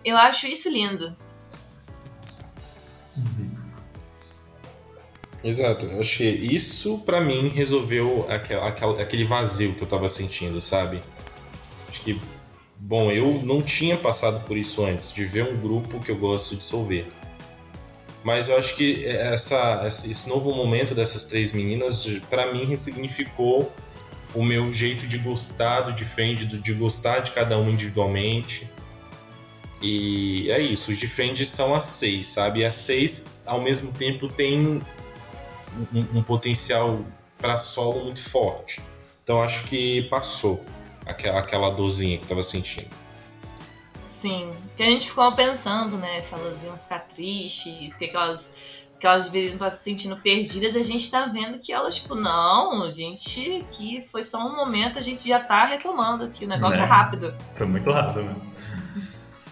eu 0.05 0.17
acho 0.17 0.49
isso 0.49 0.69
lindo. 0.69 1.15
Exato, 5.45 5.87
eu 5.87 6.01
achei 6.01 6.35
isso 6.35 6.99
pra 7.07 7.21
mim 7.21 7.49
resolveu 7.49 8.27
aquela, 8.29 8.67
aquela- 8.67 9.01
aquele 9.01 9.25
vazio 9.25 9.75
que 9.75 9.83
eu 9.83 9.89
tava 9.89 10.09
sentindo, 10.09 10.61
sabe? 10.61 11.01
Acho 11.89 12.01
que, 12.01 12.21
bom, 12.79 13.13
eu 13.13 13.43
não 13.45 13.63
tinha 13.63 13.97
passado 13.97 14.45
por 14.45 14.57
isso 14.57 14.85
antes, 14.85 15.13
de 15.13 15.25
ver 15.25 15.45
um 15.45 15.57
grupo 15.57 16.01
que 16.01 16.11
eu 16.11 16.17
gosto 16.17 16.51
de 16.51 16.57
dissolver. 16.63 17.07
Mas 18.25 18.49
eu 18.49 18.57
acho 18.57 18.77
que 18.77 19.05
essa, 19.05 19.87
esse 19.87 20.29
novo 20.29 20.55
momento 20.55 20.95
dessas 20.95 21.25
três 21.25 21.53
meninas, 21.53 22.07
pra 22.31 22.53
mim, 22.53 22.65
ressignificou 22.65 23.73
o 24.35 24.45
meu 24.45 24.73
jeito 24.73 25.07
de 25.07 25.19
gostar 25.19 25.83
do 25.83 25.93
Defend, 25.93 26.47
de 26.47 26.73
gostar 26.73 27.21
de 27.21 27.33
cada 27.33 27.59
uma 27.59 27.71
individualmente. 27.71 28.71
E 29.81 30.49
é 30.51 30.61
isso, 30.61 30.93
os 30.93 30.99
Defend 30.99 31.45
são 31.45 31.75
as 31.75 31.85
seis, 31.85 32.29
sabe? 32.29 32.61
E 32.61 32.65
as 32.65 32.77
seis, 32.77 33.27
ao 33.45 33.61
mesmo 33.61 33.93
tempo, 33.93 34.29
têm 34.29 34.81
um, 35.93 36.07
um 36.15 36.23
potencial 36.23 37.03
para 37.39 37.59
solo 37.59 38.05
muito 38.05 38.23
forte. 38.23 38.81
Então 39.25 39.43
acho 39.43 39.65
que 39.65 40.03
passou 40.03 40.65
aquela, 41.05 41.41
aquela 41.41 41.71
dorzinha 41.71 42.19
que 42.19 42.25
eu 42.25 42.29
tava 42.29 42.43
sentindo. 42.45 43.02
Sim, 44.23 44.55
que 44.77 44.83
a 44.85 44.87
gente 44.87 45.09
ficou 45.09 45.33
pensando, 45.33 45.97
né, 45.97 46.21
se 46.21 46.33
elas 46.33 46.63
iam 46.63 46.79
ficar 46.79 47.01
tristes, 47.01 47.97
que, 47.97 48.07
que 48.07 48.17
elas 48.17 48.49
que 49.01 49.07
elas 49.09 49.29
deveriam 49.29 49.55
estar 49.55 49.73
se 49.73 49.83
sentindo 49.83 50.17
perdidas, 50.17 50.77
a 50.77 50.83
gente 50.83 51.11
tá 51.11 51.27
vendo 51.27 51.59
que 51.59 51.73
elas, 51.73 51.97
tipo, 51.97 52.15
não, 52.15 52.89
gente, 52.95 53.67
que 53.73 54.01
foi 54.13 54.23
só 54.23 54.39
um 54.39 54.55
momento, 54.55 54.97
a 54.97 55.03
gente 55.03 55.27
já 55.27 55.41
tá 55.41 55.65
retomando 55.65 56.23
aqui, 56.23 56.45
o 56.45 56.49
negócio 56.49 56.79
Né? 56.79 56.85
é 56.85 56.87
rápido. 56.87 57.35
Foi 57.57 57.67
muito 57.67 57.91
rápido, 57.91 58.23
né? 58.23 58.37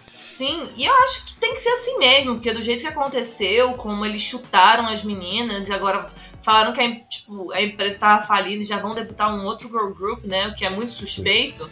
Sim, 0.07 0.69
e 0.77 0.85
eu 0.85 0.93
acho 1.03 1.25
que 1.25 1.33
tem 1.33 1.53
que 1.53 1.59
ser 1.59 1.67
assim 1.67 1.97
mesmo, 1.97 2.35
porque 2.35 2.53
do 2.53 2.63
jeito 2.63 2.79
que 2.79 2.87
aconteceu, 2.87 3.73
como 3.73 4.05
eles 4.05 4.21
chutaram 4.21 4.87
as 4.87 5.03
meninas 5.03 5.67
e 5.67 5.73
agora 5.73 6.09
falaram 6.41 6.71
que 6.71 6.79
a, 6.79 6.95
tipo, 7.01 7.51
a 7.51 7.61
empresa 7.61 7.95
estava 7.95 8.25
falida 8.25 8.63
e 8.63 8.65
já 8.65 8.79
vão 8.79 8.95
debutar 8.95 9.35
um 9.35 9.43
outro 9.43 9.67
girl 9.67 9.89
group, 9.89 10.23
né? 10.23 10.47
O 10.47 10.55
que 10.55 10.65
é 10.65 10.69
muito 10.69 10.93
suspeito. 10.93 11.69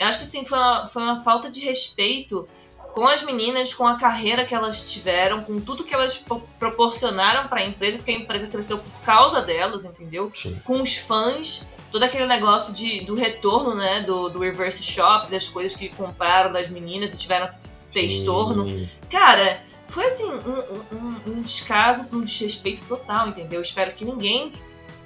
Eu 0.00 0.06
acho 0.08 0.22
assim, 0.24 0.44
foi 0.44 0.58
uma, 0.58 0.88
foi 0.88 1.02
uma 1.02 1.22
falta 1.22 1.50
de 1.50 1.60
respeito 1.60 2.48
com 2.94 3.06
as 3.06 3.22
meninas, 3.22 3.72
com 3.74 3.86
a 3.86 3.96
carreira 3.98 4.44
que 4.44 4.54
elas 4.54 4.80
tiveram, 4.82 5.44
com 5.44 5.60
tudo 5.60 5.84
que 5.84 5.94
elas 5.94 6.16
pro- 6.16 6.42
proporcionaram 6.58 7.46
para 7.48 7.60
a 7.60 7.64
empresa, 7.66 7.98
porque 7.98 8.10
a 8.10 8.14
empresa 8.14 8.46
cresceu 8.48 8.78
por 8.78 9.00
causa 9.02 9.40
delas, 9.42 9.84
entendeu? 9.84 10.32
Sim. 10.34 10.58
com 10.64 10.80
os 10.82 10.96
fãs, 10.96 11.68
todo 11.92 12.02
aquele 12.02 12.26
negócio 12.26 12.72
de, 12.72 13.02
do 13.04 13.14
retorno, 13.14 13.74
né, 13.76 14.00
do, 14.00 14.28
do 14.30 14.40
reverse 14.40 14.82
shop, 14.82 15.30
das 15.30 15.46
coisas 15.48 15.76
que 15.78 15.88
compraram 15.90 16.50
das 16.50 16.68
meninas 16.68 17.12
e 17.12 17.16
tiveram. 17.16 17.48
Sim. 17.90 18.08
Cara, 19.10 19.62
foi 19.88 20.06
assim, 20.06 20.24
um, 20.24 20.96
um, 20.96 21.32
um 21.38 21.42
descaso, 21.42 22.06
um 22.12 22.24
desrespeito 22.24 22.84
total, 22.86 23.28
entendeu? 23.28 23.60
Espero 23.60 23.92
que 23.92 24.04
ninguém, 24.04 24.52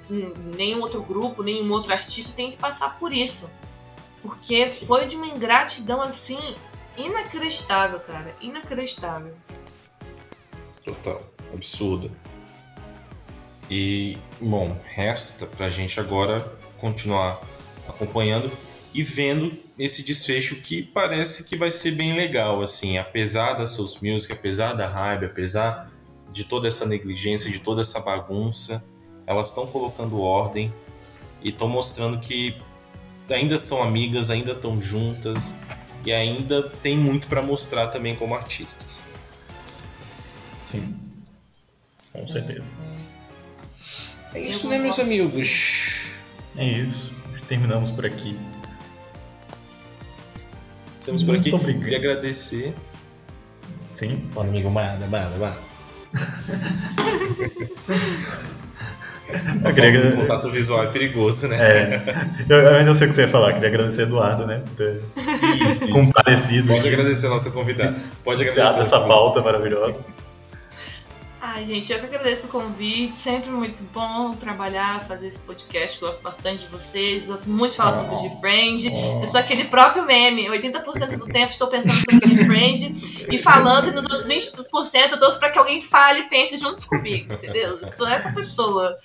n- 0.09 0.33
nenhum 0.55 0.81
outro 0.81 1.01
grupo, 1.03 1.43
nenhum 1.43 1.69
outro 1.71 1.91
artista 1.91 2.31
tenha 2.35 2.51
que 2.51 2.57
passar 2.57 2.97
por 2.97 3.11
isso. 3.11 3.49
Porque 4.25 4.65
foi 4.65 5.07
de 5.07 5.15
uma 5.15 5.27
ingratidão 5.27 6.01
assim 6.01 6.55
inacreditável, 6.97 7.99
cara. 7.99 8.35
Inacreditável. 8.41 9.35
Total. 10.83 11.21
Absurda. 11.53 12.09
E, 13.69 14.17
bom, 14.41 14.75
resta 14.83 15.45
pra 15.45 15.69
gente 15.69 15.99
agora 15.99 16.39
continuar 16.79 17.39
acompanhando 17.87 18.51
e 18.91 19.03
vendo 19.03 19.55
esse 19.77 20.03
desfecho 20.03 20.55
que 20.55 20.81
parece 20.81 21.43
que 21.43 21.55
vai 21.55 21.71
ser 21.71 21.91
bem 21.91 22.15
legal, 22.15 22.63
assim, 22.63 22.97
apesar 22.97 23.53
da 23.53 23.67
Souls 23.67 23.99
Music, 24.01 24.33
apesar 24.33 24.73
da 24.73 24.87
raiva, 24.87 25.27
apesar 25.27 25.91
de 26.31 26.45
toda 26.45 26.67
essa 26.67 26.85
negligência, 26.85 27.51
de 27.51 27.59
toda 27.59 27.83
essa 27.83 27.99
bagunça, 27.99 28.83
elas 29.27 29.49
estão 29.49 29.67
colocando 29.67 30.19
ordem 30.19 30.73
e 31.43 31.49
estão 31.49 31.67
mostrando 31.67 32.19
que 32.19 32.59
ainda 33.29 33.57
são 33.57 33.81
amigas, 33.81 34.29
ainda 34.29 34.53
estão 34.53 34.79
juntas 34.79 35.57
e 36.05 36.11
ainda 36.11 36.63
tem 36.63 36.97
muito 36.97 37.27
pra 37.27 37.41
mostrar 37.41 37.87
também 37.87 38.15
como 38.15 38.35
artistas. 38.35 39.03
Sim. 40.67 40.95
Com 42.11 42.27
certeza. 42.27 42.75
É 44.33 44.39
isso, 44.39 44.67
né, 44.67 44.77
meus 44.77 44.99
amigos? 44.99 46.15
É 46.55 46.65
isso. 46.65 47.13
Terminamos 47.47 47.91
por 47.91 48.05
aqui. 48.05 48.37
Estamos 50.99 51.21
por 51.21 51.35
Muito 51.35 51.47
aqui. 51.47 51.55
obrigado. 51.55 51.83
Queria 51.83 51.97
agradecer. 51.99 52.73
Sim. 53.95 54.15
Bora, 54.33 54.47
amigo, 54.47 54.71
manda, 54.71 55.05
manda, 55.05 55.37
manda. 55.37 55.57
Eu 59.63 59.73
queria... 59.73 60.09
O 60.09 60.17
contato 60.17 60.49
visual 60.49 60.83
é 60.83 60.87
perigoso, 60.87 61.47
né? 61.47 61.57
É, 61.57 62.03
eu, 62.47 62.71
mas 62.73 62.87
eu 62.87 62.95
sei 62.95 63.07
o 63.07 63.09
que 63.09 63.15
você 63.15 63.21
ia 63.21 63.27
falar, 63.27 63.53
queria 63.53 63.69
agradecer 63.69 64.03
Eduardo, 64.03 64.45
né? 64.45 64.61
Por 64.65 64.75
ter 64.75 65.01
Isso, 65.69 65.85
isso. 65.85 65.89
comparecido. 65.89 66.67
Pode 66.73 66.87
agradecer 66.87 67.27
a 67.27 67.29
nossa 67.29 67.51
convidada. 67.51 67.95
Pode 68.23 68.41
agradecer. 68.41 68.71
dado 68.71 68.81
essa 68.81 68.99
pauta 69.01 69.41
maravilhosa. 69.41 69.97
Ai, 71.55 71.65
gente, 71.65 71.89
eu 71.89 71.99
que 71.99 72.05
agradeço 72.07 72.47
o 72.47 72.49
convite. 72.49 73.15
Sempre 73.15 73.49
muito 73.49 73.81
bom 73.93 74.31
trabalhar, 74.31 75.01
fazer 75.07 75.27
esse 75.27 75.39
podcast. 75.39 75.97
Gosto 76.01 76.21
bastante 76.21 76.65
de 76.65 76.67
vocês. 76.67 77.25
Gosto 77.25 77.49
muito 77.49 77.71
de 77.71 77.77
falar 77.77 77.95
sobre 77.95 78.27
o 78.27 78.39
Friend. 78.41 78.87
Eu 79.21 79.27
sou 79.29 79.39
aquele 79.39 79.63
próprio 79.63 80.03
meme. 80.03 80.47
80% 80.47 81.17
do 81.17 81.25
tempo 81.27 81.51
estou 81.51 81.69
pensando 81.69 81.93
sobre 82.11 82.41
o 82.41 82.45
Friend 82.45 83.27
e 83.31 83.37
falando, 83.37 83.87
e 83.87 83.91
nos 83.91 84.03
outros 84.03 84.27
20% 84.27 85.11
eu 85.11 85.19
torço 85.19 85.39
para 85.39 85.49
que 85.49 85.57
alguém 85.57 85.81
fale 85.81 86.21
e 86.21 86.29
pense 86.29 86.57
junto 86.57 86.85
comigo, 86.87 87.33
entendeu? 87.33 87.79
Eu 87.81 87.87
sou 87.87 88.05
essa 88.05 88.33
pessoa. 88.33 88.97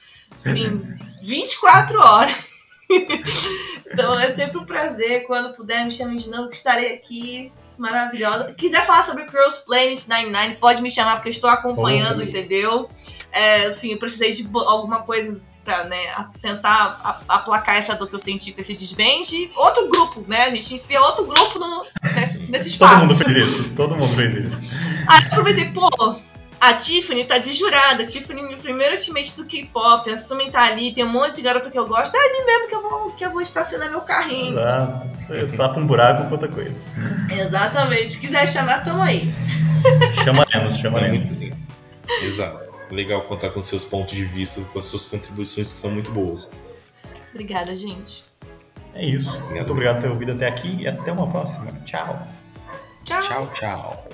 Assim, 0.44 0.82
24 1.22 2.00
horas. 2.00 2.36
então 3.86 4.18
é 4.18 4.34
sempre 4.34 4.58
um 4.58 4.64
prazer. 4.64 5.26
Quando 5.26 5.54
puder, 5.54 5.84
me 5.84 5.92
chame 5.92 6.18
de 6.18 6.28
novo, 6.28 6.48
que 6.48 6.56
estarei 6.56 6.94
aqui 6.94 7.52
maravilhosa. 7.78 8.52
Quiser 8.54 8.84
falar 8.84 9.06
sobre 9.06 9.24
Cross 9.24 9.58
Planet 9.58 10.06
99, 10.06 10.56
pode 10.56 10.82
me 10.82 10.90
chamar, 10.90 11.16
porque 11.16 11.28
eu 11.28 11.32
estou 11.32 11.48
acompanhando, 11.48 12.22
entendeu? 12.22 12.88
É, 13.32 13.66
assim, 13.66 13.92
eu 13.92 13.98
precisei 13.98 14.32
de 14.32 14.48
alguma 14.52 15.02
coisa 15.02 15.40
pra 15.64 15.84
né, 15.84 16.12
tentar 16.40 17.22
aplacar 17.28 17.76
essa 17.76 17.94
dor 17.94 18.08
que 18.08 18.14
eu 18.14 18.20
senti 18.20 18.52
com 18.52 18.60
esse 18.60 18.74
desvende. 18.74 19.50
Outro 19.54 19.88
grupo, 19.88 20.24
né? 20.26 20.44
A 20.44 20.50
gente 20.50 20.74
enfia 20.74 21.00
outro 21.00 21.26
grupo 21.26 21.58
no, 21.58 21.84
nesse, 22.14 22.38
nesse 22.38 22.68
espaço. 22.68 22.94
Todo 22.94 23.08
mundo 23.08 23.16
fez 23.16 23.36
isso, 23.36 23.74
todo 23.74 23.96
mundo 23.96 24.14
fez 24.14 24.34
isso. 24.34 24.62
Aí 25.06 25.22
eu 25.22 25.26
aproveitei, 25.28 25.70
pô, 25.72 25.88
a 26.60 26.74
Tiffany 26.74 27.24
tá 27.24 27.38
de 27.38 27.54
jurada. 27.54 28.02
A 28.02 28.06
Tiffany, 28.06 28.42
meu 28.42 28.58
primeiro 28.58 28.94
ultimate 28.94 29.34
do 29.34 29.46
K-pop. 29.46 30.10
A 30.10 30.18
Sumi 30.18 30.50
tá 30.50 30.64
ali, 30.64 30.94
tem 30.94 31.02
um 31.02 31.08
monte 31.08 31.36
de 31.36 31.42
garota 31.42 31.70
que 31.70 31.78
eu 31.78 31.86
gosto. 31.86 32.14
É 32.14 32.18
ali 32.18 32.44
mesmo 32.44 32.68
que 32.68 32.74
eu 32.74 32.82
vou, 32.82 33.10
que 33.12 33.24
eu 33.24 33.30
vou 33.30 33.40
estacionar 33.40 33.90
meu 33.90 34.02
carrinho. 34.02 34.56
Tá, 34.56 35.06
você 35.14 35.46
tapa 35.56 35.80
um 35.80 35.86
buraco 35.86 36.24
com 36.24 36.32
outra 36.32 36.48
coisa. 36.48 36.82
Exatamente. 37.30 38.10
Se 38.10 38.18
quiser 38.18 38.46
chamar, 38.46 38.84
tamo 38.84 39.02
aí. 39.02 39.32
Chamaremos, 40.22 40.76
chamaremos. 40.76 41.50
Exato. 42.22 42.68
Legal 42.90 43.22
contar 43.22 43.50
com 43.50 43.62
seus 43.62 43.84
pontos 43.84 44.14
de 44.14 44.24
vista, 44.24 44.60
com 44.72 44.78
as 44.78 44.84
suas 44.84 45.06
contribuições 45.06 45.72
que 45.72 45.78
são 45.78 45.90
muito 45.90 46.10
boas. 46.10 46.50
Obrigada, 47.30 47.74
gente. 47.74 48.24
É 48.94 49.06
isso. 49.06 49.40
Muito 49.44 49.70
obrigado 49.72 49.96
por 49.96 50.02
ter 50.02 50.08
ouvido 50.08 50.32
até 50.32 50.46
aqui 50.46 50.76
e 50.80 50.88
até 50.88 51.12
uma 51.12 51.26
próxima. 51.28 51.70
Tchau. 51.84 52.26
Tchau. 53.04 53.20
Tchau, 53.20 53.50
tchau. 53.54 54.09